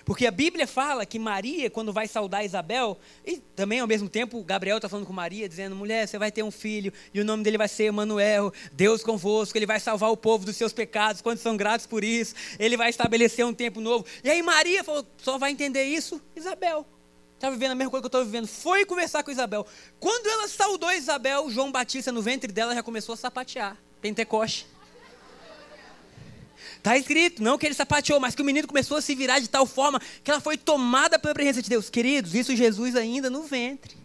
Porque 0.05 0.27
a 0.27 0.31
Bíblia 0.31 0.67
fala 0.67 1.07
que 1.07 1.19
Maria, 1.19 1.71
quando 1.71 1.93
vai 1.93 2.07
saudar 2.07 2.45
Isabel, 2.45 2.99
e 3.25 3.38
também 3.38 3.81
ao 3.81 3.87
mesmo 3.87 4.09
tempo 4.09 4.43
Gabriel 4.43 4.77
está 4.77 4.88
falando 4.88 5.07
com 5.07 5.12
Maria, 5.12 5.49
dizendo: 5.49 5.75
mulher, 5.75 6.07
você 6.07 6.19
vai 6.19 6.31
ter 6.31 6.43
um 6.43 6.51
filho, 6.51 6.93
e 7.12 7.21
o 7.21 7.25
nome 7.25 7.43
dele 7.43 7.57
vai 7.57 7.69
ser 7.69 7.85
Emanuel, 7.85 8.53
Deus 8.73 9.03
convosco, 9.03 9.57
ele 9.57 9.67
vai 9.67 9.81
salvar 9.81 10.11
o 10.11 10.17
povo 10.17 10.45
dos 10.45 10.57
seus 10.57 10.73
pecados, 10.73 11.23
quando 11.23 11.38
são 11.38 11.57
gratos 11.57 11.87
por 11.87 12.05
isso, 12.05 12.35
ele 12.59 12.77
vai 12.77 12.90
estabelecer 12.90 13.47
um 13.47 13.55
tempo 13.55 13.81
novo. 13.81 14.05
E 14.23 14.31
aí 14.31 14.43
Maria 14.43 14.85
falou: 14.85 15.07
só 15.17 15.38
vai 15.38 15.51
entender 15.51 15.85
isso 15.85 16.21
Isabel. 16.37 16.87
Está 17.35 17.51
vivendo 17.51 17.73
a 17.73 17.75
mesma 17.75 17.90
coisa 17.90 18.03
que 18.03 18.07
eu 18.07 18.21
estou 18.21 18.25
vivendo. 18.25 18.47
Foi 18.47 18.87
conversar 18.87 19.23
com 19.23 19.31
Isabel. 19.31 19.67
Quando 20.01 20.27
ela 20.29 20.49
saudou 20.49 20.90
Isabel, 20.93 21.51
João 21.51 21.71
Batista 21.71 22.11
no 22.11 22.23
ventre 22.23 22.51
dela 22.51 22.75
já 22.75 22.83
começou 22.83 23.12
a 23.12 23.17
sapatear. 23.17 23.77
Pentecoste. 24.01 24.67
Está 26.85 26.99
escrito, 26.99 27.42
não 27.42 27.57
que 27.57 27.64
ele 27.64 27.75
sapateou, 27.75 28.20
mas 28.20 28.35
que 28.35 28.42
o 28.42 28.44
menino 28.44 28.68
começou 28.68 28.99
a 28.99 29.01
se 29.01 29.14
virar 29.14 29.38
de 29.38 29.49
tal 29.49 29.64
forma 29.64 29.99
que 30.23 30.31
ela 30.31 30.38
foi 30.38 30.59
tomada 30.59 31.18
pela 31.18 31.33
presença 31.33 31.62
de 31.62 31.70
Deus. 31.70 31.88
Queridos, 31.88 32.35
isso 32.35 32.55
Jesus 32.55 32.94
ainda 32.94 33.31
no 33.31 33.44
ventre. 33.44 33.97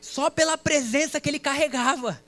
Só 0.00 0.28
pela 0.28 0.58
presença 0.58 1.20
que 1.20 1.30
ele 1.30 1.38
carregava. 1.38 2.20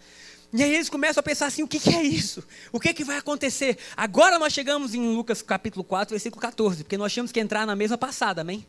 E 0.53 0.63
aí 0.63 0.73
eles 0.73 0.89
começam 0.89 1.19
a 1.19 1.25
pensar 1.25 1.47
assim: 1.47 1.65
o 1.65 1.67
que, 1.67 1.81
que, 1.81 1.91
é 1.91 2.05
isso? 2.05 2.45
O 2.71 2.79
que, 2.79 2.95
que 2.95 3.03
vai 3.03 3.17
acontecer? 3.17 3.77
Agora 3.97 4.39
nós 4.39 4.53
chegamos 4.53 4.95
em 4.95 5.13
Lucas 5.13 5.43
capítulo 5.43 5.83
4, 5.83 6.11
versículo 6.11 6.41
14, 6.41 6.85
porque 6.85 6.97
nós 6.97 7.13
tínhamos 7.13 7.33
que 7.33 7.41
entrar 7.41 7.67
na 7.67 7.75
mesa 7.75 7.99
passada, 7.99 8.43
amém? 8.43 8.65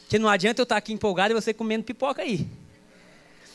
Porque 0.00 0.18
não 0.18 0.28
adianta 0.28 0.60
eu 0.60 0.64
estar 0.64 0.76
aqui 0.76 0.92
empolgado 0.92 1.32
e 1.32 1.40
você 1.40 1.54
comendo 1.54 1.84
pipoca 1.84 2.20
aí. 2.20 2.46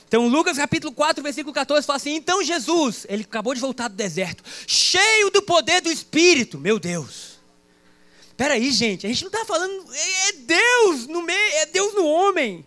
Então, 0.08 0.28
Lucas 0.28 0.58
capítulo 0.58 0.94
4, 0.94 1.24
versículo 1.24 1.54
14 1.54 1.86
fala 1.86 1.98
assim: 1.98 2.16
Então 2.16 2.44
Jesus, 2.44 3.06
ele 3.10 3.24
acabou 3.24 3.54
de 3.54 3.62
voltar 3.62 3.88
do 3.88 3.96
deserto, 3.96 4.44
cheio 4.68 5.30
do 5.32 5.42
poder 5.42 5.82
do 5.82 5.92
Espírito, 5.92 6.58
meu 6.58 6.80
Deus. 6.80 7.36
Espera 8.28 8.56
aí, 8.56 8.72
gente, 8.72 9.06
a 9.06 9.10
gente 9.10 9.24
não 9.24 9.32
está 9.32 9.46
falando, 9.46 9.86
é, 9.94 10.30
é 10.30 10.32
Deus 10.34 11.08
no 11.08 11.22
meio, 11.22 11.56
é 11.56 11.66
Deus 11.68 11.94
no 11.94 12.06
homem. 12.06 12.66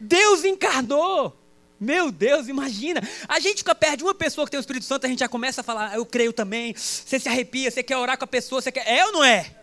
Deus 0.00 0.44
encarnou. 0.44 1.36
Meu 1.78 2.10
Deus, 2.10 2.48
imagina. 2.48 3.00
A 3.28 3.40
gente 3.40 3.58
fica 3.58 3.74
perto 3.74 3.98
de 3.98 4.04
uma 4.04 4.14
pessoa 4.14 4.46
que 4.46 4.50
tem 4.50 4.58
o 4.58 4.60
Espírito 4.60 4.84
Santo, 4.84 5.06
a 5.06 5.08
gente 5.08 5.20
já 5.20 5.28
começa 5.28 5.60
a 5.60 5.64
falar, 5.64 5.94
eu 5.94 6.04
creio 6.04 6.32
também. 6.32 6.74
Você 6.74 7.18
se 7.18 7.28
arrepia, 7.28 7.70
você 7.70 7.82
quer 7.82 7.96
orar 7.96 8.18
com 8.18 8.24
a 8.24 8.28
pessoa, 8.28 8.60
você 8.60 8.72
quer. 8.72 8.86
É 8.86 9.04
ou 9.06 9.12
não 9.12 9.24
é? 9.24 9.59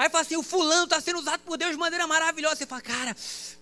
Aí 0.00 0.08
fala 0.08 0.22
assim: 0.22 0.36
o 0.36 0.42
fulano 0.42 0.84
está 0.84 0.98
sendo 0.98 1.18
usado 1.18 1.42
por 1.42 1.58
Deus 1.58 1.72
de 1.72 1.76
maneira 1.76 2.06
maravilhosa. 2.06 2.56
Você 2.56 2.64
fala, 2.64 2.80
cara, 2.80 3.14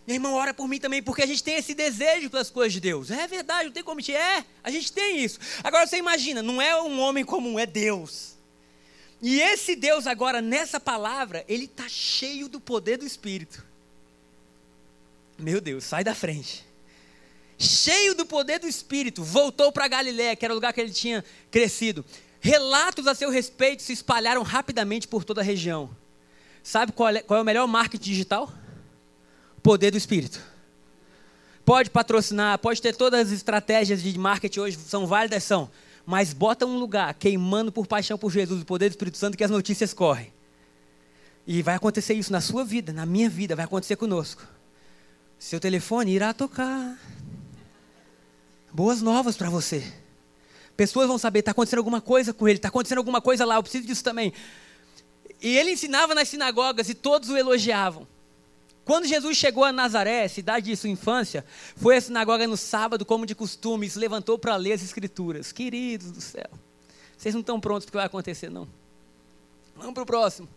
meu 0.07 0.15
irmão, 0.15 0.35
ora 0.35 0.55
por 0.55 0.69
mim 0.69 0.79
também, 0.79 1.03
porque 1.03 1.21
a 1.21 1.27
gente 1.27 1.43
tem 1.43 1.57
esse 1.57 1.75
desejo 1.75 2.31
pelas 2.31 2.49
coisas 2.49 2.73
de 2.73 2.79
Deus. 2.79 3.11
É 3.11 3.27
verdade, 3.27 3.65
não 3.65 3.73
tem 3.73 3.83
como 3.83 3.97
mentir. 3.97 4.15
É, 4.15 4.45
a 4.63 4.71
gente 4.71 4.93
tem 4.93 5.19
isso. 5.19 5.41
Agora 5.65 5.85
você 5.85 5.97
imagina, 5.97 6.41
não 6.41 6.63
é 6.63 6.81
um 6.81 7.01
homem 7.01 7.25
comum, 7.25 7.59
é 7.59 7.67
Deus. 7.67 8.37
E 9.21 9.41
esse 9.41 9.75
Deus 9.75 10.07
agora, 10.07 10.41
nessa 10.41 10.79
palavra, 10.79 11.45
ele 11.49 11.65
está 11.65 11.89
cheio 11.89 12.49
do 12.49 12.61
poder 12.61 12.99
do 12.99 13.05
Espírito. 13.05 13.65
Meu 15.37 15.61
Deus, 15.61 15.83
sai 15.83 16.05
da 16.05 16.15
frente. 16.15 16.65
Cheio 17.59 18.15
do 18.15 18.25
poder 18.25 18.61
do 18.61 18.69
Espírito, 18.69 19.25
voltou 19.25 19.73
para 19.73 19.89
Galiléia, 19.89 20.37
que 20.37 20.45
era 20.45 20.55
o 20.55 20.57
lugar 20.57 20.73
que 20.73 20.81
ele 20.81 20.93
tinha 20.93 21.25
crescido. 21.51 22.05
Relatos 22.41 23.09
a 23.09 23.15
seu 23.17 23.29
respeito 23.29 23.83
se 23.83 23.93
espalharam 23.93 24.45
rapidamente 24.45 25.09
por 25.09 25.25
toda 25.25 25.41
a 25.41 25.45
região. 25.45 25.91
Sabe 26.69 26.93
qual 26.93 27.09
é, 27.09 27.23
qual 27.23 27.39
é 27.39 27.41
o 27.41 27.47
melhor 27.47 27.67
marketing 27.67 28.11
digital? 28.11 28.53
Poder 29.63 29.91
do 29.91 29.97
Espírito. 29.97 30.39
Pode 31.65 31.89
patrocinar, 31.89 32.59
pode 32.59 32.83
ter 32.83 32.95
todas 32.95 33.29
as 33.29 33.33
estratégias 33.33 34.03
de 34.03 34.19
marketing 34.19 34.61
hoje, 34.61 34.77
são 34.77 35.07
válidas, 35.07 35.45
são. 35.45 35.71
Mas 36.05 36.35
bota 36.35 36.67
um 36.67 36.79
lugar 36.79 37.15
queimando 37.15 37.73
por 37.73 37.87
paixão 37.87 38.19
por 38.19 38.31
Jesus, 38.31 38.61
o 38.61 38.67
poder 38.67 38.91
do 38.91 38.93
Espírito 38.93 39.17
Santo, 39.17 39.39
que 39.39 39.43
as 39.43 39.51
notícias 39.51 39.95
correm. 39.95 40.31
E 41.47 41.63
vai 41.63 41.75
acontecer 41.75 42.13
isso 42.13 42.31
na 42.31 42.43
sua 42.43 42.67
vida, 42.67 42.93
na 42.93 43.07
minha 43.07 43.31
vida, 43.31 43.57
vai 43.57 43.65
acontecer 43.65 43.97
conosco. 43.97 44.47
Seu 45.39 45.59
telefone 45.59 46.13
irá 46.13 46.35
tocar. 46.35 46.99
Boas 48.71 49.01
novas 49.01 49.39
para 49.39 49.49
você. 49.49 49.91
Pessoas 50.77 51.09
vão 51.09 51.17
saber, 51.17 51.39
está 51.39 51.53
acontecendo 51.53 51.79
alguma 51.79 52.03
coisa 52.03 52.35
com 52.35 52.47
ele, 52.47 52.59
está 52.59 52.69
acontecendo 52.69 52.99
alguma 52.99 53.23
coisa 53.23 53.47
lá, 53.47 53.55
eu 53.55 53.63
preciso 53.63 53.87
disso 53.87 54.05
também. 54.05 54.35
E 55.41 55.57
ele 55.57 55.73
ensinava 55.73 56.15
nas 56.15 56.29
sinagogas 56.29 56.89
e 56.89 56.95
todos 56.95 57.29
o 57.29 57.37
elogiavam. 57.37 58.07
Quando 58.85 59.07
Jesus 59.07 59.37
chegou 59.37 59.65
a 59.65 59.73
Nazaré, 59.73 60.27
cidade 60.29 60.71
de 60.71 60.77
sua 60.77 60.89
infância, 60.89 61.45
foi 61.77 61.97
à 61.99 62.01
sinagoga 62.01 62.47
no 62.47 62.57
sábado, 62.57 63.05
como 63.05 63.27
de 63.27 63.35
costume, 63.35 63.87
e 63.87 63.91
se 63.91 63.99
levantou 63.99 64.39
para 64.39 64.57
ler 64.57 64.73
as 64.73 64.83
escrituras. 64.83 65.53
Queridos 65.53 66.11
do 66.11 66.21
céu, 66.23 66.49
vocês 67.17 67.35
não 67.35 67.43
estão 67.43 67.61
prontos 67.61 67.85
para 67.85 67.91
o 67.91 67.93
que 67.93 67.97
vai 67.99 68.07
acontecer, 68.07 68.51
não. 68.51 68.67
Vamos 69.77 69.93
para 69.93 70.03
o 70.03 70.07
próximo. 70.07 70.49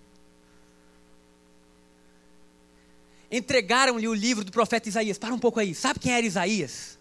Entregaram-lhe 3.29 4.07
o 4.07 4.13
livro 4.13 4.43
do 4.43 4.51
profeta 4.51 4.89
Isaías. 4.89 5.17
Para 5.17 5.33
um 5.33 5.39
pouco 5.39 5.59
aí. 5.59 5.75
Sabe 5.75 5.99
quem 5.99 6.13
era 6.13 6.25
Isaías? 6.25 6.97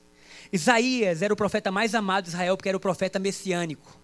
Isaías 0.52 1.22
era 1.22 1.32
o 1.32 1.36
profeta 1.36 1.70
mais 1.70 1.94
amado 1.94 2.24
de 2.24 2.30
Israel, 2.30 2.56
porque 2.56 2.68
era 2.68 2.76
o 2.76 2.80
profeta 2.80 3.18
messiânico. 3.18 3.99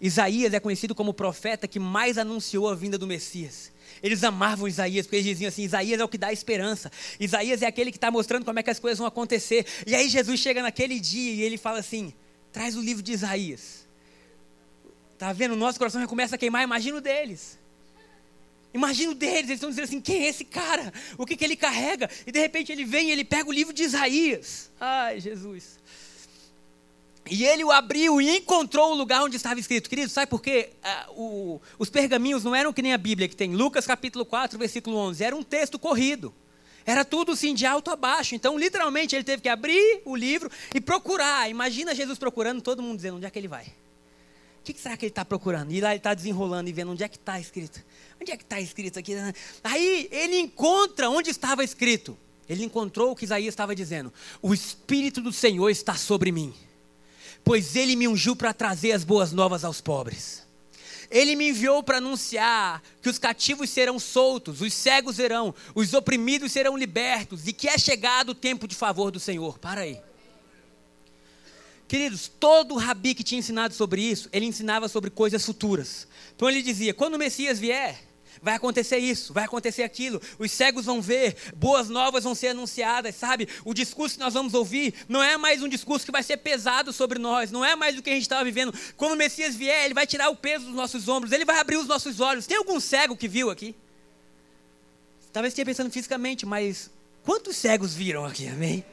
Isaías 0.00 0.52
é 0.52 0.60
conhecido 0.60 0.94
como 0.94 1.10
o 1.10 1.14
profeta 1.14 1.66
que 1.66 1.78
mais 1.78 2.18
anunciou 2.18 2.68
a 2.68 2.74
vinda 2.74 2.98
do 2.98 3.06
Messias. 3.06 3.72
Eles 4.02 4.22
amavam 4.22 4.68
Isaías, 4.68 5.06
porque 5.06 5.16
eles 5.16 5.26
diziam 5.26 5.48
assim: 5.48 5.62
Isaías 5.62 6.00
é 6.00 6.04
o 6.04 6.08
que 6.08 6.18
dá 6.18 6.32
esperança. 6.32 6.90
Isaías 7.18 7.62
é 7.62 7.66
aquele 7.66 7.90
que 7.90 7.96
está 7.96 8.10
mostrando 8.10 8.44
como 8.44 8.58
é 8.58 8.62
que 8.62 8.70
as 8.70 8.78
coisas 8.78 8.98
vão 8.98 9.06
acontecer. 9.06 9.66
E 9.86 9.94
aí 9.94 10.08
Jesus 10.08 10.38
chega 10.38 10.62
naquele 10.62 11.00
dia 11.00 11.32
e 11.32 11.42
ele 11.42 11.56
fala 11.56 11.78
assim: 11.78 12.12
traz 12.52 12.76
o 12.76 12.80
livro 12.80 13.02
de 13.02 13.12
Isaías. 13.12 13.86
Tá 15.18 15.32
vendo? 15.32 15.52
O 15.52 15.56
nosso 15.56 15.78
coração 15.78 16.00
já 16.00 16.06
começa 16.06 16.34
a 16.34 16.38
queimar, 16.38 16.62
imagina 16.62 16.98
o 16.98 17.00
deles. 17.00 17.58
Imagina 18.74 19.12
o 19.12 19.14
deles, 19.14 19.44
eles 19.44 19.52
estão 19.52 19.70
dizendo 19.70 19.84
assim: 19.84 20.00
quem 20.00 20.24
é 20.24 20.28
esse 20.28 20.44
cara? 20.44 20.92
O 21.16 21.24
que, 21.24 21.36
que 21.36 21.44
ele 21.44 21.56
carrega? 21.56 22.10
E 22.26 22.32
de 22.32 22.38
repente 22.38 22.70
ele 22.70 22.84
vem 22.84 23.08
e 23.08 23.12
ele 23.12 23.24
pega 23.24 23.48
o 23.48 23.52
livro 23.52 23.72
de 23.72 23.82
Isaías. 23.82 24.70
Ai, 24.78 25.18
Jesus. 25.20 25.78
E 27.28 27.44
ele 27.44 27.64
o 27.64 27.72
abriu 27.72 28.20
e 28.20 28.36
encontrou 28.36 28.92
o 28.92 28.94
lugar 28.94 29.22
onde 29.24 29.36
estava 29.36 29.58
escrito. 29.58 29.88
Querido, 29.88 30.08
sabe 30.10 30.28
por 30.28 30.40
quê? 30.40 30.70
Ah, 30.82 31.06
o, 31.10 31.60
os 31.78 31.90
pergaminhos 31.90 32.44
não 32.44 32.54
eram 32.54 32.72
que 32.72 32.82
nem 32.82 32.92
a 32.92 32.98
Bíblia 32.98 33.28
que 33.28 33.34
tem. 33.34 33.54
Lucas 33.54 33.86
capítulo 33.86 34.24
4, 34.24 34.58
versículo 34.58 34.96
11. 34.96 35.24
Era 35.24 35.34
um 35.34 35.42
texto 35.42 35.78
corrido. 35.78 36.32
Era 36.84 37.04
tudo 37.04 37.32
assim, 37.32 37.52
de 37.52 37.66
alto 37.66 37.90
a 37.90 37.96
baixo. 37.96 38.36
Então, 38.36 38.56
literalmente, 38.56 39.16
ele 39.16 39.24
teve 39.24 39.42
que 39.42 39.48
abrir 39.48 40.02
o 40.04 40.14
livro 40.14 40.48
e 40.72 40.80
procurar. 40.80 41.50
Imagina 41.50 41.94
Jesus 41.94 42.16
procurando, 42.16 42.62
todo 42.62 42.80
mundo 42.80 42.96
dizendo 42.96 43.16
onde 43.16 43.26
é 43.26 43.30
que 43.30 43.38
ele 43.38 43.48
vai. 43.48 43.64
O 43.64 44.62
que, 44.62 44.72
que 44.72 44.80
será 44.80 44.96
que 44.96 45.04
ele 45.04 45.10
está 45.10 45.24
procurando? 45.24 45.72
E 45.72 45.80
lá 45.80 45.90
ele 45.90 45.98
está 45.98 46.14
desenrolando 46.14 46.70
e 46.70 46.72
vendo 46.72 46.92
onde 46.92 47.02
é 47.02 47.08
que 47.08 47.16
está 47.16 47.40
escrito. 47.40 47.82
Onde 48.20 48.30
é 48.30 48.36
que 48.36 48.44
está 48.44 48.60
escrito 48.60 49.00
aqui? 49.00 49.14
Aí 49.64 50.08
ele 50.12 50.38
encontra 50.38 51.10
onde 51.10 51.30
estava 51.30 51.64
escrito. 51.64 52.16
Ele 52.48 52.64
encontrou 52.64 53.10
o 53.10 53.16
que 53.16 53.24
Isaías 53.24 53.52
estava 53.52 53.74
dizendo. 53.74 54.12
O 54.40 54.54
Espírito 54.54 55.20
do 55.20 55.32
Senhor 55.32 55.68
está 55.70 55.96
sobre 55.96 56.30
mim 56.30 56.54
pois 57.46 57.76
ele 57.76 57.94
me 57.94 58.08
ungiu 58.08 58.34
para 58.34 58.52
trazer 58.52 58.90
as 58.90 59.04
boas 59.04 59.30
novas 59.30 59.64
aos 59.64 59.80
pobres. 59.80 60.44
Ele 61.08 61.36
me 61.36 61.50
enviou 61.50 61.80
para 61.80 61.98
anunciar 61.98 62.82
que 63.00 63.08
os 63.08 63.20
cativos 63.20 63.70
serão 63.70 64.00
soltos, 64.00 64.60
os 64.60 64.74
cegos 64.74 65.14
serão, 65.14 65.54
os 65.72 65.94
oprimidos 65.94 66.50
serão 66.50 66.76
libertos 66.76 67.46
e 67.46 67.52
que 67.52 67.68
é 67.68 67.78
chegado 67.78 68.30
o 68.30 68.34
tempo 68.34 68.66
de 68.66 68.74
favor 68.74 69.12
do 69.12 69.20
Senhor. 69.20 69.60
Para 69.60 69.82
aí. 69.82 70.00
Queridos, 71.86 72.26
todo 72.26 72.74
o 72.74 72.78
rabi 72.78 73.14
que 73.14 73.22
tinha 73.22 73.38
ensinado 73.38 73.72
sobre 73.74 74.02
isso, 74.02 74.28
ele 74.32 74.46
ensinava 74.46 74.88
sobre 74.88 75.08
coisas 75.08 75.46
futuras. 75.46 76.08
Então 76.34 76.50
ele 76.50 76.62
dizia: 76.62 76.92
quando 76.92 77.14
o 77.14 77.18
Messias 77.18 77.60
vier, 77.60 78.02
vai 78.42 78.54
acontecer 78.54 78.98
isso, 78.98 79.32
vai 79.32 79.44
acontecer 79.44 79.82
aquilo, 79.82 80.20
os 80.38 80.50
cegos 80.52 80.84
vão 80.84 81.00
ver, 81.00 81.36
boas 81.56 81.88
novas 81.88 82.24
vão 82.24 82.34
ser 82.34 82.48
anunciadas, 82.48 83.14
sabe? 83.14 83.48
O 83.64 83.74
discurso 83.74 84.16
que 84.16 84.20
nós 84.22 84.34
vamos 84.34 84.54
ouvir 84.54 84.94
não 85.08 85.22
é 85.22 85.36
mais 85.36 85.62
um 85.62 85.68
discurso 85.68 86.04
que 86.04 86.12
vai 86.12 86.22
ser 86.22 86.38
pesado 86.38 86.92
sobre 86.92 87.18
nós, 87.18 87.50
não 87.50 87.64
é 87.64 87.74
mais 87.76 87.98
o 87.98 88.02
que 88.02 88.10
a 88.10 88.14
gente 88.14 88.22
estava 88.22 88.44
vivendo. 88.44 88.74
Quando 88.96 89.12
o 89.12 89.16
Messias 89.16 89.54
vier, 89.54 89.84
ele 89.84 89.94
vai 89.94 90.06
tirar 90.06 90.28
o 90.30 90.36
peso 90.36 90.66
dos 90.66 90.74
nossos 90.74 91.08
ombros, 91.08 91.32
ele 91.32 91.44
vai 91.44 91.58
abrir 91.58 91.76
os 91.76 91.86
nossos 91.86 92.20
olhos. 92.20 92.46
Tem 92.46 92.56
algum 92.56 92.80
cego 92.80 93.16
que 93.16 93.28
viu 93.28 93.50
aqui? 93.50 93.74
Talvez 95.32 95.52
esteja 95.52 95.66
pensando 95.66 95.92
fisicamente, 95.92 96.46
mas 96.46 96.90
quantos 97.22 97.56
cegos 97.56 97.94
viram 97.94 98.24
aqui, 98.24 98.48
amém? 98.48 98.84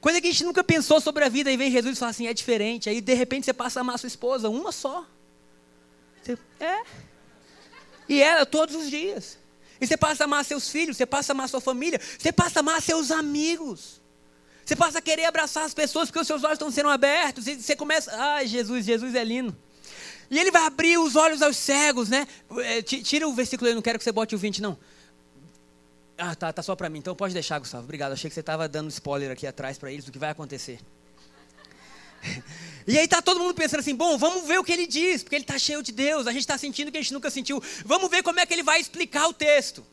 Coisa 0.00 0.20
que 0.20 0.28
a 0.28 0.30
gente 0.30 0.44
nunca 0.44 0.62
pensou 0.62 1.00
sobre 1.00 1.24
a 1.24 1.28
vida, 1.28 1.50
e 1.50 1.56
vem 1.56 1.70
Jesus 1.70 1.96
e 1.96 1.98
fala 1.98 2.10
assim: 2.10 2.26
é 2.26 2.32
diferente. 2.32 2.88
Aí 2.88 3.00
de 3.00 3.12
repente 3.12 3.44
você 3.44 3.52
passa 3.52 3.80
a 3.80 3.82
amar 3.82 3.98
sua 3.98 4.06
esposa, 4.06 4.48
uma 4.48 4.72
só. 4.72 5.04
Você, 6.22 6.38
é. 6.60 6.82
E 8.08 8.22
ela 8.22 8.46
todos 8.46 8.74
os 8.74 8.90
dias. 8.90 9.38
E 9.80 9.86
você 9.86 9.96
passa 9.96 10.24
a 10.24 10.26
amar 10.26 10.44
seus 10.44 10.68
filhos, 10.68 10.96
você 10.96 11.06
passa 11.06 11.32
a 11.32 11.34
amar 11.34 11.48
sua 11.48 11.60
família, 11.60 12.00
você 12.18 12.32
passa 12.32 12.58
a 12.58 12.60
amar 12.60 12.80
seus 12.80 13.10
amigos. 13.10 14.00
Você 14.64 14.74
passa 14.74 14.98
a 14.98 15.02
querer 15.02 15.26
abraçar 15.26 15.64
as 15.64 15.72
pessoas 15.72 16.08
porque 16.08 16.18
os 16.18 16.26
seus 16.26 16.42
olhos 16.42 16.54
estão 16.54 16.70
sendo 16.70 16.88
abertos. 16.88 17.46
E 17.46 17.54
você 17.54 17.76
começa, 17.76 18.10
ai, 18.12 18.48
Jesus, 18.48 18.84
Jesus 18.84 19.14
é 19.14 19.22
lindo. 19.22 19.56
E 20.28 20.38
ele 20.38 20.50
vai 20.50 20.62
abrir 20.66 20.98
os 20.98 21.14
olhos 21.14 21.40
aos 21.40 21.56
cegos, 21.56 22.08
né? 22.08 22.26
É, 22.58 22.82
tira 22.82 23.28
o 23.28 23.32
versículo 23.32 23.68
aí, 23.68 23.74
não 23.74 23.82
quero 23.82 23.96
que 23.96 24.04
você 24.04 24.10
bote 24.10 24.34
o 24.34 24.38
20, 24.38 24.60
não. 24.60 24.76
Ah, 26.18 26.34
tá, 26.34 26.52
tá 26.52 26.62
só 26.62 26.74
para 26.74 26.88
mim. 26.88 26.98
Então 26.98 27.14
pode 27.14 27.32
deixar, 27.32 27.58
Gustavo. 27.58 27.84
Obrigado. 27.84 28.12
Achei 28.12 28.28
que 28.28 28.34
você 28.34 28.40
estava 28.40 28.66
dando 28.66 28.90
spoiler 28.90 29.30
aqui 29.30 29.46
atrás 29.46 29.78
para 29.78 29.92
eles 29.92 30.04
do 30.04 30.10
que 30.10 30.18
vai 30.18 30.30
acontecer. 30.30 30.80
E 32.86 32.98
aí 32.98 33.08
tá 33.08 33.20
todo 33.20 33.40
mundo 33.40 33.54
pensando 33.54 33.80
assim, 33.80 33.94
bom, 33.94 34.16
vamos 34.16 34.46
ver 34.46 34.58
o 34.58 34.64
que 34.64 34.72
ele 34.72 34.86
diz, 34.86 35.22
porque 35.22 35.34
ele 35.34 35.42
está 35.44 35.58
cheio 35.58 35.82
de 35.82 35.90
Deus, 35.90 36.26
a 36.26 36.32
gente 36.32 36.42
está 36.42 36.56
sentindo 36.56 36.92
que 36.92 36.98
a 36.98 37.02
gente 37.02 37.12
nunca 37.12 37.30
sentiu. 37.30 37.60
Vamos 37.84 38.08
ver 38.08 38.22
como 38.22 38.38
é 38.38 38.46
que 38.46 38.54
ele 38.54 38.62
vai 38.62 38.80
explicar 38.80 39.26
o 39.26 39.32
texto. 39.32 39.84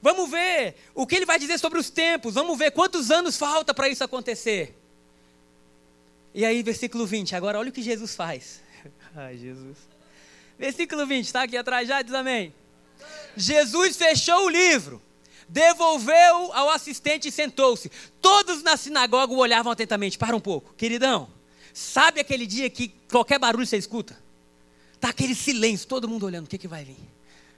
Vamos 0.00 0.30
ver 0.30 0.76
o 0.94 1.06
que 1.06 1.16
ele 1.16 1.26
vai 1.26 1.38
dizer 1.38 1.58
sobre 1.58 1.78
os 1.78 1.90
tempos. 1.90 2.34
Vamos 2.34 2.56
ver 2.58 2.70
quantos 2.70 3.10
anos 3.10 3.36
falta 3.36 3.72
para 3.72 3.88
isso 3.88 4.04
acontecer. 4.04 4.76
E 6.34 6.44
aí, 6.44 6.62
versículo 6.62 7.06
20. 7.06 7.34
Agora, 7.34 7.58
olha 7.58 7.70
o 7.70 7.72
que 7.72 7.82
Jesus 7.82 8.14
faz. 8.14 8.60
Ai, 9.16 9.36
Jesus. 9.38 9.76
Versículo 10.58 11.06
20, 11.06 11.24
está 11.24 11.42
aqui 11.44 11.56
atrás 11.56 11.88
já, 11.88 12.02
diz 12.02 12.12
amém. 12.12 12.52
Jesus 13.36 13.96
fechou 13.96 14.46
o 14.46 14.48
livro, 14.48 15.00
devolveu 15.48 16.52
ao 16.52 16.68
assistente 16.70 17.28
e 17.28 17.32
sentou-se. 17.32 17.90
Todos 18.20 18.62
na 18.62 18.76
sinagoga 18.76 19.32
o 19.32 19.38
olhavam 19.38 19.70
atentamente. 19.72 20.18
Para 20.18 20.36
um 20.36 20.40
pouco, 20.40 20.74
queridão. 20.74 21.37
Sabe 21.78 22.18
aquele 22.18 22.44
dia 22.44 22.68
que 22.68 22.88
qualquer 23.08 23.38
barulho 23.38 23.64
você 23.64 23.76
escuta? 23.76 24.18
Tá 24.98 25.10
aquele 25.10 25.32
silêncio, 25.32 25.86
todo 25.86 26.08
mundo 26.08 26.26
olhando, 26.26 26.46
o 26.46 26.48
que, 26.48 26.58
que 26.58 26.66
vai 26.66 26.84
vir? 26.84 26.96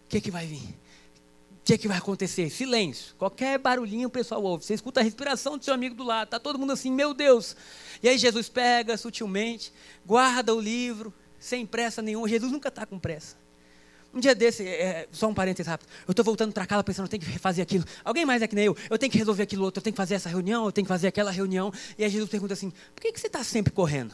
O 0.04 0.08
que, 0.10 0.20
que 0.20 0.30
vai 0.30 0.46
vir? 0.46 0.58
O 0.58 1.64
que, 1.64 1.78
que 1.78 1.88
vai 1.88 1.96
acontecer? 1.96 2.50
Silêncio. 2.50 3.14
Qualquer 3.16 3.58
barulhinho 3.58 4.08
o 4.08 4.10
pessoal 4.10 4.42
ouve. 4.42 4.62
Você 4.62 4.74
escuta 4.74 5.00
a 5.00 5.02
respiração 5.02 5.56
do 5.56 5.64
seu 5.64 5.72
amigo 5.72 5.94
do 5.94 6.04
lado. 6.04 6.28
Tá 6.28 6.38
todo 6.38 6.58
mundo 6.58 6.74
assim, 6.74 6.92
meu 6.92 7.14
Deus. 7.14 7.56
E 8.02 8.10
aí 8.10 8.18
Jesus 8.18 8.50
pega 8.50 8.94
sutilmente, 8.98 9.72
guarda 10.04 10.54
o 10.54 10.60
livro, 10.60 11.14
sem 11.38 11.64
pressa 11.64 12.02
nenhuma. 12.02 12.28
Jesus 12.28 12.52
nunca 12.52 12.68
está 12.68 12.84
com 12.84 12.98
pressa. 12.98 13.39
Um 14.12 14.18
dia 14.18 14.34
desse, 14.34 14.66
é, 14.66 15.08
só 15.12 15.28
um 15.28 15.34
parênteses 15.34 15.68
rápido. 15.68 15.88
Eu 16.06 16.12
estou 16.12 16.24
voltando 16.24 16.52
para 16.52 16.66
casa 16.66 16.82
pensando, 16.82 17.06
eu 17.06 17.10
tenho 17.10 17.22
que 17.22 17.38
fazer 17.38 17.62
aquilo. 17.62 17.84
Alguém 18.04 18.24
mais 18.24 18.42
é 18.42 18.48
que 18.48 18.56
nem 18.56 18.64
eu. 18.64 18.76
Eu 18.88 18.98
tenho 18.98 19.10
que 19.10 19.18
resolver 19.18 19.44
aquilo 19.44 19.64
outro. 19.64 19.78
Eu 19.78 19.82
tenho 19.82 19.94
que 19.94 19.98
fazer 19.98 20.14
essa 20.14 20.28
reunião, 20.28 20.64
eu 20.64 20.72
tenho 20.72 20.84
que 20.84 20.88
fazer 20.88 21.06
aquela 21.06 21.30
reunião. 21.30 21.72
E 21.96 22.02
aí 22.02 22.10
Jesus 22.10 22.28
pergunta 22.28 22.54
assim: 22.54 22.70
por 22.94 23.00
que, 23.00 23.12
que 23.12 23.20
você 23.20 23.28
está 23.28 23.44
sempre 23.44 23.72
correndo? 23.72 24.12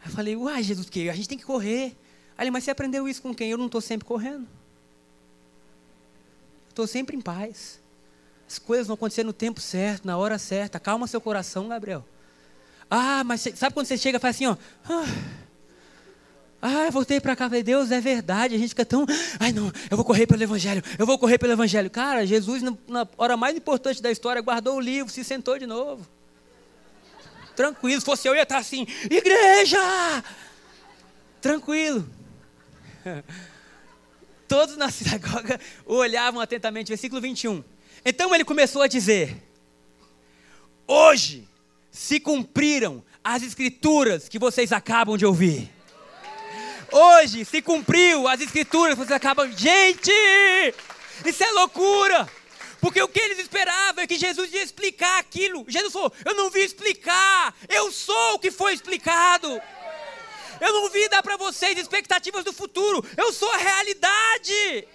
Aí 0.00 0.08
eu 0.08 0.12
falei: 0.12 0.36
uai, 0.36 0.62
Jesus, 0.62 0.90
que 0.90 1.08
a 1.08 1.14
gente 1.14 1.28
tem 1.28 1.38
que 1.38 1.44
correr. 1.44 1.96
Aí 2.36 2.44
ele, 2.44 2.50
mas 2.50 2.64
você 2.64 2.72
aprendeu 2.72 3.08
isso 3.08 3.22
com 3.22 3.32
quem? 3.32 3.50
Eu 3.50 3.58
não 3.58 3.66
estou 3.66 3.80
sempre 3.80 4.06
correndo. 4.06 4.48
Estou 6.70 6.86
sempre 6.86 7.16
em 7.16 7.20
paz. 7.20 7.78
As 8.48 8.58
coisas 8.58 8.88
vão 8.88 8.94
acontecer 8.94 9.22
no 9.22 9.32
tempo 9.32 9.60
certo, 9.60 10.04
na 10.04 10.16
hora 10.16 10.36
certa. 10.36 10.80
Calma 10.80 11.06
seu 11.06 11.20
coração, 11.20 11.68
Gabriel. 11.68 12.04
Ah, 12.90 13.22
mas 13.22 13.42
sabe 13.54 13.72
quando 13.72 13.86
você 13.86 13.96
chega 13.96 14.16
e 14.16 14.20
faz 14.20 14.34
assim, 14.34 14.46
ó. 14.46 14.56
Ah, 14.84 15.04
ah 16.62 16.86
eu 16.86 16.92
voltei 16.92 17.20
para 17.20 17.34
cá, 17.34 17.46
falei, 17.48 17.62
Deus, 17.62 17.90
é 17.90 18.00
verdade. 18.00 18.54
A 18.54 18.58
gente 18.58 18.70
fica 18.70 18.84
tão. 18.84 19.06
Ai, 19.38 19.52
não, 19.52 19.72
eu 19.90 19.96
vou 19.96 20.04
correr 20.04 20.26
pelo 20.26 20.42
Evangelho, 20.42 20.82
eu 20.98 21.06
vou 21.06 21.18
correr 21.18 21.38
pelo 21.38 21.52
Evangelho. 21.52 21.88
Cara, 21.88 22.26
Jesus, 22.26 22.62
na 22.62 23.08
hora 23.16 23.36
mais 23.36 23.56
importante 23.56 24.02
da 24.02 24.10
história, 24.10 24.42
guardou 24.42 24.76
o 24.76 24.80
livro, 24.80 25.12
se 25.12 25.24
sentou 25.24 25.58
de 25.58 25.66
novo. 25.66 26.06
Tranquilo, 27.56 28.00
se 28.00 28.06
fosse 28.06 28.28
eu, 28.28 28.34
ia 28.34 28.42
estar 28.42 28.58
assim, 28.58 28.86
igreja! 29.10 29.78
Tranquilo. 31.40 32.08
Todos 34.46 34.76
na 34.76 34.90
sinagoga 34.90 35.60
olhavam 35.86 36.40
atentamente. 36.40 36.88
Versículo 36.88 37.20
21. 37.20 37.62
Então 38.04 38.34
ele 38.34 38.44
começou 38.44 38.82
a 38.82 38.86
dizer: 38.86 39.36
Hoje 40.86 41.48
se 41.90 42.20
cumpriram 42.20 43.02
as 43.22 43.42
escrituras 43.42 44.28
que 44.28 44.38
vocês 44.38 44.72
acabam 44.72 45.16
de 45.16 45.24
ouvir. 45.24 45.70
Hoje 46.92 47.44
se 47.44 47.62
cumpriu 47.62 48.26
as 48.26 48.40
escrituras 48.40 48.96
vocês 48.96 49.12
acabam. 49.12 49.50
Gente! 49.56 50.12
Isso 51.24 51.44
é 51.44 51.50
loucura! 51.52 52.28
Porque 52.80 53.00
o 53.02 53.08
que 53.08 53.20
eles 53.20 53.38
esperavam 53.38 54.02
é 54.02 54.06
que 54.06 54.16
Jesus 54.16 54.52
ia 54.52 54.62
explicar 54.62 55.18
aquilo. 55.18 55.64
Jesus 55.68 55.92
falou: 55.92 56.12
Eu 56.24 56.34
não 56.34 56.50
vim 56.50 56.60
explicar, 56.60 57.54
eu 57.68 57.92
sou 57.92 58.34
o 58.34 58.38
que 58.38 58.50
foi 58.50 58.72
explicado. 58.72 59.60
Eu 60.60 60.72
não 60.72 60.90
vim 60.90 61.08
dar 61.08 61.22
para 61.22 61.36
vocês 61.36 61.78
expectativas 61.78 62.44
do 62.44 62.52
futuro, 62.52 63.04
eu 63.16 63.32
sou 63.32 63.50
a 63.50 63.56
realidade. 63.56 64.88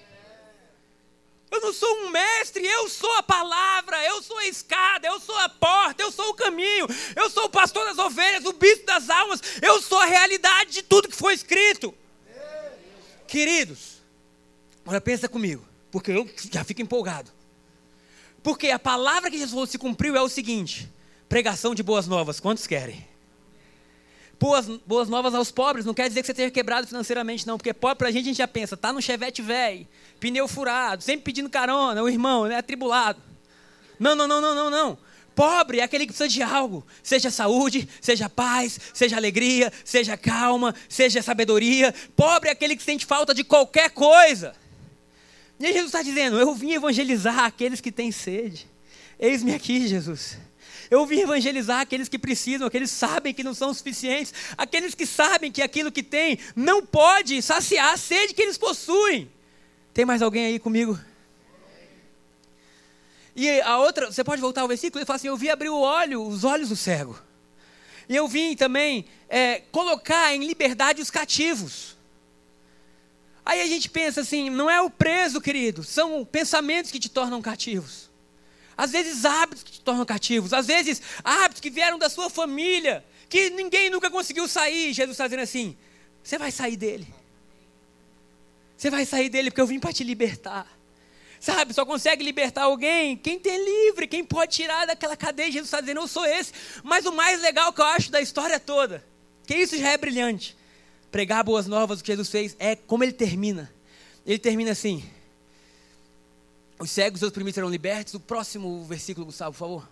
Eu 1.52 1.62
não 1.62 1.72
sou 1.72 1.90
um 2.00 2.10
mestre, 2.10 2.66
eu 2.66 2.90
sou 2.90 3.12
a 3.14 3.24
palavra, 3.24 4.04
eu 4.06 4.22
sou 4.22 4.38
a 4.38 4.48
escada, 4.48 5.08
eu 5.08 5.20
sou 5.20 5.38
a 5.38 5.48
porta, 5.48 6.02
eu 6.02 6.12
sou 6.12 6.30
o 6.30 6.34
caminho, 6.34 6.88
eu 7.16 7.30
sou 7.30 7.46
o 7.46 7.50
pastor 7.50 7.86
das 7.86 7.98
ovelhas, 7.98 8.46
o 8.46 8.54
bispo 8.54 8.86
das 8.86 9.10
almas, 9.10 9.42
eu 9.62 9.82
sou 9.82 10.00
a 10.00 10.06
realidade 10.06 10.72
de 10.72 10.82
tudo 10.82 11.08
que 11.08 11.16
foi 11.16 11.34
escrito. 11.34 11.94
Queridos, 13.28 14.02
agora 14.84 15.00
pensa 15.00 15.30
comigo, 15.30 15.66
porque 15.92 16.12
eu 16.12 16.30
já 16.52 16.64
fico 16.64 16.82
empolgado. 16.82 17.32
Porque 18.44 18.70
a 18.70 18.78
palavra 18.78 19.32
que 19.32 19.38
Jesus 19.38 19.72
se 19.72 19.78
cumpriu 19.78 20.16
é 20.16 20.22
o 20.22 20.30
seguinte: 20.30 20.88
pregação 21.28 21.74
de 21.74 21.82
boas 21.82 22.06
novas, 22.06 22.40
quantos 22.40 22.68
querem? 22.68 23.08
Boas, 24.46 24.68
boas 24.86 25.10
novas 25.10 25.34
aos 25.34 25.50
pobres, 25.50 25.88
não 25.88 25.94
quer 25.96 26.08
dizer 26.08 26.22
que 26.22 26.28
você 26.28 26.32
esteja 26.32 26.52
quebrado 26.52 26.86
financeiramente, 26.86 27.48
não, 27.48 27.58
porque 27.58 27.74
pobre 27.74 27.96
pra 27.96 28.12
gente 28.12 28.26
a 28.26 28.28
gente 28.28 28.38
já 28.38 28.48
pensa, 28.48 28.78
tá 28.78 28.94
no 28.94 29.02
chevette 29.02 29.42
velho, 29.42 29.88
pneu 30.20 30.48
furado, 30.48 31.02
sempre 31.02 31.24
pedindo 31.24 31.50
carona, 31.50 32.04
o 32.04 32.08
irmão, 32.08 32.46
né, 32.46 32.58
atribulado. 32.58 33.20
Não, 34.00 34.16
não, 34.16 34.28
não, 34.28 34.40
não, 34.40 34.54
não, 34.54 34.70
não. 34.70 34.98
Pobre 35.34 35.80
é 35.80 35.84
aquele 35.84 36.06
que 36.06 36.14
precisa 36.14 36.30
de 36.30 36.44
algo, 36.44 36.86
seja 37.02 37.32
saúde, 37.32 37.90
seja 38.00 38.30
paz, 38.30 38.80
seja 38.94 39.16
alegria, 39.16 39.74
seja 39.84 40.16
calma, 40.16 40.76
seja 40.88 41.24
sabedoria. 41.24 41.92
Pobre 42.16 42.50
é 42.50 42.52
aquele 42.52 42.76
que 42.76 42.84
sente 42.84 43.04
falta 43.04 43.34
de 43.34 43.44
qualquer 43.44 43.90
coisa. 43.90 44.54
E 45.60 45.66
Jesus 45.66 45.88
está 45.88 46.04
dizendo: 46.04 46.38
Eu 46.38 46.54
vim 46.54 46.74
evangelizar 46.74 47.40
aqueles 47.40 47.82
que 47.82 47.92
têm 47.92 48.12
sede. 48.12 48.68
Eis-me 49.20 49.56
aqui, 49.56 49.88
Jesus. 49.88 50.38
Eu 50.96 51.06
vim 51.06 51.20
evangelizar 51.20 51.82
aqueles 51.82 52.08
que 52.08 52.18
precisam, 52.18 52.66
aqueles 52.66 52.90
que 52.90 52.98
sabem 52.98 53.34
que 53.34 53.44
não 53.44 53.54
são 53.54 53.74
suficientes, 53.74 54.34
aqueles 54.58 54.96
que 54.96 55.06
sabem 55.06 55.52
que 55.52 55.62
aquilo 55.62 55.92
que 55.92 56.02
têm 56.02 56.40
não 56.56 56.86
pode 56.86 57.42
saciar 57.42 57.94
a 57.94 57.98
sede 57.98 58.34
que 58.34 58.42
eles 58.42 58.58
possuem. 58.58 59.30
Tem 59.94 60.06
mais 60.06 60.22
alguém 60.22 60.46
aí 60.46 60.58
comigo? 60.58 60.98
E 63.36 63.60
a 63.60 63.78
outra, 63.78 64.10
você 64.10 64.24
pode 64.24 64.42
voltar 64.42 64.62
ao 64.62 64.70
versículo? 64.70 65.00
Ele 65.00 65.06
fala 65.06 65.18
assim: 65.18 65.28
Eu 65.28 65.36
vi 65.36 65.50
abrir 65.50 65.68
o 65.68 65.78
olho, 65.78 66.26
os 66.26 66.46
olhos 66.46 66.70
do 66.70 66.78
cego. 66.78 67.20
E 68.08 68.16
eu 68.16 68.26
vim 68.26 68.56
também 68.56 69.06
é, 69.28 69.64
colocar 69.74 70.34
em 70.34 70.48
liberdade 70.48 71.02
os 71.02 71.12
cativos. 71.12 71.98
Aí 73.46 73.62
a 73.62 73.68
gente 73.68 73.90
pensa 73.90 74.22
assim: 74.22 74.50
não 74.50 74.70
é 74.70 74.82
o 74.82 74.90
preso, 74.90 75.42
querido, 75.42 75.84
são 75.84 76.24
pensamentos 76.24 76.90
que 76.90 77.00
te 77.00 77.10
tornam 77.10 77.42
cativos. 77.42 78.05
Às 78.78 78.92
vezes 78.92 79.26
hábitos 79.26 79.64
que 79.64 79.72
te 79.72 79.82
tornam 79.82 80.06
cativos, 80.06 80.54
às 80.54 80.68
vezes 80.68 81.02
hábitos 81.24 81.62
que 81.62 81.70
vieram 81.70 81.98
da 81.98 82.10
sua 82.10 82.30
família, 82.30 83.06
que 83.30 83.50
ninguém 83.50 83.90
nunca 83.90 84.10
conseguiu 84.10 84.48
sair. 84.48 84.94
Jesus 84.94 85.12
está 85.12 85.26
dizendo 85.26 85.44
assim: 85.44 85.78
você 86.24 86.38
vai 86.38 86.52
sair 86.52 86.76
dele. 86.76 87.08
Você 88.78 88.90
vai 88.90 89.06
sair 89.06 89.30
dele 89.30 89.50
porque 89.50 89.62
eu 89.62 89.68
vim 89.68 89.80
para 89.80 89.94
te 89.94 90.04
libertar. 90.04 90.68
Sabe, 91.40 91.74
só 91.74 91.86
consegue 91.86 92.24
libertar 92.24 92.64
alguém 92.64 93.16
quem 93.16 93.38
tem 93.38 93.64
livre, 93.64 94.08
quem 94.08 94.24
pode 94.24 94.54
tirar 94.56 94.88
daquela 94.88 95.16
cadeia. 95.16 95.52
Jesus 95.52 95.68
está 95.68 95.80
dizendo, 95.80 96.02
eu 96.02 96.08
sou 96.08 96.26
esse. 96.26 96.52
Mas 96.84 97.06
o 97.06 97.12
mais 97.12 97.42
legal 97.42 97.72
que 97.72 97.82
eu 97.82 97.86
acho 97.86 98.10
da 98.10 98.20
história 98.20 98.60
toda, 98.60 99.06
que 99.46 99.56
isso 99.56 99.78
já 99.78 99.92
é 99.92 99.98
brilhante. 99.98 100.58
Pregar 101.12 101.44
boas 101.44 101.68
novas, 101.68 102.00
o 102.00 102.04
que 102.04 102.12
Jesus 102.12 102.30
fez, 102.30 102.56
é 102.60 102.76
como 102.76 103.04
ele 103.04 103.14
termina. 103.14 103.72
Ele 104.26 104.40
termina 104.40 104.72
assim: 104.72 105.04
os 106.80 106.92
cegos 106.92 107.22
os 107.22 107.30
oprimidos 107.30 107.56
serão 107.56 107.70
libertos. 107.70 108.14
O 108.14 108.20
próximo 108.20 108.84
versículo, 108.86 109.26
Gustavo, 109.26 109.54
por 109.54 109.60
favor. 109.60 109.90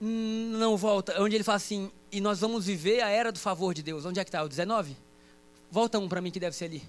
Hum, 0.00 0.56
não 0.58 0.76
volta. 0.76 1.20
Onde 1.22 1.36
ele 1.36 1.44
fala 1.44 1.56
assim: 1.56 1.90
e 2.10 2.20
nós 2.20 2.40
vamos 2.40 2.66
viver 2.66 3.00
a 3.02 3.08
era 3.08 3.32
do 3.32 3.38
favor 3.38 3.72
de 3.72 3.82
Deus. 3.82 4.04
Onde 4.04 4.20
é 4.20 4.24
que 4.24 4.28
está? 4.28 4.42
O 4.42 4.48
19? 4.48 4.96
Volta 5.70 5.98
um 5.98 6.08
para 6.08 6.20
mim 6.20 6.30
que 6.30 6.40
deve 6.40 6.54
ser 6.54 6.66
ali. 6.66 6.82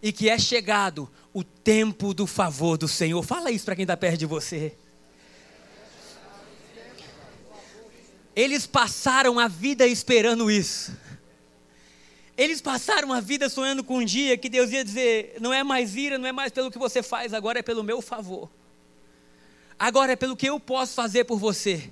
E 0.00 0.12
que 0.12 0.28
é 0.28 0.38
chegado 0.38 1.10
o 1.34 1.44
tempo 1.44 2.14
do 2.14 2.26
favor 2.26 2.78
do 2.78 2.88
Senhor. 2.88 3.22
Fala 3.22 3.50
isso 3.50 3.64
para 3.64 3.76
quem 3.76 3.82
está 3.82 3.96
perto 3.96 4.18
de 4.18 4.26
você. 4.26 4.74
Eles 8.34 8.66
passaram 8.66 9.38
a 9.38 9.46
vida 9.46 9.86
esperando 9.86 10.50
isso. 10.50 10.92
Eles 12.36 12.60
passaram 12.60 13.12
a 13.12 13.20
vida 13.20 13.48
sonhando 13.48 13.84
com 13.84 13.98
um 13.98 14.04
dia 14.04 14.36
que 14.36 14.48
Deus 14.48 14.70
ia 14.70 14.84
dizer: 14.84 15.36
não 15.40 15.52
é 15.52 15.62
mais 15.62 15.96
ira, 15.96 16.18
não 16.18 16.26
é 16.26 16.32
mais 16.32 16.50
pelo 16.52 16.70
que 16.70 16.78
você 16.78 17.02
faz, 17.02 17.34
agora 17.34 17.58
é 17.58 17.62
pelo 17.62 17.82
meu 17.82 18.00
favor. 18.00 18.50
Agora 19.78 20.12
é 20.12 20.16
pelo 20.16 20.36
que 20.36 20.48
eu 20.48 20.58
posso 20.60 20.94
fazer 20.94 21.24
por 21.24 21.38
você. 21.38 21.90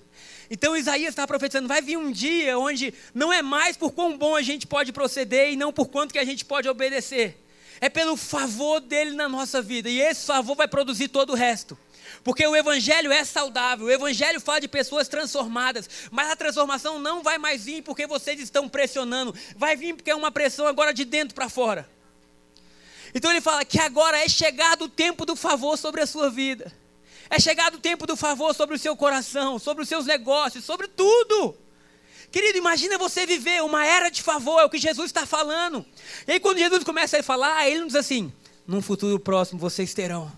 Então 0.51 0.77
Isaías 0.77 1.11
está 1.11 1.27
profetizando: 1.27 1.69
vai 1.69 1.83
vir 1.83 1.97
um 1.97 2.11
dia 2.11 2.59
onde 2.59 2.95
não 3.15 3.33
é 3.33 3.43
mais 3.43 3.77
por 3.77 3.93
quão 3.93 4.17
bom 4.17 4.35
a 4.35 4.43
gente 4.43 4.67
pode 4.67 4.93
proceder 4.93 5.53
e 5.53 5.57
não 5.57 5.73
por 5.73 5.89
quanto 5.89 6.13
que 6.13 6.19
a 6.19 6.25
gente 6.25 6.45
pode 6.45 6.69
obedecer. 6.69 7.37
É 7.81 7.89
pelo 7.89 8.17
favor 8.17 8.81
dele 8.81 9.13
na 9.13 9.29
nossa 9.29 9.63
vida. 9.63 9.89
E 9.89 10.01
esse 10.01 10.27
favor 10.27 10.55
vai 10.55 10.69
produzir 10.69 11.09
todo 11.09 11.31
o 11.31 11.37
resto. 11.37 11.79
Porque 12.23 12.47
o 12.47 12.55
Evangelho 12.55 13.11
é 13.11 13.25
saudável, 13.25 13.87
o 13.87 13.91
Evangelho 13.91 14.41
fala 14.41 14.61
de 14.61 14.69
pessoas 14.69 15.09
transformadas, 15.09 15.89
mas 16.11 16.31
a 16.31 16.37
transformação 16.37 16.99
não 16.99 17.23
vai 17.23 17.39
mais 17.39 17.65
vir 17.65 17.83
porque 17.83 18.07
vocês 18.07 18.39
estão 18.41 18.69
pressionando, 18.69 19.35
vai 19.57 19.75
vir 19.75 19.95
porque 19.95 20.11
é 20.11 20.15
uma 20.15 20.31
pressão 20.31 20.67
agora 20.67 20.93
de 20.93 21.05
dentro 21.05 21.35
para 21.35 21.49
fora. 21.49 21.89
Então 23.15 23.31
ele 23.31 23.41
fala 23.41 23.65
que 23.65 23.81
agora 23.81 24.19
é 24.19 24.29
chegado 24.29 24.85
o 24.85 24.89
tempo 24.89 25.25
do 25.25 25.35
favor 25.35 25.79
sobre 25.79 26.03
a 26.03 26.07
sua 26.07 26.29
vida, 26.29 26.71
é 27.31 27.41
chegado 27.41 27.77
o 27.77 27.81
tempo 27.81 28.07
do 28.07 28.17
favor 28.17 28.55
sobre 28.55 28.77
o 28.77 28.79
seu 28.79 28.95
coração, 28.95 29.59
sobre 29.59 29.83
os 29.83 29.89
seus 29.89 30.05
negócios, 30.05 30.65
sobre 30.65 30.89
tudo. 30.89 31.57
Querido, 32.31 32.59
imagina 32.59 32.99
você 32.99 33.27
viver 33.27 33.63
uma 33.63 33.85
era 33.85 34.09
de 34.11 34.23
favor, 34.23 34.61
é 34.61 34.65
o 34.65 34.71
que 34.71 34.79
Jesus 34.79 35.07
está 35.07 35.27
falando. 35.27 35.85
E 36.29 36.33
aí, 36.33 36.41
quando 36.41 36.59
Jesus 36.59 36.85
começa 36.85 37.19
a 37.19 37.23
falar, 37.23 37.69
ele 37.69 37.81
não 37.81 37.87
diz 37.87 37.97
assim: 37.97 38.33
num 38.67 38.81
futuro 38.81 39.19
próximo 39.19 39.59
vocês 39.59 39.93
terão. 39.93 40.31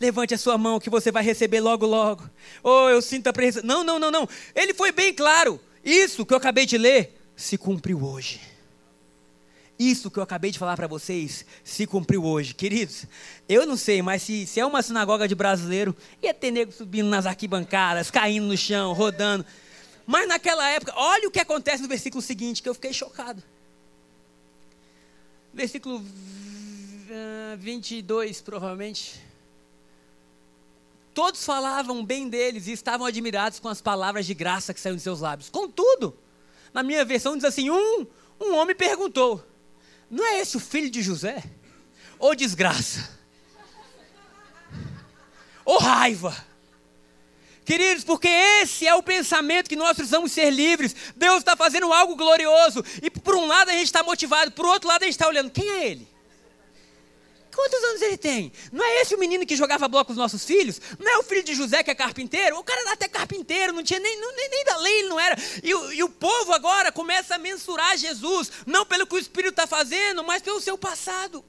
Levante 0.00 0.34
a 0.34 0.38
sua 0.38 0.58
mão 0.58 0.78
que 0.78 0.90
você 0.90 1.10
vai 1.10 1.22
receber 1.22 1.60
logo, 1.60 1.86
logo. 1.86 2.28
Oh, 2.62 2.88
eu 2.88 3.00
sinto 3.00 3.28
a 3.28 3.32
presença. 3.32 3.66
Não, 3.66 3.82
não, 3.82 3.98
não, 3.98 4.10
não. 4.10 4.28
Ele 4.54 4.74
foi 4.74 4.92
bem 4.92 5.12
claro. 5.12 5.60
Isso 5.84 6.26
que 6.26 6.32
eu 6.32 6.38
acabei 6.38 6.66
de 6.66 6.76
ler 6.76 7.16
se 7.34 7.56
cumpriu 7.56 8.02
hoje. 8.02 8.40
Isso 9.78 10.10
que 10.10 10.18
eu 10.18 10.22
acabei 10.22 10.50
de 10.50 10.58
falar 10.58 10.74
para 10.74 10.86
vocês 10.86 11.44
se 11.62 11.86
cumpriu 11.86 12.24
hoje. 12.24 12.54
Queridos, 12.54 13.04
eu 13.48 13.66
não 13.66 13.76
sei, 13.76 14.00
mas 14.00 14.22
se, 14.22 14.46
se 14.46 14.58
é 14.58 14.64
uma 14.64 14.82
sinagoga 14.82 15.28
de 15.28 15.34
brasileiro, 15.34 15.94
ia 16.22 16.32
ter 16.32 16.50
nego 16.50 16.72
subindo 16.72 17.08
nas 17.08 17.26
arquibancadas, 17.26 18.10
caindo 18.10 18.46
no 18.46 18.56
chão, 18.56 18.94
rodando. 18.94 19.44
Mas 20.06 20.26
naquela 20.26 20.66
época, 20.70 20.94
olha 20.96 21.28
o 21.28 21.30
que 21.30 21.40
acontece 21.40 21.82
no 21.82 21.88
versículo 21.88 22.22
seguinte, 22.22 22.62
que 22.62 22.68
eu 22.68 22.74
fiquei 22.74 22.92
chocado. 22.92 23.42
Versículo 25.52 26.02
22, 27.58 28.40
provavelmente. 28.40 29.25
Todos 31.16 31.46
falavam 31.46 32.04
bem 32.04 32.28
deles 32.28 32.66
e 32.66 32.72
estavam 32.72 33.06
admirados 33.06 33.58
com 33.58 33.70
as 33.70 33.80
palavras 33.80 34.26
de 34.26 34.34
graça 34.34 34.74
que 34.74 34.78
saíram 34.78 34.98
de 34.98 35.02
seus 35.02 35.20
lábios. 35.20 35.48
Contudo, 35.48 36.14
na 36.74 36.82
minha 36.82 37.02
versão 37.06 37.34
diz 37.36 37.46
assim: 37.46 37.70
um, 37.70 38.06
um 38.38 38.54
homem 38.54 38.76
perguntou: 38.76 39.42
Não 40.10 40.22
é 40.22 40.40
esse 40.40 40.58
o 40.58 40.60
filho 40.60 40.90
de 40.90 41.00
José? 41.00 41.42
Ou 42.18 42.34
desgraça? 42.34 43.18
Ou 45.64 45.78
raiva? 45.78 46.36
Queridos, 47.64 48.04
porque 48.04 48.28
esse 48.28 48.86
é 48.86 48.94
o 48.94 49.02
pensamento 49.02 49.70
que 49.70 49.74
nós 49.74 49.96
precisamos 49.96 50.30
ser 50.30 50.50
livres. 50.50 50.94
Deus 51.16 51.38
está 51.38 51.56
fazendo 51.56 51.90
algo 51.94 52.14
glorioso. 52.14 52.84
E 53.02 53.10
por 53.10 53.34
um 53.36 53.46
lado 53.46 53.70
a 53.70 53.72
gente 53.72 53.86
está 53.86 54.02
motivado, 54.02 54.52
por 54.52 54.66
outro 54.66 54.86
lado 54.86 55.00
a 55.00 55.06
gente 55.06 55.14
está 55.14 55.26
olhando: 55.26 55.50
quem 55.50 55.66
é 55.66 55.88
ele? 55.88 56.15
Quantos 57.56 57.82
anos 57.84 58.02
ele 58.02 58.18
tem? 58.18 58.52
Não 58.70 58.84
é 58.84 59.00
esse 59.00 59.14
o 59.14 59.18
menino 59.18 59.46
que 59.46 59.56
jogava 59.56 59.88
bloco 59.88 60.08
com 60.08 60.12
os 60.12 60.18
nossos 60.18 60.44
filhos? 60.44 60.78
Não 60.98 61.10
é 61.10 61.16
o 61.16 61.22
filho 61.22 61.42
de 61.42 61.54
José 61.54 61.82
que 61.82 61.90
é 61.90 61.94
carpinteiro? 61.94 62.58
O 62.58 62.62
cara 62.62 62.82
era 62.82 62.92
até 62.92 63.08
carpinteiro, 63.08 63.72
não 63.72 63.82
tinha 63.82 63.98
nem, 63.98 64.20
nem, 64.20 64.50
nem 64.50 64.64
da 64.66 64.76
lei, 64.76 64.98
ele 64.98 65.08
não 65.08 65.18
era. 65.18 65.34
E, 65.62 65.70
e 65.70 66.04
o 66.04 66.08
povo 66.10 66.52
agora 66.52 66.92
começa 66.92 67.36
a 67.36 67.38
mensurar 67.38 67.96
Jesus, 67.96 68.52
não 68.66 68.84
pelo 68.84 69.06
que 69.06 69.14
o 69.14 69.18
Espírito 69.18 69.52
está 69.52 69.66
fazendo, 69.66 70.22
mas 70.22 70.42
pelo 70.42 70.60
seu 70.60 70.76
passado. 70.76 71.42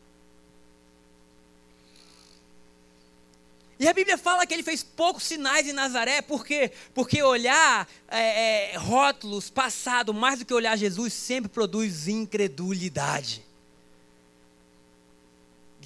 E 3.77 3.85
a 3.85 3.93
Bíblia 3.93 4.17
fala 4.17 4.45
que 4.45 4.53
ele 4.53 4.63
fez 4.63 4.81
poucos 4.81 5.23
sinais 5.23 5.67
em 5.67 5.73
Nazaré, 5.73 6.21
por 6.21 6.45
quê? 6.45 6.71
Porque 6.93 7.21
olhar 7.21 7.85
é, 8.07 8.71
é, 8.71 8.77
rótulos 8.77 9.49
passado 9.49 10.13
mais 10.13 10.39
do 10.39 10.45
que 10.45 10.53
olhar 10.53 10.77
Jesus 10.77 11.11
sempre 11.11 11.49
produz 11.49 12.07
incredulidade. 12.07 13.46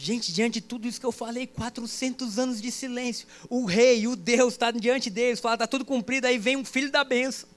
Gente, 0.03 0.33
diante 0.33 0.53
de 0.53 0.61
tudo 0.61 0.87
isso 0.87 0.99
que 0.99 1.05
eu 1.05 1.11
falei, 1.11 1.45
400 1.45 2.39
anos 2.39 2.59
de 2.59 2.71
silêncio. 2.71 3.27
O 3.47 3.65
rei, 3.65 4.07
o 4.07 4.15
Deus 4.15 4.53
está 4.53 4.71
diante 4.71 5.11
deles, 5.11 5.39
fala, 5.39 5.53
está 5.53 5.67
tudo 5.67 5.85
cumprido, 5.85 6.25
aí 6.25 6.39
vem 6.39 6.57
um 6.57 6.65
filho 6.65 6.89
da 6.89 7.03
benção. 7.03 7.47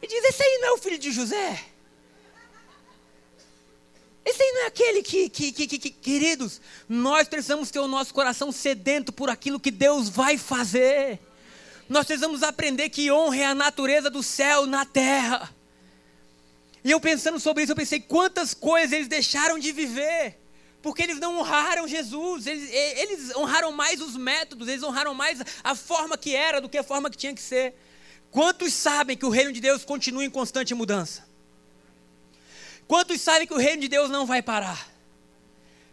E 0.00 0.06
diz, 0.06 0.22
esse 0.22 0.40
aí 0.40 0.58
não 0.60 0.68
é 0.68 0.72
o 0.74 0.78
filho 0.78 0.96
de 0.96 1.10
José? 1.10 1.64
Esse 4.24 4.40
aí 4.40 4.52
não 4.52 4.62
é 4.62 4.66
aquele 4.66 5.02
que, 5.02 5.28
que, 5.28 5.50
que, 5.50 5.66
que, 5.66 5.90
queridos, 5.90 6.60
nós 6.88 7.26
precisamos 7.26 7.72
ter 7.72 7.80
o 7.80 7.88
nosso 7.88 8.14
coração 8.14 8.52
sedento 8.52 9.12
por 9.12 9.28
aquilo 9.28 9.58
que 9.58 9.72
Deus 9.72 10.08
vai 10.08 10.38
fazer. 10.38 11.18
Nós 11.88 12.06
precisamos 12.06 12.44
aprender 12.44 12.90
que 12.90 13.10
honra 13.10 13.38
é 13.38 13.46
a 13.46 13.56
natureza 13.56 14.08
do 14.08 14.22
céu 14.22 14.66
na 14.66 14.84
terra. 14.84 15.52
E 16.88 16.90
eu 16.90 16.98
pensando 16.98 17.38
sobre 17.38 17.62
isso, 17.62 17.72
eu 17.72 17.76
pensei 17.76 18.00
quantas 18.00 18.54
coisas 18.54 18.92
eles 18.92 19.08
deixaram 19.08 19.58
de 19.58 19.72
viver, 19.72 20.38
porque 20.80 21.02
eles 21.02 21.20
não 21.20 21.38
honraram 21.38 21.86
Jesus, 21.86 22.46
eles, 22.46 22.70
eles 22.72 23.36
honraram 23.36 23.70
mais 23.70 24.00
os 24.00 24.16
métodos, 24.16 24.68
eles 24.68 24.82
honraram 24.82 25.12
mais 25.12 25.38
a 25.62 25.74
forma 25.74 26.16
que 26.16 26.34
era 26.34 26.62
do 26.62 26.66
que 26.66 26.78
a 26.78 26.82
forma 26.82 27.10
que 27.10 27.16
tinha 27.18 27.34
que 27.34 27.42
ser. 27.42 27.74
Quantos 28.30 28.72
sabem 28.72 29.18
que 29.18 29.26
o 29.26 29.28
reino 29.28 29.52
de 29.52 29.60
Deus 29.60 29.84
continua 29.84 30.24
em 30.24 30.30
constante 30.30 30.74
mudança? 30.74 31.28
Quantos 32.86 33.20
sabem 33.20 33.46
que 33.46 33.52
o 33.52 33.58
reino 33.58 33.82
de 33.82 33.88
Deus 33.88 34.08
não 34.08 34.24
vai 34.24 34.40
parar? 34.40 34.88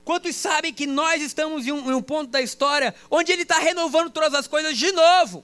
Quantos 0.06 0.34
sabem 0.34 0.74
que 0.74 0.88
nós 0.88 1.22
estamos 1.22 1.68
em 1.68 1.74
um, 1.74 1.92
em 1.92 1.94
um 1.94 2.02
ponto 2.02 2.32
da 2.32 2.42
história 2.42 2.96
onde 3.12 3.34
Ele 3.34 3.42
está 3.42 3.60
renovando 3.60 4.12
todas 4.12 4.34
as 4.34 4.48
coisas 4.48 4.78
de 4.78 4.94
novo? 4.94 5.44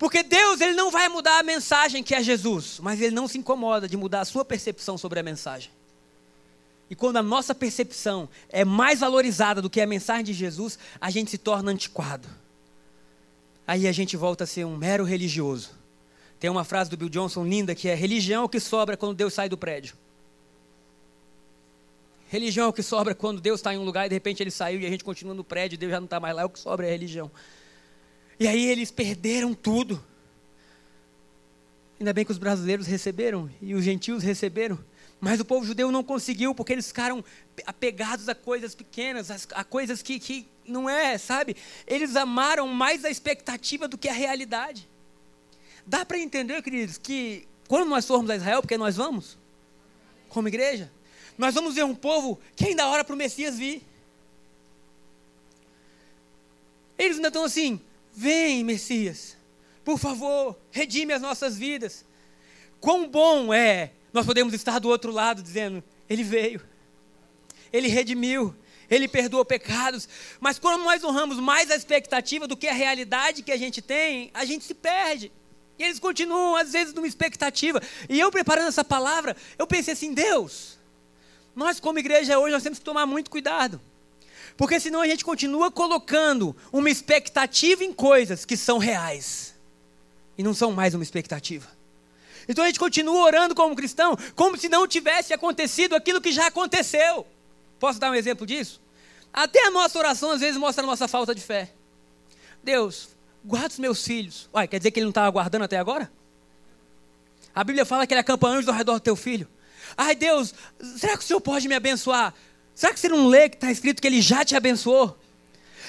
Porque 0.00 0.22
Deus 0.22 0.62
ele 0.62 0.72
não 0.72 0.90
vai 0.90 1.10
mudar 1.10 1.38
a 1.38 1.42
mensagem 1.42 2.02
que 2.02 2.14
é 2.14 2.22
Jesus, 2.22 2.80
mas 2.80 3.02
Ele 3.02 3.14
não 3.14 3.28
se 3.28 3.36
incomoda 3.36 3.86
de 3.86 3.98
mudar 3.98 4.22
a 4.22 4.24
sua 4.24 4.46
percepção 4.46 4.96
sobre 4.96 5.20
a 5.20 5.22
mensagem. 5.22 5.70
E 6.88 6.94
quando 6.94 7.18
a 7.18 7.22
nossa 7.22 7.54
percepção 7.54 8.26
é 8.48 8.64
mais 8.64 9.00
valorizada 9.00 9.60
do 9.60 9.68
que 9.68 9.78
a 9.78 9.86
mensagem 9.86 10.24
de 10.24 10.32
Jesus, 10.32 10.78
a 10.98 11.10
gente 11.10 11.30
se 11.30 11.36
torna 11.36 11.70
antiquado. 11.70 12.26
Aí 13.66 13.86
a 13.86 13.92
gente 13.92 14.16
volta 14.16 14.44
a 14.44 14.46
ser 14.46 14.64
um 14.64 14.74
mero 14.74 15.04
religioso. 15.04 15.72
Tem 16.38 16.48
uma 16.48 16.64
frase 16.64 16.88
do 16.88 16.96
Bill 16.96 17.10
Johnson 17.10 17.44
linda 17.44 17.74
que 17.74 17.86
é: 17.86 17.94
religião 17.94 18.40
é 18.40 18.44
o 18.46 18.48
que 18.48 18.58
sobra 18.58 18.96
quando 18.96 19.14
Deus 19.14 19.34
sai 19.34 19.50
do 19.50 19.58
prédio. 19.58 19.94
Religião 22.30 22.64
é 22.64 22.68
o 22.70 22.72
que 22.72 22.82
sobra 22.82 23.14
quando 23.14 23.38
Deus 23.38 23.60
está 23.60 23.74
em 23.74 23.76
um 23.76 23.84
lugar 23.84 24.06
e 24.06 24.08
de 24.08 24.14
repente 24.14 24.42
ele 24.42 24.50
saiu 24.50 24.80
e 24.80 24.86
a 24.86 24.90
gente 24.90 25.04
continua 25.04 25.34
no 25.34 25.44
prédio, 25.44 25.76
Deus 25.76 25.92
já 25.92 26.00
não 26.00 26.06
está 26.06 26.18
mais 26.18 26.34
lá, 26.34 26.40
é 26.40 26.44
o 26.46 26.48
que 26.48 26.58
sobra 26.58 26.86
é 26.86 26.88
a 26.88 26.92
religião. 26.92 27.30
E 28.40 28.48
aí 28.48 28.64
eles 28.64 28.90
perderam 28.90 29.52
tudo. 29.52 30.02
Ainda 32.00 32.14
bem 32.14 32.24
que 32.24 32.32
os 32.32 32.38
brasileiros 32.38 32.86
receberam 32.86 33.50
e 33.60 33.74
os 33.74 33.84
gentios 33.84 34.22
receberam, 34.22 34.82
mas 35.20 35.38
o 35.38 35.44
povo 35.44 35.66
judeu 35.66 35.92
não 35.92 36.02
conseguiu 36.02 36.54
porque 36.54 36.72
eles 36.72 36.86
ficaram 36.86 37.22
apegados 37.66 38.26
a 38.30 38.34
coisas 38.34 38.74
pequenas, 38.74 39.30
a, 39.52 39.62
coisas 39.62 40.00
que, 40.00 40.18
que 40.18 40.46
não 40.66 40.88
é, 40.88 41.18
sabe? 41.18 41.54
Eles 41.86 42.16
amaram 42.16 42.66
mais 42.66 43.04
a 43.04 43.10
expectativa 43.10 43.86
do 43.86 43.98
que 43.98 44.08
a 44.08 44.14
realidade. 44.14 44.88
Dá 45.86 46.06
para 46.06 46.18
entender, 46.18 46.62
queridos, 46.62 46.96
que 46.96 47.46
quando 47.68 47.90
nós 47.90 48.06
formos 48.06 48.30
a 48.30 48.36
Israel, 48.36 48.62
porque 48.62 48.78
nós 48.78 48.96
vamos, 48.96 49.36
como 50.30 50.48
igreja, 50.48 50.90
nós 51.36 51.54
vamos 51.54 51.74
ver 51.74 51.84
um 51.84 51.94
povo 51.94 52.40
que 52.56 52.68
ainda 52.68 52.88
ora 52.88 53.04
para 53.04 53.14
o 53.14 53.18
Messias 53.18 53.58
vir. 53.58 53.82
Eles 56.96 57.16
ainda 57.16 57.28
estão 57.28 57.44
assim: 57.44 57.78
vem, 58.12 58.64
Messias, 58.64 59.36
por 59.84 59.98
favor, 59.98 60.58
redime 60.70 61.12
as 61.12 61.22
nossas 61.22 61.56
vidas. 61.56 62.04
Quão 62.80 63.08
bom 63.08 63.52
é 63.52 63.92
nós 64.12 64.26
podemos 64.26 64.52
estar 64.54 64.78
do 64.78 64.88
outro 64.88 65.12
lado 65.12 65.42
dizendo: 65.42 65.82
Ele 66.08 66.22
veio, 66.22 66.60
Ele 67.72 67.88
redimiu, 67.88 68.54
Ele 68.88 69.08
perdoou 69.08 69.44
pecados. 69.44 70.08
Mas 70.40 70.58
quando 70.58 70.82
nós 70.82 71.02
honramos 71.04 71.38
mais 71.38 71.70
a 71.70 71.76
expectativa 71.76 72.46
do 72.46 72.56
que 72.56 72.68
a 72.68 72.72
realidade 72.72 73.42
que 73.42 73.52
a 73.52 73.56
gente 73.56 73.80
tem, 73.80 74.30
a 74.34 74.44
gente 74.44 74.64
se 74.64 74.74
perde. 74.74 75.32
E 75.78 75.82
eles 75.82 75.98
continuam, 75.98 76.56
às 76.56 76.72
vezes, 76.72 76.92
numa 76.92 77.06
expectativa. 77.06 77.80
E 78.08 78.20
eu 78.20 78.30
preparando 78.30 78.68
essa 78.68 78.84
palavra, 78.84 79.36
eu 79.58 79.66
pensei 79.66 79.94
assim: 79.94 80.12
Deus, 80.12 80.78
nós, 81.54 81.80
como 81.80 81.98
igreja 81.98 82.38
hoje, 82.38 82.52
nós 82.52 82.62
temos 82.62 82.78
que 82.78 82.84
tomar 82.84 83.06
muito 83.06 83.30
cuidado. 83.30 83.80
Porque 84.56 84.78
senão 84.78 85.00
a 85.00 85.06
gente 85.06 85.24
continua 85.24 85.70
colocando 85.70 86.54
uma 86.72 86.90
expectativa 86.90 87.84
em 87.84 87.92
coisas 87.92 88.44
que 88.44 88.56
são 88.56 88.78
reais. 88.78 89.54
E 90.36 90.42
não 90.42 90.54
são 90.54 90.72
mais 90.72 90.94
uma 90.94 91.02
expectativa. 91.02 91.68
Então 92.48 92.64
a 92.64 92.66
gente 92.66 92.78
continua 92.78 93.24
orando 93.24 93.54
como 93.54 93.76
cristão, 93.76 94.16
como 94.34 94.56
se 94.56 94.68
não 94.68 94.86
tivesse 94.86 95.32
acontecido 95.32 95.94
aquilo 95.94 96.20
que 96.20 96.32
já 96.32 96.46
aconteceu. 96.46 97.26
Posso 97.78 97.98
dar 97.98 98.10
um 98.10 98.14
exemplo 98.14 98.46
disso? 98.46 98.80
Até 99.32 99.66
a 99.66 99.70
nossa 99.70 99.98
oração 99.98 100.32
às 100.32 100.40
vezes 100.40 100.56
mostra 100.56 100.82
a 100.82 100.86
nossa 100.86 101.06
falta 101.06 101.34
de 101.34 101.40
fé. 101.40 101.72
Deus, 102.62 103.10
guarda 103.44 103.68
os 103.68 103.78
meus 103.78 104.04
filhos. 104.04 104.48
Uai, 104.52 104.66
quer 104.66 104.78
dizer 104.78 104.90
que 104.90 104.98
ele 104.98 105.04
não 105.04 105.10
estava 105.10 105.30
guardando 105.30 105.62
até 105.62 105.78
agora? 105.78 106.10
A 107.54 107.64
Bíblia 107.64 107.84
fala 107.84 108.06
que 108.06 108.12
ele 108.12 108.20
acampa 108.20 108.48
anjos 108.48 108.68
ao 108.68 108.74
redor 108.74 108.94
do 108.94 109.00
teu 109.00 109.16
filho. 109.16 109.48
Ai, 109.96 110.14
Deus, 110.14 110.54
será 110.96 111.16
que 111.16 111.24
o 111.24 111.26
Senhor 111.26 111.40
pode 111.40 111.68
me 111.68 111.74
abençoar? 111.74 112.34
Será 112.80 112.94
que 112.94 113.00
você 113.00 113.10
não 113.10 113.26
lê 113.26 113.46
que 113.46 113.56
está 113.56 113.70
escrito 113.70 114.00
que 114.00 114.08
ele 114.08 114.22
já 114.22 114.42
te 114.42 114.56
abençoou? 114.56 115.14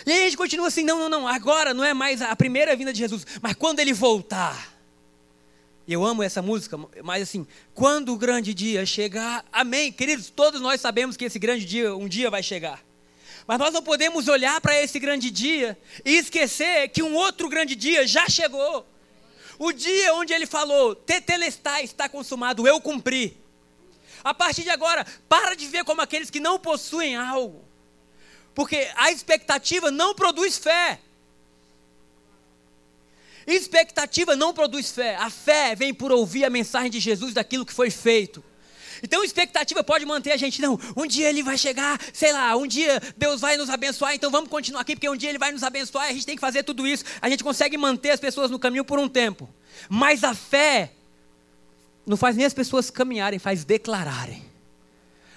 E 0.06 0.12
aí 0.12 0.24
a 0.24 0.26
gente 0.26 0.36
continua 0.36 0.68
assim: 0.68 0.84
não, 0.84 1.00
não, 1.00 1.08
não, 1.08 1.26
agora 1.26 1.74
não 1.74 1.86
é 1.86 1.94
mais 1.94 2.22
a 2.22 2.36
primeira 2.36 2.76
vinda 2.76 2.92
de 2.92 3.00
Jesus, 3.00 3.26
mas 3.42 3.54
quando 3.54 3.80
ele 3.80 3.94
voltar. 3.94 4.78
Eu 5.88 6.04
amo 6.04 6.22
essa 6.22 6.42
música, 6.42 6.78
mas 7.02 7.24
assim, 7.24 7.48
quando 7.74 8.12
o 8.12 8.18
grande 8.18 8.54
dia 8.54 8.86
chegar, 8.86 9.46
amém. 9.54 9.90
Queridos, 9.90 10.30
todos 10.30 10.60
nós 10.60 10.82
sabemos 10.82 11.16
que 11.16 11.24
esse 11.24 11.40
grande 11.40 11.64
dia 11.64 11.96
um 11.96 12.10
dia 12.10 12.30
vai 12.30 12.44
chegar. 12.44 12.84
Mas 13.48 13.58
nós 13.58 13.74
não 13.74 13.82
podemos 13.82 14.28
olhar 14.28 14.60
para 14.60 14.78
esse 14.84 15.00
grande 15.00 15.32
dia 15.32 15.78
e 16.04 16.18
esquecer 16.18 16.90
que 16.90 17.02
um 17.02 17.16
outro 17.16 17.48
grande 17.48 17.74
dia 17.74 18.06
já 18.06 18.28
chegou. 18.28 18.86
O 19.58 19.72
dia 19.72 20.14
onde 20.16 20.34
ele 20.34 20.46
falou: 20.46 20.94
Tetelestai 20.94 21.86
está 21.86 22.10
consumado, 22.10 22.68
eu 22.68 22.82
cumpri. 22.82 23.41
A 24.24 24.34
partir 24.34 24.64
de 24.64 24.70
agora, 24.70 25.06
para 25.28 25.56
de 25.56 25.68
ver 25.68 25.84
como 25.84 26.02
aqueles 26.02 26.30
que 26.30 26.40
não 26.40 26.60
possuem 26.60 27.16
algo. 27.16 27.66
Porque 28.54 28.90
a 28.96 29.12
expectativa 29.12 29.90
não 29.90 30.14
produz 30.14 30.58
fé. 30.58 31.00
Expectativa 33.48 34.36
não 34.36 34.54
produz 34.54 34.92
fé. 34.92 35.16
A 35.16 35.30
fé 35.30 35.76
vem 35.76 35.94
por 35.94 36.12
ouvir 36.12 36.46
a 36.46 36.50
mensagem 36.50 36.92
de 36.92 37.00
Jesus 37.00 37.34
daquilo 37.34 37.66
que 37.66 37.74
foi 37.74 37.90
feito. 37.90 38.44
Então, 39.04 39.24
expectativa 39.24 39.84
pode 39.84 40.06
manter 40.06 40.32
a 40.32 40.38
gente, 40.38 40.62
não, 40.62 40.80
um 40.96 41.08
dia 41.08 41.28
ele 41.28 41.42
vai 41.42 41.58
chegar, 41.58 42.00
sei 42.14 42.32
lá, 42.32 42.56
um 42.56 42.68
dia 42.68 43.02
Deus 43.18 43.42
vai 43.42 43.58
nos 43.58 43.68
abençoar, 43.68 44.14
então 44.14 44.30
vamos 44.30 44.48
continuar 44.48 44.82
aqui, 44.82 44.96
porque 44.96 45.10
um 45.10 45.16
dia 45.16 45.30
ele 45.30 45.40
vai 45.40 45.52
nos 45.52 45.64
abençoar 45.64 46.08
e 46.08 46.12
a 46.12 46.14
gente 46.14 46.26
tem 46.26 46.36
que 46.36 46.42
fazer 46.42 46.62
tudo 46.62 46.86
isso. 46.86 47.04
A 47.20 47.28
gente 47.28 47.44
consegue 47.44 47.78
manter 47.78 48.12
as 48.12 48.20
pessoas 48.20 48.52
no 48.52 48.60
caminho 48.60 48.86
por 48.86 49.00
um 49.00 49.10
tempo. 49.10 49.50
Mas 49.90 50.24
a 50.24 50.36
fé 50.36 50.92
não 52.06 52.18
faz 52.18 52.36
nem 52.36 52.46
as 52.46 52.54
pessoas 52.54 52.90
caminharem, 52.90 53.40
faz 53.40 53.64
declararem. 53.64 54.44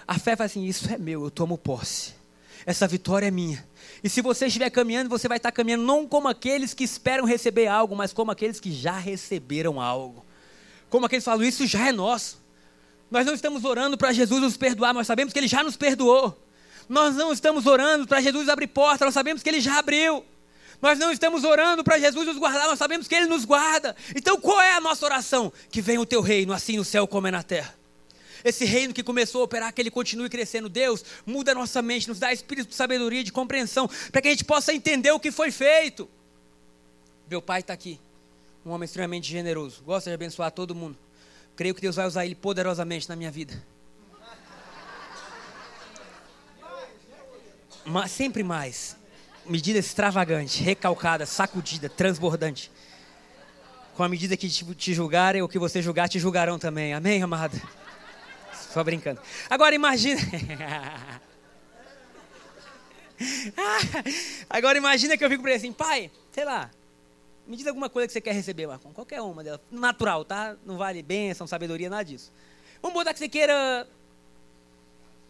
A 0.07 0.19
fé 0.19 0.37
faz 0.37 0.53
assim: 0.53 0.65
Isso 0.65 0.93
é 0.93 0.99
meu, 0.99 1.25
eu 1.25 1.31
tomo 1.31 1.59
posse. 1.59 2.12
Essa 2.67 2.87
vitória 2.87 3.27
é 3.27 3.31
minha. 3.31 3.67
E 4.03 4.09
se 4.09 4.23
você 4.23 4.47
estiver 4.47 4.71
caminhando, 4.71 5.11
você 5.11 5.29
vai 5.29 5.37
estar 5.37 5.53
caminhando 5.53 5.85
não 5.85 6.07
como 6.07 6.29
aqueles 6.29 6.73
que 6.73 6.85
esperam 6.85 7.25
receber 7.25 7.67
algo, 7.67 7.95
mas 7.95 8.12
como 8.12 8.31
aqueles 8.31 8.59
que 8.59 8.73
já 8.73 8.99
receberam 8.99 9.81
algo. 9.81 10.25
Como 10.89 11.07
aqueles 11.07 11.25
que 11.25 11.31
falam: 11.31 11.45
Isso 11.45 11.67
já 11.67 11.89
é 11.89 11.93
nosso. 11.93 12.43
Nós 13.11 13.27
não 13.27 13.35
estamos 13.35 13.65
orando 13.65 13.97
para 13.97 14.12
Jesus 14.12 14.41
nos 14.41 14.57
perdoar, 14.57 14.93
nós 14.95 15.07
sabemos 15.07 15.33
que 15.33 15.39
Ele 15.39 15.49
já 15.49 15.62
nos 15.62 15.77
perdoou. 15.77 16.39
Nós 16.89 17.15
não 17.15 17.33
estamos 17.33 17.67
orando 17.67 18.07
para 18.07 18.21
Jesus 18.21 18.49
abrir 18.49 18.67
porta, 18.67 19.05
nós 19.05 19.15
sabemos 19.15 19.43
que 19.43 19.49
Ele 19.49 19.61
já 19.61 19.79
abriu. 19.79 20.25
Nós 20.85 20.99
não 20.99 21.11
estamos 21.11 21.45
orando 21.45 21.82
para 21.82 21.99
Jesus 21.99 22.26
nos 22.26 22.37
guardar, 22.37 22.66
nós 22.66 22.78
sabemos 22.78 23.09
que 23.09 23.14
Ele 23.14 23.24
nos 23.24 23.47
guarda. 23.47 23.97
Então 24.14 24.39
qual 24.39 24.61
é 24.61 24.74
a 24.74 24.80
nossa 24.82 25.07
oração? 25.07 25.51
Que 25.70 25.80
venha 25.80 25.99
o 25.99 26.05
teu 26.05 26.20
reino, 26.20 26.53
assim 26.53 26.76
no 26.76 26.85
céu 26.85 27.09
como 27.09 27.26
é 27.26 27.30
na 27.30 27.43
terra. 27.43 27.74
Esse 28.45 28.66
reino 28.66 28.93
que 28.93 29.03
começou 29.03 29.41
a 29.41 29.45
operar, 29.45 29.72
que 29.72 29.80
ele 29.80 29.91
continue 29.91 30.28
crescendo. 30.28 30.68
Deus, 30.68 31.03
muda 31.24 31.53
a 31.53 31.55
nossa 31.55 31.80
mente, 31.80 32.07
nos 32.07 32.18
dá 32.18 32.35
espírito 32.35 32.68
de 32.68 32.74
sabedoria, 32.74 33.24
de 33.24 33.32
compreensão, 33.32 33.89
para 34.12 34.20
que 34.20 34.28
a 34.28 34.30
gente 34.30 34.45
possa 34.45 34.74
entender 34.74 35.11
o 35.11 35.18
que 35.18 35.30
foi 35.30 35.51
feito. 35.51 36.07
Meu 37.30 37.41
pai 37.41 37.61
está 37.61 37.72
aqui, 37.72 37.99
um 38.62 38.70
homem 38.70 38.85
extremamente 38.85 39.26
generoso, 39.26 39.82
gosta 39.85 40.11
de 40.11 40.14
abençoar 40.14 40.51
todo 40.51 40.74
mundo. 40.74 40.99
Creio 41.57 41.74
que 41.74 41.80
Deus 41.80 41.97
vai 41.97 42.07
usar 42.07 42.26
ele 42.26 42.35
poderosamente 42.35 43.09
na 43.09 43.16
minha 43.16 43.30
vida. 43.30 43.59
sempre 48.07 48.43
mais. 48.43 49.03
Medida 49.47 49.79
extravagante, 49.79 50.63
recalcada, 50.63 51.27
sacudida, 51.27 51.89
transbordante. 51.89 52.71
Com 53.95 54.03
a 54.03 54.09
medida 54.09 54.37
que 54.37 54.49
te 54.49 54.95
julgarem, 54.95 55.43
ou 55.43 55.49
que 55.49 55.59
você 55.59 55.81
julgar, 55.81 56.09
te 56.09 56.19
julgarão 56.19 56.59
também. 56.59 56.95
Amém, 56.95 57.23
amado? 57.23 57.61
Só 58.73 58.83
brincando. 58.83 59.21
Agora 59.49 59.75
imagina. 59.75 60.21
Agora 64.51 64.77
imagina 64.77 65.17
que 65.17 65.25
eu 65.25 65.31
fico 65.31 65.43
para 65.43 65.53
ele 65.53 65.59
assim, 65.59 65.73
pai, 65.73 66.11
sei 66.33 66.45
lá, 66.45 66.71
me 67.47 67.57
diz 67.57 67.67
alguma 67.67 67.91
coisa 67.91 68.07
que 68.07 68.13
você 68.13 68.21
quer 68.21 68.33
receber, 68.33 68.67
Marcon. 68.67 68.93
Qualquer 68.93 69.21
uma 69.21 69.45
dela. 69.45 69.61
Natural, 69.71 70.25
tá? 70.25 70.57
Não 70.65 70.79
vale 70.79 71.03
bênção, 71.03 71.47
sabedoria, 71.47 71.91
nada 71.91 72.03
disso. 72.03 72.33
Vamos 72.81 72.95
botar 72.95 73.13
que 73.13 73.19
você 73.19 73.29
queira 73.29 73.87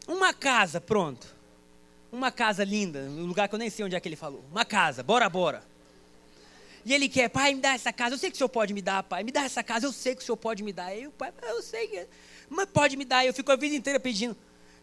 uma 0.07 0.33
casa, 0.33 0.81
pronto. 0.81 1.27
Uma 2.15 2.31
casa 2.31 2.63
linda, 2.63 3.01
um 3.01 3.27
lugar 3.27 3.49
que 3.49 3.57
eu 3.57 3.59
nem 3.59 3.69
sei 3.69 3.85
onde 3.85 3.97
é 3.97 4.01
que 4.01 4.09
ele 4.09 4.15
falou. 4.15 4.45
Uma 4.53 4.65
casa, 4.65 5.03
bora, 5.03 5.29
bora. 5.29 5.65
E 6.85 6.95
ele 6.95 7.09
quer, 7.09 7.29
pai, 7.29 7.55
me 7.55 7.61
dá 7.61 7.75
essa 7.75 7.93
casa. 7.93 8.15
Eu 8.15 8.19
sei 8.19 8.31
que 8.31 8.37
o 8.37 8.39
senhor 8.39 8.49
pode 8.49 8.73
me 8.73 8.81
dar, 8.81 9.03
pai. 9.03 9.25
Me 9.25 9.33
dá 9.33 9.43
essa 9.43 9.65
casa, 9.65 9.87
eu 9.87 9.93
sei 9.93 10.15
que 10.15 10.23
o 10.23 10.25
senhor 10.25 10.37
pode 10.37 10.63
me 10.63 10.73
dar. 10.73 10.97
Eu, 10.97 11.11
pai, 11.11 11.33
eu 11.43 11.61
sei 11.61 11.89
que. 11.89 12.07
Mas 12.49 12.67
pode 12.67 12.97
me 12.97 13.05
dar. 13.05 13.27
Eu 13.27 13.35
fico 13.35 13.51
a 13.51 13.57
vida 13.57 13.75
inteira 13.75 13.99
pedindo. 13.99 14.37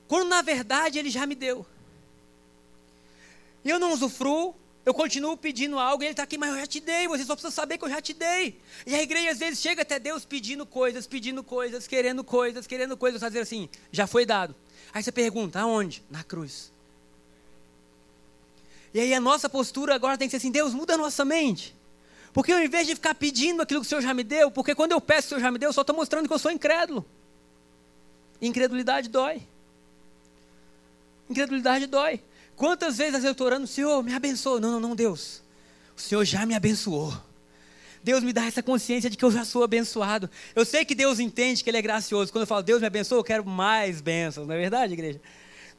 Quando 0.10 0.28
na 0.28 0.42
verdade 0.42 1.00
ele 1.00 1.10
já 1.10 1.26
me 1.26 1.34
deu. 1.34 1.66
E 3.64 3.70
eu 3.70 3.80
não 3.80 3.94
usufruo, 3.94 4.54
eu 4.86 4.94
continuo 4.94 5.38
pedindo 5.38 5.80
algo 5.80 6.04
e 6.04 6.08
ele 6.08 6.12
está 6.12 6.24
aqui, 6.24 6.38
mas 6.38 6.52
eu 6.52 6.60
já 6.60 6.68
te 6.68 6.82
dei, 6.82 7.08
você 7.08 7.24
só 7.24 7.34
precisa 7.34 7.54
saber 7.54 7.78
que 7.78 7.86
eu 7.86 7.90
já 7.90 8.02
te 8.02 8.14
dei. 8.14 8.60
E 8.86 8.94
a 8.94 9.02
igreja 9.02 9.32
às 9.32 9.40
vezes 9.40 9.62
chega 9.62 9.84
até 9.84 10.00
Deus 10.00 10.26
pedindo 10.26 10.66
coisas, 10.66 11.08
pedindo 11.08 11.42
coisas, 11.46 11.88
querendo 11.88 12.26
coisas, 12.26 12.68
querendo 12.68 12.98
coisas, 12.98 13.22
fazer 13.22 13.40
assim, 13.40 13.70
já 13.90 14.06
foi 14.06 14.26
dado. 14.26 14.54
Aí 14.94 15.02
você 15.02 15.14
pergunta, 15.14 15.62
aonde? 15.62 16.04
Na 16.10 16.26
cruz. 16.26 16.74
E 18.94 19.00
aí 19.00 19.14
a 19.14 19.20
nossa 19.20 19.50
postura 19.50 19.96
agora 19.96 20.18
tem 20.18 20.28
que 20.28 20.32
ser 20.32 20.38
assim, 20.38 20.52
Deus, 20.52 20.74
muda 20.74 20.96
a 20.96 20.98
nossa 20.98 21.24
mente. 21.24 21.76
Porque 22.34 22.52
ao 22.52 22.62
invés 22.62 22.88
de 22.88 22.96
ficar 22.96 23.16
pedindo 23.16 23.62
aquilo 23.62 23.82
que 23.82 23.88
o 23.88 23.90
Senhor 23.90 24.02
já 24.02 24.14
me 24.14 24.24
deu, 24.24 24.50
porque 24.50 24.74
quando 24.74 24.92
eu 24.92 25.02
peço 25.02 25.28
o 25.28 25.30
Senhor 25.30 25.42
já 25.42 25.52
me 25.52 25.58
deu, 25.58 25.70
eu 25.70 25.74
só 25.74 25.82
estou 25.82 25.96
mostrando 25.96 26.28
que 26.28 26.34
eu 26.34 26.40
sou 26.40 26.52
incrédulo. 26.52 27.06
Incredulidade 28.42 29.10
dói. 29.10 29.42
Incredulidade 31.30 31.86
dói. 31.88 32.22
Quantas 32.56 32.98
vezes 32.98 33.24
eu 33.24 33.32
estou 33.32 33.48
orando, 33.48 33.68
Senhor, 33.68 34.04
me 34.04 34.14
abençoa. 34.14 34.60
Não, 34.60 34.72
não, 34.72 34.80
não, 34.80 34.96
Deus. 34.96 35.42
O 35.96 36.02
Senhor 36.02 36.24
já 36.26 36.46
me 36.46 36.54
abençoou. 36.54 37.14
Deus 38.04 38.24
me 38.24 38.34
dá 38.34 38.46
essa 38.46 38.64
consciência 38.64 39.10
de 39.10 39.18
que 39.18 39.24
eu 39.24 39.32
já 39.32 39.46
sou 39.46 39.64
abençoado. 39.64 40.30
Eu 40.56 40.66
sei 40.66 40.84
que 40.84 40.96
Deus 40.96 41.20
entende 41.20 41.64
que 41.64 41.70
Ele 41.70 41.78
é 41.78 41.82
gracioso. 41.82 42.32
Quando 42.32 42.44
eu 42.44 42.48
falo, 42.48 42.64
Deus 42.64 42.82
me 42.82 42.88
abençoa, 42.88 43.20
eu 43.20 43.24
quero 43.24 43.46
mais 43.46 44.02
bênçãos, 44.02 44.48
não 44.48 44.56
é 44.56 44.58
verdade, 44.58 44.94
igreja? 44.94 45.22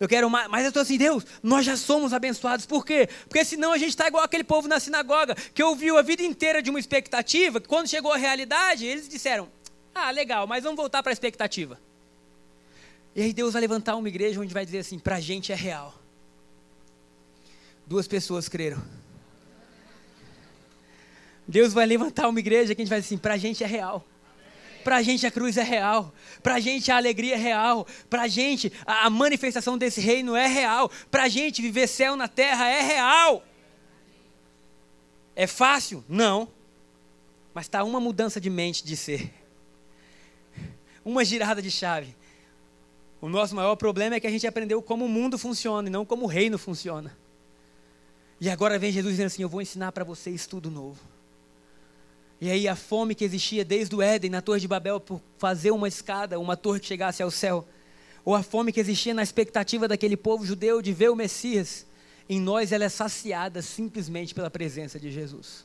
Eu 0.03 0.09
quero 0.09 0.29
mais, 0.29 0.49
mas 0.49 0.65
eu 0.65 0.71
estou 0.71 0.83
assim, 0.83 0.99
Deus, 0.99 1.25
nós 1.45 1.65
já 1.65 1.77
somos 1.77 2.13
abençoados. 2.13 2.67
Por 2.67 2.85
quê? 2.85 3.09
Porque 3.29 3.45
senão 3.45 3.71
a 3.71 3.79
gente 3.79 3.91
está 3.91 4.09
igual 4.09 4.25
aquele 4.25 4.43
povo 4.43 4.67
na 4.67 4.81
sinagoga, 4.81 5.37
que 5.55 5.63
ouviu 5.63 5.97
a 5.97 6.03
vida 6.03 6.25
inteira 6.25 6.61
de 6.61 6.71
uma 6.71 6.81
expectativa, 6.81 7.61
que 7.61 7.69
quando 7.69 7.87
chegou 7.87 8.13
a 8.13 8.17
realidade, 8.17 8.85
eles 8.85 9.09
disseram, 9.09 9.49
ah, 9.95 10.11
legal, 10.11 10.45
mas 10.45 10.65
vamos 10.65 10.77
voltar 10.77 11.05
para 11.05 11.13
a 11.13 11.15
expectativa. 11.15 11.79
E 13.15 13.23
aí 13.23 13.33
Deus 13.33 13.53
vai 13.53 13.61
levantar 13.61 13.95
uma 13.95 14.09
igreja 14.09 14.41
onde 14.41 14.53
vai 14.53 14.65
dizer 14.65 14.79
assim, 14.79 14.99
para 14.99 15.15
a 15.15 15.21
gente 15.21 15.53
é 15.53 15.55
real. 15.55 15.95
Duas 17.87 18.09
pessoas 18.09 18.49
creram. 18.49 18.83
Deus 21.47 21.73
vai 21.73 21.87
levantar 21.87 22.27
uma 22.27 22.41
igreja 22.41 22.75
que 22.75 22.83
a 22.83 22.85
gente 22.85 22.91
vai 22.91 23.01
dizer 23.01 23.15
assim: 23.15 23.23
para 23.23 23.35
a 23.35 23.39
gente 23.39 23.63
é 23.63 23.69
real. 23.69 24.05
Para 24.83 24.97
a 24.97 25.03
gente 25.03 25.26
a 25.26 25.30
cruz 25.30 25.57
é 25.57 25.62
real. 25.62 26.12
Para 26.43 26.57
a 26.57 26.61
gente 26.61 26.91
a 26.91 26.97
alegria 26.97 27.35
é 27.35 27.39
real. 27.39 27.87
Para 28.11 28.22
a 28.22 28.28
gente 28.28 28.72
a 28.87 29.09
manifestação 29.09 29.78
desse 29.78 30.01
reino 30.01 30.37
é 30.37 30.47
real. 30.47 30.91
Para 31.11 31.24
a 31.24 31.28
gente 31.28 31.62
viver 31.62 31.87
céu 31.87 32.16
na 32.16 32.28
terra 32.28 32.68
é 32.68 32.83
real. 32.83 33.45
É 35.35 35.47
fácil? 35.47 36.05
Não. 36.09 36.49
Mas 37.55 37.66
está 37.66 37.85
uma 37.85 38.01
mudança 38.01 38.41
de 38.41 38.51
mente 38.51 38.85
de 38.85 38.97
ser. 38.97 39.33
Uma 41.05 41.24
girada 41.24 41.61
de 41.61 41.70
chave. 41.70 42.14
O 43.20 43.28
nosso 43.28 43.55
maior 43.55 43.76
problema 43.76 44.16
é 44.16 44.20
que 44.20 44.26
a 44.26 44.30
gente 44.30 44.47
aprendeu 44.47 44.83
como 44.83 45.05
o 45.05 45.09
mundo 45.09 45.39
funciona 45.39 45.89
e 45.89 45.91
não 45.91 46.05
como 46.05 46.24
o 46.24 46.28
reino 46.28 46.59
funciona. 46.59 47.16
E 48.41 48.51
agora 48.51 48.78
vem 48.78 48.91
Jesus 48.91 49.12
dizendo 49.12 49.26
assim: 49.26 49.43
Eu 49.43 49.49
vou 49.49 49.62
ensinar 49.62 49.93
para 49.93 50.03
vocês 50.03 50.47
tudo 50.47 50.70
novo. 50.70 51.12
E 52.43 52.51
aí 52.51 52.66
a 52.66 52.74
fome 52.74 53.14
que 53.14 53.24
existia 53.24 53.64
desde 53.64 53.95
o 53.95 54.03
Éden, 54.03 54.28
na 54.28 54.43
Torre 54.43 54.59
de 54.59 54.66
Babel, 54.66 54.99
por 54.99 55.20
fazer 55.38 55.70
uma 55.70 55.86
escada, 55.86 56.40
uma 56.40 56.57
torre 56.57 56.80
que 56.80 56.86
chegasse 56.86 57.22
ao 57.22 57.30
céu, 57.30 57.64
ou 58.24 58.34
a 58.34 58.43
fome 58.43 58.72
que 58.72 58.80
existia 58.80 59.14
na 59.14 59.22
expectativa 59.22 59.86
daquele 59.86 60.16
povo 60.16 60.45
judeu 60.45 60.82
de 60.82 60.93
ver 60.93 61.09
o 61.09 61.14
Messias, 61.14 61.86
em 62.28 62.40
nós 62.40 62.72
ela 62.72 62.82
é 62.82 62.88
saciada 62.88 63.62
simplesmente 63.62 64.34
pela 64.34 64.51
presença 64.51 64.99
de 64.99 65.09
Jesus. 65.12 65.64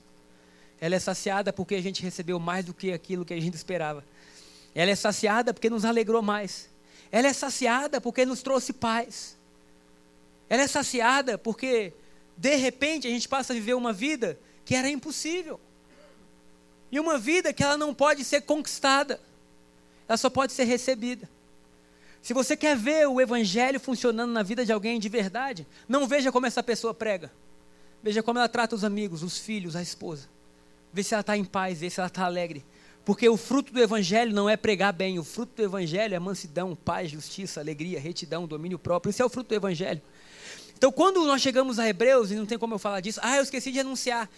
Ela 0.79 0.93
é 0.93 0.99
saciada 0.99 1.51
porque 1.51 1.73
a 1.73 1.81
gente 1.81 2.03
recebeu 2.03 2.37
mais 2.37 2.63
do 2.63 2.75
que 2.75 2.93
aquilo 2.93 3.25
que 3.25 3.33
a 3.33 3.41
gente 3.41 3.55
esperava. 3.55 4.05
Ela 4.75 4.91
é 4.91 4.95
saciada 4.95 5.55
porque 5.55 5.71
nos 5.71 5.83
alegrou 5.83 6.21
mais. 6.21 6.69
Ela 7.11 7.27
é 7.27 7.33
saciada 7.33 7.99
porque 7.99 8.23
nos 8.23 8.43
trouxe 8.43 8.71
paz. 8.71 9.35
Ela 10.47 10.61
é 10.61 10.67
saciada 10.67 11.39
porque 11.39 11.91
de 12.37 12.55
repente 12.55 13.07
a 13.07 13.09
gente 13.09 13.27
passa 13.27 13.51
a 13.51 13.55
viver 13.55 13.73
uma 13.73 13.91
vida 13.91 14.37
que 14.63 14.75
era 14.75 14.87
impossível. 14.87 15.59
E 16.91 16.99
uma 16.99 17.17
vida 17.17 17.51
que 17.53 17.63
ela 17.63 17.77
não 17.77 17.93
pode 17.93 18.23
ser 18.23 18.41
conquistada. 18.41 19.19
Ela 20.07 20.17
só 20.17 20.29
pode 20.29 20.53
ser 20.53 20.63
recebida. 20.63 21.29
Se 22.21 22.33
você 22.33 22.57
quer 22.57 22.75
ver 22.75 23.07
o 23.07 23.21
evangelho 23.21 23.79
funcionando 23.79 24.31
na 24.31 24.43
vida 24.43 24.65
de 24.65 24.71
alguém 24.71 24.99
de 24.99 25.09
verdade, 25.09 25.65
não 25.87 26.07
veja 26.07 26.31
como 26.31 26.45
essa 26.45 26.63
pessoa 26.63 26.93
prega. 26.93 27.31
Veja 28.01 28.21
como 28.23 28.39
ela 28.39 28.49
trata 28.49 28.75
os 28.75 28.83
amigos, 28.83 29.23
os 29.23 29.37
filhos, 29.37 29.75
a 29.75 29.81
esposa. 29.81 30.27
Vê 30.93 31.03
se 31.03 31.13
ela 31.13 31.21
está 31.21 31.37
em 31.37 31.45
paz, 31.45 31.79
vê 31.79 31.89
se 31.89 31.99
ela 31.99 32.07
está 32.07 32.25
alegre. 32.25 32.65
Porque 33.05 33.29
o 33.29 33.37
fruto 33.37 33.71
do 33.71 33.81
evangelho 33.81 34.33
não 34.33 34.49
é 34.49 34.57
pregar 34.57 34.91
bem, 34.91 35.17
o 35.17 35.23
fruto 35.23 35.53
do 35.55 35.63
evangelho 35.63 36.13
é 36.13 36.19
mansidão, 36.19 36.75
paz, 36.75 37.09
justiça, 37.09 37.61
alegria, 37.61 37.99
retidão, 37.99 38.45
domínio 38.45 38.77
próprio. 38.77 39.09
Isso 39.09 39.21
é 39.21 39.25
o 39.25 39.29
fruto 39.29 39.49
do 39.49 39.55
evangelho. 39.55 40.01
Então, 40.77 40.91
quando 40.91 41.23
nós 41.25 41.41
chegamos 41.41 41.79
a 41.79 41.87
Hebreus, 41.87 42.31
e 42.31 42.35
não 42.35 42.45
tem 42.45 42.57
como 42.57 42.75
eu 42.75 42.79
falar 42.79 42.99
disso, 42.99 43.19
ah, 43.23 43.37
eu 43.37 43.43
esqueci 43.43 43.71
de 43.71 43.79
anunciar 43.79 44.29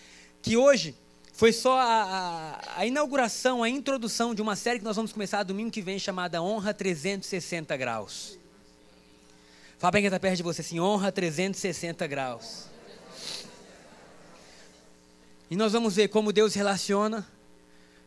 que 0.42 0.56
hoje 0.56 0.96
foi 1.40 1.54
só 1.54 1.80
a, 1.80 2.04
a, 2.04 2.82
a, 2.82 2.86
inauguração, 2.86 3.64
a 3.64 3.70
introdução 3.70 4.36
de 4.36 4.42
uma 4.42 4.58
série 4.58 4.78
que 4.78 4.84
nós 4.84 4.98
vamos 4.98 5.14
começar 5.14 5.42
domingo 5.44 5.72
que 5.72 5.82
vem, 5.82 5.98
chamada 5.98 6.42
Honra 6.42 6.74
360 6.74 7.78
Graus. 7.78 8.38
Fala 9.78 9.92
bem 9.94 10.02
que 10.02 10.08
está 10.08 10.20
perto 10.20 10.36
de 10.36 10.44
você 10.44 10.60
assim, 10.60 10.82
Honra 10.82 11.14
360 11.14 12.06
Graus. 12.08 12.66
E 15.50 15.56
nós 15.56 15.72
vamos 15.72 15.96
ver 15.96 16.10
como 16.10 16.34
Deus 16.34 16.56
relaciona, 16.56 17.26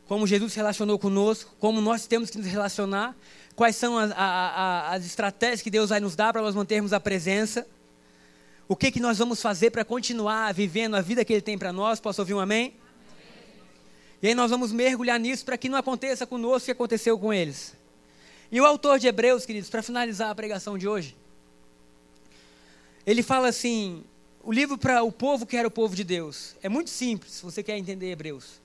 como 0.06 0.26
Jesus 0.26 0.52
se 0.52 0.58
relacionou 0.58 0.98
conosco, 0.98 1.54
como 1.58 1.80
nós 1.80 2.06
temos 2.06 2.28
que 2.28 2.36
nos 2.36 2.46
relacionar, 2.46 3.16
quais 3.56 3.76
são 3.76 3.96
as, 3.96 4.12
as 4.14 5.06
estratégias 5.06 5.62
que 5.62 5.70
Deus 5.70 5.88
vai 5.88 6.00
nos 6.00 6.14
dar 6.14 6.34
para 6.34 6.42
nós 6.42 6.54
mantermos 6.54 6.92
a 6.92 7.00
presença. 7.00 7.66
O 8.68 8.76
que, 8.76 8.90
que 8.90 9.00
nós 9.00 9.16
vamos 9.16 9.40
fazer 9.40 9.70
para 9.70 9.86
continuar 9.86 10.52
vivendo 10.52 10.96
a 10.96 11.00
vida 11.00 11.24
que 11.24 11.32
Ele 11.32 11.40
tem 11.40 11.56
para 11.56 11.72
nós? 11.72 11.98
Posso 11.98 12.20
ouvir 12.20 12.34
um 12.34 12.40
amém? 12.40 12.81
E 14.22 14.28
aí 14.28 14.34
nós 14.34 14.50
vamos 14.50 14.70
mergulhar 14.70 15.18
nisso 15.18 15.44
para 15.44 15.58
que 15.58 15.68
não 15.68 15.76
aconteça 15.76 16.24
conosco 16.24 16.62
o 16.62 16.64
que 16.66 16.70
aconteceu 16.70 17.18
com 17.18 17.34
eles. 17.34 17.74
E 18.52 18.60
o 18.60 18.64
autor 18.64 18.98
de 18.98 19.08
Hebreus, 19.08 19.44
queridos, 19.44 19.68
para 19.68 19.82
finalizar 19.82 20.30
a 20.30 20.34
pregação 20.34 20.78
de 20.78 20.86
hoje, 20.86 21.16
ele 23.04 23.22
fala 23.22 23.48
assim: 23.48 24.04
o 24.44 24.52
livro 24.52 24.78
para 24.78 25.02
o 25.02 25.10
povo 25.10 25.44
que 25.44 25.56
era 25.56 25.66
o 25.66 25.70
povo 25.70 25.96
de 25.96 26.04
Deus. 26.04 26.54
É 26.62 26.68
muito 26.68 26.90
simples, 26.90 27.32
se 27.32 27.42
você 27.42 27.62
quer 27.62 27.76
entender 27.76 28.10
Hebreus. 28.10 28.60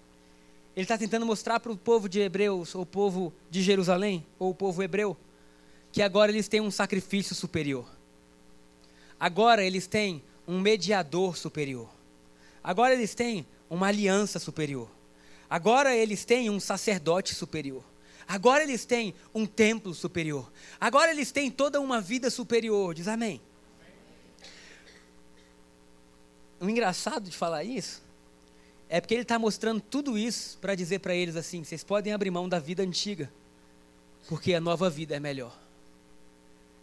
Ele 0.76 0.84
está 0.84 0.96
tentando 0.96 1.26
mostrar 1.26 1.60
para 1.60 1.72
o 1.72 1.78
povo 1.78 2.08
de 2.08 2.20
Hebreus, 2.20 2.76
ou 2.76 2.84
o 2.84 2.86
povo 2.86 3.34
de 3.50 3.64
Jerusalém, 3.64 4.24
ou 4.38 4.52
o 4.52 4.56
povo 4.56 4.84
hebreu, 4.84 5.18
que 5.92 6.04
agora 6.04 6.32
eles 6.32 6.48
têm 6.48 6.62
um 6.62 6.70
sacrifício 6.70 7.34
superior. 7.34 7.88
Agora 9.20 9.64
eles 9.64 9.88
têm 9.88 10.22
um 10.48 10.60
mediador 10.60 11.36
superior. 11.36 11.90
Agora 12.64 12.94
eles 12.94 13.16
têm 13.16 13.48
uma 13.68 13.88
aliança 13.88 14.38
superior. 14.38 14.88
Agora 15.50 15.96
eles 15.96 16.26
têm 16.26 16.50
um 16.50 16.60
sacerdote 16.60 17.34
superior. 17.34 17.84
Agora 18.28 18.64
eles 18.64 18.84
têm 18.84 19.14
um 19.34 19.46
templo 19.46 19.94
superior. 19.94 20.52
Agora 20.80 21.12
eles 21.12 21.32
têm 21.32 21.50
toda 21.50 21.80
uma 21.80 22.02
vida 22.02 22.30
superior. 22.30 22.94
Diz 22.94 23.08
amém. 23.08 23.42
O 26.60 26.70
engraçado 26.70 27.30
de 27.30 27.38
falar 27.38 27.64
isso 27.64 28.02
é 28.90 29.00
porque 29.00 29.14
ele 29.14 29.22
está 29.22 29.38
mostrando 29.38 29.82
tudo 29.82 30.18
isso 30.18 30.58
para 30.60 30.76
dizer 30.76 31.00
para 31.00 31.16
eles 31.16 31.36
assim: 31.36 31.64
vocês 31.64 31.84
podem 31.84 32.12
abrir 32.12 32.32
mão 32.32 32.50
da 32.50 32.60
vida 32.60 32.84
antiga, 32.84 33.32
porque 34.28 34.54
a 34.54 34.62
nova 34.62 34.90
vida 34.90 35.16
é 35.16 35.20
melhor. 35.20 35.56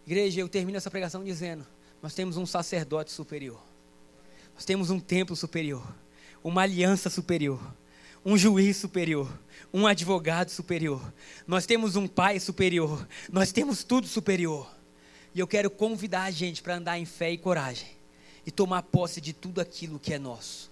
Igreja, 0.07 0.41
eu 0.41 0.49
termino 0.49 0.79
essa 0.79 0.91
pregação 0.91 1.25
dizendo: 1.25 1.67
nós 2.03 2.15
temos 2.15 2.37
um 2.37 2.47
sacerdote 2.47 3.11
superior. 3.11 3.61
Nós 4.55 4.65
temos 4.65 4.91
um 4.91 5.01
templo 5.01 5.35
superior, 5.35 5.85
uma 6.43 6.63
aliança 6.63 7.11
superior, 7.11 7.61
um 8.25 8.39
juiz 8.39 8.77
superior, 8.77 9.29
um 9.73 9.87
advogado 9.87 10.49
superior. 10.49 11.13
Nós 11.47 11.67
temos 11.67 11.97
um 11.97 12.07
pai 12.07 12.41
superior. 12.41 13.07
Nós 13.31 13.53
temos 13.53 13.85
tudo 13.85 14.07
superior. 14.07 14.71
E 15.35 15.41
eu 15.41 15.47
quero 15.47 15.69
convidar 15.69 16.23
a 16.23 16.31
gente 16.31 16.63
para 16.63 16.77
andar 16.77 16.99
em 16.99 17.05
fé 17.05 17.31
e 17.31 17.39
coragem. 17.39 17.89
e 18.47 18.51
tomar 18.51 18.83
posse 18.83 19.23
de 19.23 19.33
tudo 19.33 19.59
aquilo 19.59 19.99
que 19.99 20.13
é 20.13 20.19
nosso. 20.19 20.71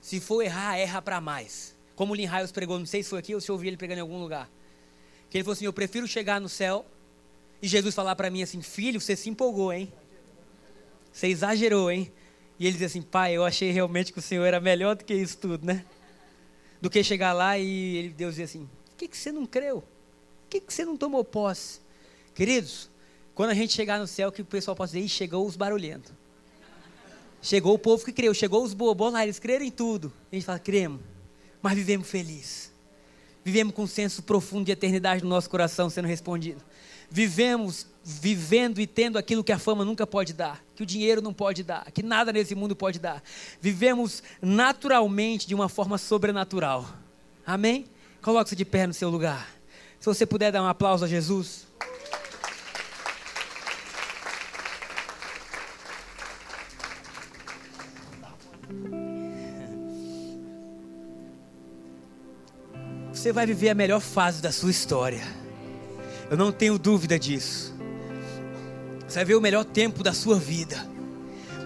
Se 0.00 0.18
for 0.18 0.40
errar, 0.40 0.78
erra 0.78 1.02
para 1.02 1.20
mais. 1.20 1.76
Como 1.94 2.14
o 2.14 2.16
Lin 2.16 2.26
pregou, 2.54 2.78
não 2.78 2.86
sei 2.86 3.02
se 3.02 3.10
foi 3.10 3.18
aqui 3.18 3.34
ou 3.34 3.40
se 3.40 3.50
eu 3.50 3.54
ouvi 3.54 3.68
ele 3.68 3.76
pregando 3.76 3.98
em 3.98 4.00
algum 4.00 4.18
lugar. 4.18 4.50
Que 5.28 5.36
ele 5.36 5.44
falou 5.44 5.52
assim: 5.52 5.66
Eu 5.66 5.74
prefiro 5.74 6.08
chegar 6.08 6.40
no 6.40 6.48
céu 6.48 6.86
e 7.60 7.68
Jesus 7.68 7.94
falar 7.94 8.16
para 8.16 8.30
mim 8.30 8.42
assim: 8.42 8.62
Filho, 8.62 8.98
você 8.98 9.14
se 9.14 9.28
empolgou, 9.28 9.72
hein? 9.74 9.92
Você 11.12 11.26
exagerou, 11.26 11.90
hein? 11.90 12.10
E 12.58 12.66
ele 12.66 12.78
diz 12.78 12.86
assim: 12.86 13.02
Pai, 13.02 13.36
eu 13.36 13.44
achei 13.44 13.70
realmente 13.70 14.10
que 14.10 14.18
o 14.18 14.22
Senhor 14.22 14.44
era 14.44 14.58
melhor 14.58 14.96
do 14.96 15.04
que 15.04 15.12
isso 15.12 15.36
tudo, 15.36 15.66
né? 15.66 15.84
Do 16.82 16.90
que 16.90 17.02
chegar 17.04 17.32
lá 17.32 17.56
e 17.56 17.96
ele, 17.96 18.08
Deus 18.08 18.34
diz 18.34 18.50
assim: 18.50 18.68
Por 18.86 18.96
que, 18.96 19.06
que 19.06 19.16
você 19.16 19.30
não 19.30 19.46
creu? 19.46 19.82
Por 19.82 20.50
que, 20.50 20.60
que 20.60 20.74
você 20.74 20.84
não 20.84 20.96
tomou 20.96 21.24
posse? 21.24 21.80
Queridos, 22.34 22.90
quando 23.36 23.50
a 23.50 23.54
gente 23.54 23.72
chegar 23.72 24.00
no 24.00 24.06
céu, 24.06 24.32
que 24.32 24.42
o 24.42 24.44
pessoal 24.44 24.76
possa 24.76 24.94
dizer: 24.94 25.08
chegou 25.08 25.46
os 25.46 25.54
barulhentos. 25.54 26.12
Chegou 27.40 27.74
o 27.74 27.78
povo 27.78 28.04
que 28.04 28.12
creu, 28.12 28.34
chegou 28.34 28.64
os 28.64 28.74
bobos 28.74 29.12
lá, 29.12 29.22
eles 29.22 29.38
creram 29.38 29.64
em 29.64 29.70
tudo. 29.70 30.12
A 30.30 30.34
gente 30.34 30.44
fala: 30.44 30.58
cremos, 30.58 31.00
mas 31.62 31.74
vivemos 31.74 32.08
felizes. 32.08 32.72
Vivemos 33.44 33.74
com 33.74 33.82
um 33.82 33.86
senso 33.86 34.22
profundo 34.22 34.66
de 34.66 34.72
eternidade 34.72 35.22
no 35.22 35.30
nosso 35.30 35.48
coração 35.48 35.88
sendo 35.88 36.08
respondido. 36.08 36.62
Vivemos 37.08 37.86
vivendo 38.04 38.80
e 38.80 38.86
tendo 38.86 39.16
aquilo 39.16 39.44
que 39.44 39.52
a 39.52 39.58
fama 39.58 39.84
nunca 39.84 40.06
pode 40.06 40.32
dar, 40.32 40.62
que 40.74 40.82
o 40.82 40.86
dinheiro 40.86 41.22
não 41.22 41.32
pode 41.32 41.62
dar, 41.62 41.90
que 41.92 42.02
nada 42.02 42.32
nesse 42.32 42.54
mundo 42.54 42.74
pode 42.74 42.98
dar. 42.98 43.22
Vivemos 43.60 44.22
naturalmente 44.40 45.46
de 45.46 45.54
uma 45.54 45.68
forma 45.68 45.98
sobrenatural. 45.98 46.86
Amém? 47.46 47.86
Coloque-se 48.20 48.56
de 48.56 48.64
pé 48.64 48.86
no 48.86 48.94
seu 48.94 49.08
lugar. 49.08 49.48
Se 50.00 50.06
você 50.06 50.26
puder 50.26 50.50
dar 50.50 50.62
um 50.62 50.66
aplauso 50.66 51.04
a 51.04 51.08
Jesus. 51.08 51.66
Você 63.12 63.32
vai 63.32 63.46
viver 63.46 63.68
a 63.70 63.74
melhor 63.74 64.00
fase 64.00 64.42
da 64.42 64.50
sua 64.50 64.72
história. 64.72 65.22
Eu 66.28 66.36
não 66.36 66.50
tenho 66.50 66.76
dúvida 66.76 67.16
disso. 67.16 67.71
Você 69.12 69.18
vai 69.18 69.24
ver 69.26 69.34
o 69.34 69.42
melhor 69.42 69.62
tempo 69.62 70.02
da 70.02 70.14
sua 70.14 70.38
vida. 70.38 70.88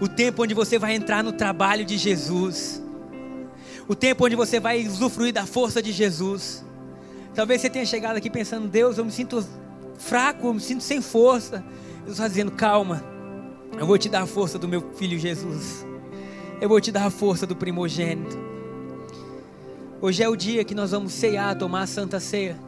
O 0.01 0.09
tempo 0.09 0.43
onde 0.43 0.53
você 0.53 0.81
vai 0.81 0.97
entrar 0.97 1.23
no 1.23 1.31
trabalho 1.31 1.85
de 1.85 1.97
Jesus. 1.97 2.83
O 3.87 3.95
tempo 3.95 4.27
onde 4.27 4.35
você 4.35 4.59
vai 4.59 4.85
usufruir 4.85 5.33
da 5.33 5.47
força 5.47 5.81
de 5.81 5.93
Jesus. 5.93 6.65
Talvez 7.37 7.61
você 7.61 7.71
tenha 7.71 7.87
chegado 7.87 8.17
aqui 8.17 8.29
pensando, 8.29 8.67
Deus, 8.67 8.99
eu 8.99 9.05
me 9.05 9.13
sinto 9.13 9.47
fraco, 9.97 10.49
eu 10.49 10.55
me 10.55 10.61
sinto 10.61 10.83
sem 10.83 11.01
força. 11.01 11.65
Deus 11.99 12.15
está 12.15 12.27
dizendo, 12.27 12.51
calma, 12.51 13.05
eu 13.79 13.87
vou 13.87 13.97
te 13.97 14.09
dar 14.09 14.23
a 14.23 14.27
força 14.27 14.59
do 14.59 14.67
meu 14.67 14.81
filho 14.95 15.17
Jesus. 15.17 15.87
Eu 16.61 16.69
vou 16.69 16.81
te 16.81 16.91
dar 16.91 17.05
a 17.05 17.11
força 17.11 17.47
do 17.47 17.55
primogênito. 17.55 18.37
Hoje 20.01 20.21
é 20.21 20.29
o 20.29 20.35
dia 20.35 20.65
que 20.65 20.75
nós 20.75 20.91
vamos 20.91 21.13
ceiar, 21.13 21.57
tomar 21.57 21.83
a 21.83 21.87
Santa 21.87 22.19
Ceia. 22.19 22.59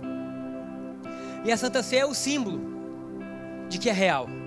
E 1.45 1.51
a 1.51 1.57
Santa 1.57 1.83
Ceia 1.83 2.03
é 2.03 2.07
o 2.07 2.15
símbolo 2.15 2.61
de 3.69 3.77
que 3.79 3.91
é 3.91 3.93
real. 3.93 4.38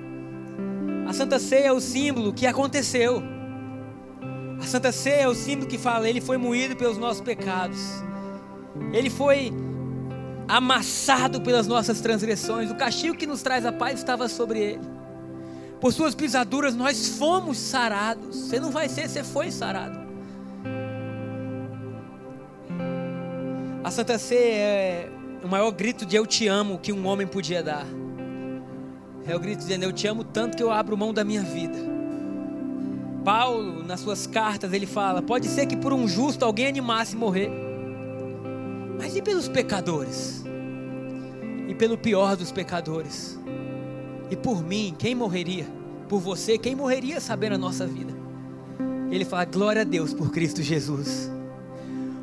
A 1.12 1.14
Santa 1.14 1.39
Ceia 1.39 1.66
é 1.66 1.72
o 1.74 1.82
símbolo 1.82 2.32
que 2.32 2.47
aconteceu. 2.47 3.22
A 4.62 4.66
Santa 4.66 4.93
Ceia 4.93 5.24
é 5.24 5.28
o 5.28 5.36
símbolo 5.36 5.68
que 5.68 5.78
fala, 5.78 6.07
ele 6.07 6.22
foi 6.22 6.38
moído 6.38 6.74
pelos 6.74 6.97
nossos 6.97 7.22
pecados. 7.22 7.78
Ele 8.93 9.09
foi 9.09 9.51
amassado 10.47 11.41
pelas 11.41 11.68
nossas 11.68 11.99
transgressões. 11.99 12.72
O 12.72 12.76
castigo 12.76 13.14
que 13.14 13.28
nos 13.28 13.41
traz 13.41 13.66
a 13.66 13.74
paz 13.74 13.99
estava 13.99 14.30
sobre 14.30 14.59
ele. 14.59 14.88
Por 15.82 15.91
suas 15.91 16.16
pisaduras 16.16 16.78
nós 16.78 17.09
fomos 17.18 17.57
sarados. 17.57 18.34
Você 18.34 18.57
não 18.57 18.72
vai 18.72 18.88
ser, 18.88 19.09
você 19.09 19.22
foi 19.22 19.51
sarado. 19.51 19.99
A 23.84 23.91
Santa 23.91 24.18
Ceia 24.18 24.55
é 24.55 25.12
o 25.43 25.47
maior 25.49 25.72
grito 25.72 26.05
de 26.05 26.16
eu 26.16 26.26
te 26.26 26.47
amo 26.47 26.80
que 26.80 26.93
um 26.93 27.05
homem 27.05 27.28
podia 27.28 27.62
dar. 27.62 27.86
É 29.26 29.36
o 29.36 29.39
grito 29.39 29.59
dizendo: 29.59 29.84
Eu 29.84 29.91
te 29.91 30.07
amo 30.07 30.24
tanto 30.24 30.57
que 30.57 30.63
eu 30.63 30.72
abro 30.72 30.97
mão 30.97 31.13
da 31.13 31.24
minha 31.24 31.43
vida. 31.43 31.78
Paulo, 33.24 33.84
nas 33.84 33.99
suas 33.99 34.26
cartas, 34.26 34.74
ele 34.74 34.86
fala: 34.86 35.22
Pode 35.22 35.47
ser 35.47 35.65
que 35.65 35.78
por 35.78 35.93
um 35.93 36.07
justo 36.07 36.43
alguém 36.43 36.67
animasse 36.67 37.15
morrer, 37.15 37.51
mas 38.97 39.15
e 39.15 39.22
pelos 39.22 39.47
pecadores? 39.47 40.43
E 41.67 41.76
pelo 41.76 41.97
pior 41.97 42.36
dos 42.36 42.51
pecadores? 42.51 43.39
E 44.30 44.36
por 44.36 44.63
mim, 44.63 44.95
quem 44.97 45.13
morreria? 45.13 45.67
Por 46.09 46.19
você, 46.19 46.57
quem 46.57 46.76
morreria 46.76 47.22
sabendo 47.22 47.55
a 47.55 47.57
nossa 47.57 47.86
vida? 47.86 48.13
Ele 49.11 49.24
fala: 49.24 49.45
Glória 49.45 49.82
a 49.82 49.86
Deus 49.86 50.13
por 50.13 50.32
Cristo 50.32 50.61
Jesus. 50.61 51.30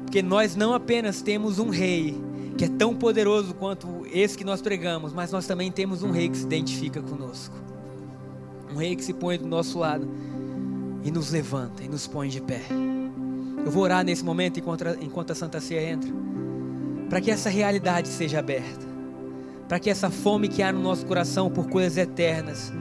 Porque 0.03 0.23
nós 0.23 0.57
não 0.57 0.73
apenas 0.73 1.23
temos 1.23 1.59
um 1.59 1.69
rei 1.69 2.28
que 2.59 2.65
é 2.65 2.69
tão 2.69 2.93
poderoso 2.93 3.55
quanto 3.55 4.05
esse 4.13 4.37
que 4.37 4.43
nós 4.43 4.61
pregamos, 4.61 5.13
mas 5.13 5.31
nós 5.31 5.47
também 5.47 5.71
temos 5.71 6.03
um 6.03 6.11
rei 6.11 6.29
que 6.29 6.37
se 6.37 6.43
identifica 6.43 7.01
conosco. 7.01 7.55
Um 8.75 8.77
rei 8.79 8.97
que 8.97 9.05
se 9.05 9.15
põe 9.15 9.39
do 9.39 9.47
nosso 9.47 9.79
lado 9.79 10.11
e 11.05 11.11
nos 11.13 11.31
levanta 11.31 11.85
e 11.85 11.89
nos 11.89 12.09
põe 12.09 12.29
de 12.29 12.41
pé. 12.43 12.63
Eu 13.65 13.71
vou 13.71 13.85
orar 13.85 14.05
nesse 14.05 14.25
momento 14.25 14.59
enquanto, 14.59 14.85
enquanto 15.01 15.31
a 15.31 15.37
Santa 15.37 15.61
Ceia 15.61 15.89
entra, 15.89 16.11
para 17.09 17.21
que 17.21 17.31
essa 17.31 17.49
realidade 17.49 18.09
seja 18.09 18.41
aberta, 18.41 18.85
para 19.69 19.79
que 19.79 19.89
essa 19.89 20.11
fome 20.11 20.49
que 20.49 20.61
há 20.61 20.73
no 20.73 20.83
nosso 20.83 21.07
coração 21.07 21.49
por 21.49 21.69
coisas 21.69 21.97
eternas 21.97 22.73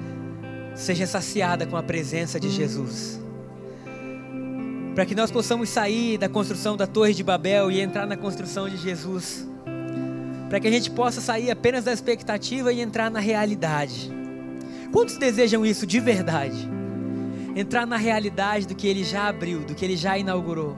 seja 0.74 1.06
saciada 1.06 1.68
com 1.68 1.78
a 1.78 1.84
presença 1.84 2.40
de 2.40 2.50
Jesus 2.50 3.20
para 4.96 5.06
que 5.06 5.14
nós 5.14 5.30
possamos 5.30 5.70
sair 5.70 6.18
da 6.18 6.28
construção 6.28 6.76
da 6.76 6.88
Torre 6.88 7.14
de 7.14 7.24
Babel 7.24 7.70
e 7.70 7.80
entrar 7.80 8.08
na 8.08 8.18
construção 8.18 8.68
de 8.68 8.78
Jesus 8.78 9.48
para 10.50 10.60
que 10.60 10.68
a 10.68 10.72
gente 10.72 10.90
possa 10.92 11.20
sair 11.20 11.52
apenas 11.52 11.84
da 11.84 11.94
expectativa 11.94 12.72
e 12.72 12.82
entrar 12.82 13.12
na 13.12 13.20
realidade. 13.20 14.12
Quantos 14.92 15.18
desejam 15.18 15.66
isso 15.66 15.86
de 15.86 16.00
verdade? 16.00 16.70
Entrar 17.56 17.86
na 17.86 17.98
realidade 17.98 18.68
do 18.68 18.76
que 18.76 18.88
ele 18.88 19.04
já 19.04 19.28
abriu, 19.28 19.60
do 19.60 19.76
que 19.76 19.84
ele 19.84 19.98
já 19.98 20.18
inaugurou. 20.18 20.78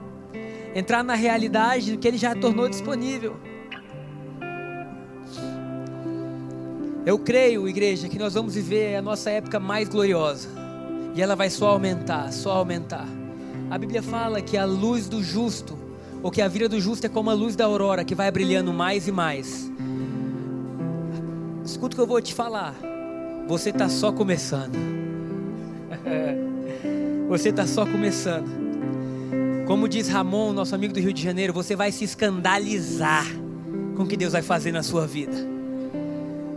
Entrar 0.74 1.04
na 1.04 1.14
realidade 1.14 1.92
do 1.92 1.98
que 1.98 2.08
ele 2.08 2.18
já 2.18 2.34
tornou 2.34 2.68
disponível. 2.68 3.36
Eu 7.06 7.18
creio, 7.18 7.68
igreja, 7.68 8.08
que 8.08 8.18
nós 8.18 8.34
vamos 8.34 8.54
viver 8.54 8.96
a 8.96 9.02
nossa 9.02 9.30
época 9.30 9.58
mais 9.58 9.88
gloriosa. 9.88 10.48
E 11.14 11.22
ela 11.22 11.34
vai 11.34 11.50
só 11.50 11.70
aumentar, 11.70 12.32
só 12.32 12.52
aumentar. 12.52 13.06
A 13.70 13.78
Bíblia 13.78 14.02
fala 14.02 14.42
que 14.42 14.56
a 14.56 14.64
luz 14.64 15.08
do 15.08 15.22
justo 15.22 15.79
ou 16.22 16.30
que 16.30 16.42
a 16.42 16.48
vida 16.48 16.68
do 16.68 16.80
justo 16.80 17.04
é 17.06 17.08
como 17.08 17.30
a 17.30 17.34
luz 17.34 17.56
da 17.56 17.64
aurora 17.64 18.04
que 18.04 18.14
vai 18.14 18.30
brilhando 18.30 18.72
mais 18.72 19.08
e 19.08 19.12
mais. 19.12 19.70
Escuta 21.64 21.94
o 21.94 21.96
que 21.96 22.02
eu 22.02 22.06
vou 22.06 22.20
te 22.20 22.34
falar. 22.34 22.74
Você 23.46 23.70
está 23.70 23.88
só 23.88 24.12
começando. 24.12 24.76
você 27.28 27.48
está 27.50 27.66
só 27.66 27.86
começando. 27.86 28.48
Como 29.66 29.88
diz 29.88 30.08
Ramon, 30.08 30.52
nosso 30.52 30.74
amigo 30.74 30.92
do 30.92 31.00
Rio 31.00 31.12
de 31.12 31.22
Janeiro, 31.22 31.52
você 31.52 31.76
vai 31.76 31.92
se 31.92 32.04
escandalizar 32.04 33.26
com 33.96 34.02
o 34.02 34.06
que 34.06 34.16
Deus 34.16 34.32
vai 34.32 34.42
fazer 34.42 34.72
na 34.72 34.82
sua 34.82 35.06
vida. 35.06 35.36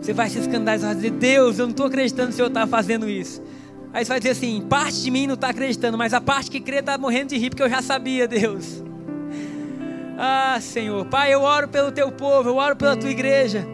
Você 0.02 0.14
vai 0.14 0.30
se 0.30 0.40
escandalizar 0.40 0.92
e 0.94 0.96
dizer: 0.96 1.12
Deus, 1.12 1.60
eu 1.60 1.66
não 1.66 1.72
estou 1.72 1.86
acreditando 1.86 2.30
que 2.30 2.34
o 2.34 2.36
Senhor 2.36 2.48
está 2.48 2.66
fazendo 2.66 3.10
isso. 3.10 3.42
Aí 3.94 4.04
você 4.04 4.10
vai 4.10 4.20
dizer 4.20 4.32
assim: 4.32 4.62
parte 4.68 5.02
de 5.02 5.12
mim 5.12 5.28
não 5.28 5.36
está 5.36 5.50
acreditando, 5.50 5.98
mas 5.98 6.14
a 6.14 6.20
parte 6.20 6.50
que 6.50 6.60
crê 6.60 6.80
está 6.80 6.98
morrendo 6.98 7.30
de 7.30 7.38
rir, 7.38 7.52
porque 7.52 7.64
eu 7.64 7.70
já 7.70 7.82
sabia, 7.82 8.28
Deus. 8.28 8.84
Ah, 10.18 10.60
Senhor, 10.62 11.06
Pai, 11.06 11.34
eu 11.34 11.42
oro 11.42 11.68
pelo 11.68 11.92
teu 11.92 12.12
povo, 12.12 12.50
eu 12.50 12.58
oro 12.58 12.76
pela 12.76 12.96
tua 12.96 13.10
igreja. 13.10 13.66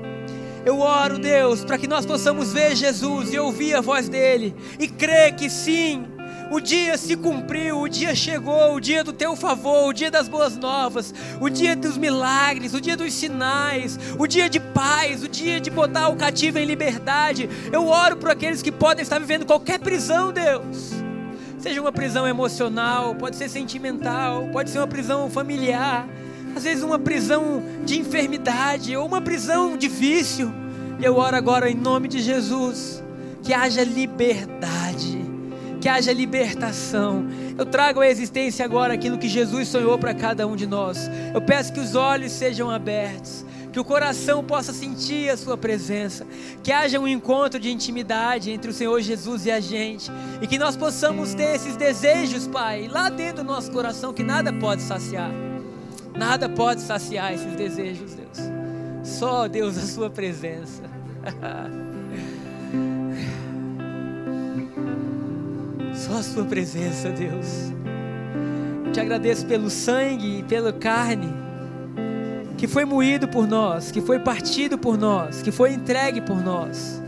Eu 0.65 0.79
oro, 0.79 1.19
Deus, 1.19 1.63
para 1.65 1.77
que 1.77 1.87
nós 1.87 2.05
possamos 2.05 2.53
ver 2.53 2.75
Jesus 2.75 3.33
e 3.33 3.39
ouvir 3.39 3.75
a 3.75 3.81
voz 3.81 4.07
dele 4.07 4.55
e 4.79 4.87
crer 4.87 5.35
que 5.35 5.49
sim, 5.49 6.05
o 6.51 6.59
dia 6.59 6.97
se 6.97 7.15
cumpriu, 7.15 7.81
o 7.81 7.89
dia 7.89 8.15
chegou, 8.15 8.75
o 8.75 8.79
dia 8.79 9.03
do 9.03 9.11
teu 9.11 9.35
favor, 9.35 9.89
o 9.89 9.93
dia 9.93 10.09
das 10.09 10.27
boas 10.27 10.57
novas, 10.57 11.13
o 11.39 11.49
dia 11.49 11.75
dos 11.75 11.97
milagres, 11.97 12.73
o 12.73 12.81
dia 12.81 12.95
dos 12.95 13.13
sinais, 13.13 13.99
o 14.17 14.25
dia 14.25 14.49
de 14.49 14.59
paz, 14.59 15.23
o 15.23 15.27
dia 15.27 15.59
de 15.59 15.69
botar 15.69 16.07
o 16.07 16.15
cativo 16.15 16.57
em 16.57 16.65
liberdade. 16.65 17.49
Eu 17.71 17.87
oro 17.87 18.17
por 18.17 18.29
aqueles 18.29 18.61
que 18.61 18.71
podem 18.71 19.03
estar 19.03 19.19
vivendo 19.19 19.45
qualquer 19.45 19.79
prisão, 19.79 20.31
Deus. 20.31 20.91
Seja 21.57 21.81
uma 21.81 21.91
prisão 21.91 22.25
emocional, 22.25 23.13
pode 23.15 23.35
ser 23.35 23.49
sentimental, 23.49 24.47
pode 24.51 24.69
ser 24.69 24.79
uma 24.79 24.87
prisão 24.87 25.29
familiar 25.29 26.07
às 26.55 26.63
vezes 26.63 26.83
uma 26.83 26.99
prisão 26.99 27.63
de 27.85 27.99
enfermidade 27.99 28.95
ou 28.95 29.05
uma 29.05 29.21
prisão 29.21 29.77
difícil. 29.77 30.51
Eu 31.01 31.15
oro 31.15 31.35
agora 31.35 31.69
em 31.69 31.75
nome 31.75 32.07
de 32.07 32.19
Jesus, 32.19 33.01
que 33.41 33.53
haja 33.53 33.83
liberdade, 33.83 35.25
que 35.79 35.87
haja 35.87 36.11
libertação. 36.11 37.25
Eu 37.57 37.65
trago 37.65 38.01
à 38.01 38.07
existência 38.07 38.65
agora 38.65 38.93
aquilo 38.93 39.17
que 39.17 39.27
Jesus 39.27 39.69
sonhou 39.69 39.97
para 39.97 40.13
cada 40.13 40.45
um 40.45 40.55
de 40.55 40.67
nós. 40.67 41.09
Eu 41.33 41.41
peço 41.41 41.71
que 41.71 41.79
os 41.79 41.95
olhos 41.95 42.31
sejam 42.33 42.69
abertos, 42.69 43.45
que 43.71 43.79
o 43.79 43.85
coração 43.85 44.43
possa 44.43 44.73
sentir 44.73 45.29
a 45.29 45.37
Sua 45.37 45.57
presença, 45.57 46.27
que 46.63 46.71
haja 46.71 46.99
um 46.99 47.07
encontro 47.07 47.59
de 47.59 47.71
intimidade 47.71 48.51
entre 48.51 48.71
o 48.71 48.73
Senhor 48.73 48.99
Jesus 49.01 49.45
e 49.45 49.51
a 49.51 49.59
gente, 49.59 50.11
e 50.41 50.47
que 50.47 50.57
nós 50.57 50.75
possamos 50.75 51.33
ter 51.33 51.55
esses 51.55 51.77
desejos, 51.77 52.47
Pai, 52.47 52.89
lá 52.89 53.09
dentro 53.09 53.43
do 53.43 53.43
nosso 53.43 53.71
coração 53.71 54.11
que 54.11 54.23
nada 54.23 54.51
pode 54.51 54.81
saciar, 54.81 55.31
nada 56.19 56.49
pode 56.49 56.81
saciar 56.81 57.33
esses 57.33 57.55
desejos, 57.55 58.13
Deus, 58.13 58.37
só, 59.03 59.47
Deus, 59.47 59.77
a 59.77 59.81
Sua 59.81 60.09
presença. 60.09 60.83
Só 65.93 66.13
a 66.17 66.23
Sua 66.23 66.45
presença, 66.45 67.09
Deus. 67.09 67.73
Te 68.93 69.01
agradeço 69.01 69.45
pelo 69.45 69.69
sangue 69.69 70.39
e 70.39 70.43
pela 70.43 70.71
carne 70.71 71.27
que 72.57 72.67
foi 72.67 72.85
moído 72.85 73.27
por 73.27 73.47
nós, 73.47 73.91
que 73.91 74.01
foi 74.01 74.19
partido 74.19 74.77
por 74.77 74.97
nós, 74.97 75.41
que 75.41 75.51
foi 75.51 75.73
entregue 75.73 76.21
por 76.21 76.41
nós, 76.41 77.01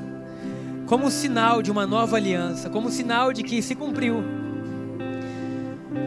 como 0.85 1.09
sinal 1.09 1.61
de 1.61 1.71
uma 1.71 1.85
nova 1.85 2.17
aliança, 2.17 2.69
como 2.69 2.89
sinal 2.89 3.33
de 3.33 3.43
que 3.43 3.61
se 3.61 3.75
cumpriu. 3.75 4.40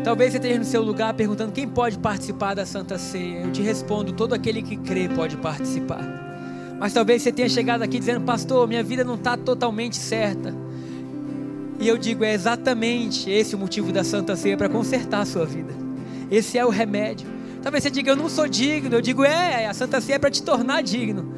Talvez 0.05 0.33
você 0.33 0.37
esteja 0.37 0.59
no 0.59 0.65
seu 0.67 0.83
lugar 0.83 1.15
perguntando 1.15 1.51
quem 1.51 1.67
pode 1.67 1.99
participar 1.99 2.53
da 2.53 2.67
Santa 2.67 2.99
Ceia. 2.99 3.41
Eu 3.41 3.51
te 3.51 3.63
respondo: 3.63 4.13
todo 4.13 4.35
aquele 4.35 4.63
que 4.63 4.77
crê 4.77 5.09
pode 5.09 5.39
participar. 5.39 6.23
Mas 6.79 6.93
talvez 6.93 7.23
você 7.23 7.33
tenha 7.33 7.49
chegado 7.49 7.83
aqui 7.83 7.99
dizendo, 7.99 8.21
pastor, 8.21 8.69
minha 8.69 8.83
vida 8.83 9.03
não 9.03 9.15
está 9.15 9.37
totalmente 9.37 9.97
certa. 9.97 10.55
E 11.81 11.89
eu 11.89 11.97
digo, 11.97 12.23
é 12.23 12.35
exatamente 12.35 13.31
esse 13.31 13.55
o 13.55 13.59
motivo 13.59 13.91
da 13.93 14.05
Santa 14.05 14.37
Ceia 14.37 14.57
para 14.57 14.69
consertar 14.69 15.21
a 15.21 15.25
sua 15.25 15.47
vida. 15.47 15.73
Esse 16.31 16.59
é 16.59 16.67
o 16.67 16.69
remédio. 16.69 17.27
Talvez 17.63 17.83
você 17.83 17.91
diga, 17.91 18.11
eu 18.11 18.17
não 18.17 18.29
sou 18.29 18.47
digno. 18.47 18.95
Eu 18.95 19.01
digo, 19.01 19.25
é, 19.25 19.67
a 19.67 19.73
Santa 19.73 20.01
Ceia 20.03 20.17
é 20.17 20.19
para 20.19 20.31
te 20.31 20.43
tornar 20.43 20.83
digno. 20.83 21.33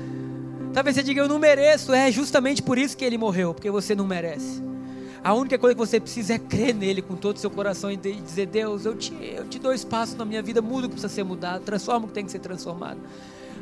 Talvez 0.73 0.97
você 0.97 1.03
diga, 1.05 1.21
eu 1.21 1.29
não 1.29 1.39
mereço. 1.39 1.93
É 1.95 2.11
justamente 2.11 2.63
por 2.63 2.77
isso 2.77 2.97
que 2.97 3.05
ele 3.05 3.17
morreu, 3.17 3.55
porque 3.55 3.71
você 3.71 3.95
não 3.95 4.07
merece. 4.07 4.61
A 5.27 5.35
única 5.35 5.59
coisa 5.59 5.75
que 5.75 5.79
você 5.81 5.99
precisa 5.99 6.35
é 6.35 6.39
crer 6.39 6.73
nele 6.73 7.03
com 7.03 7.17
todo 7.17 7.35
o 7.35 7.39
seu 7.41 7.51
coração 7.51 7.91
e 7.91 7.97
dizer: 7.97 8.47
Deus, 8.47 8.85
eu 8.85 8.95
te, 8.95 9.13
eu 9.21 9.45
te 9.45 9.59
dou 9.59 9.75
espaço 9.75 10.17
na 10.17 10.25
minha 10.25 10.41
vida, 10.41 10.63
muda 10.63 10.87
o 10.87 10.89
que 10.89 10.95
precisa 10.95 11.13
ser 11.13 11.25
mudado, 11.25 11.65
transforma 11.65 12.05
o 12.05 12.09
que 12.09 12.15
tem 12.15 12.25
que 12.25 12.31
ser 12.31 12.39
transformado. 12.39 13.01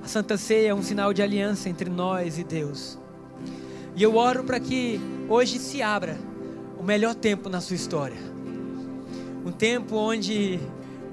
A 0.04 0.06
Santa 0.06 0.36
Ceia 0.36 0.68
é 0.68 0.74
um 0.74 0.82
sinal 0.82 1.14
de 1.14 1.22
aliança 1.22 1.70
entre 1.70 1.88
nós 1.88 2.38
e 2.38 2.44
Deus. 2.44 2.98
E 3.96 4.02
eu 4.02 4.14
oro 4.14 4.44
para 4.44 4.60
que 4.60 5.00
hoje 5.26 5.58
se 5.58 5.80
abra 5.80 6.18
o 6.78 6.82
melhor 6.82 7.14
tempo 7.14 7.48
na 7.48 7.62
sua 7.62 7.76
história. 7.76 8.18
Um 9.42 9.50
tempo 9.50 9.96
onde 9.96 10.60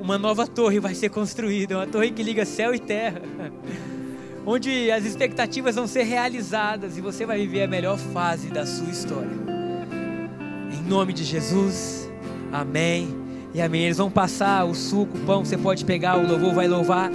uma 0.02 0.18
nova 0.18 0.46
torre 0.46 0.82
vai 0.82 0.94
ser 0.96 1.08
construída, 1.12 1.78
uma 1.78 1.88
torre 1.88 2.12
que 2.12 2.22
liga 2.22 2.44
céu 2.44 2.76
e 2.76 2.80
terra, 2.80 3.22
onde 4.46 4.92
as 4.92 5.06
expectativas 5.06 5.76
vão 5.76 5.88
ser 5.88 6.04
realizadas 6.04 6.98
e 6.98 7.02
você 7.02 7.26
vai 7.26 7.38
viver 7.38 7.64
a 7.64 7.68
melhor 7.70 7.98
fase 7.98 8.50
da 8.50 8.66
sua 8.66 8.90
história. 8.90 9.51
Nome 10.92 11.14
de 11.14 11.24
Jesus, 11.24 12.12
amém 12.52 13.16
e 13.54 13.62
amém. 13.62 13.84
Eles 13.84 13.98
vão 13.98 14.12
passar 14.12 14.66
o 14.66 14.76
suco, 14.76 15.18
o 15.18 15.22
pão, 15.22 15.46
você 15.46 15.58
pode 15.58 15.86
pegar, 15.86 16.18
o 16.18 16.28
louvor 16.28 16.54
vai 16.54 16.68
louvar. 16.68 17.10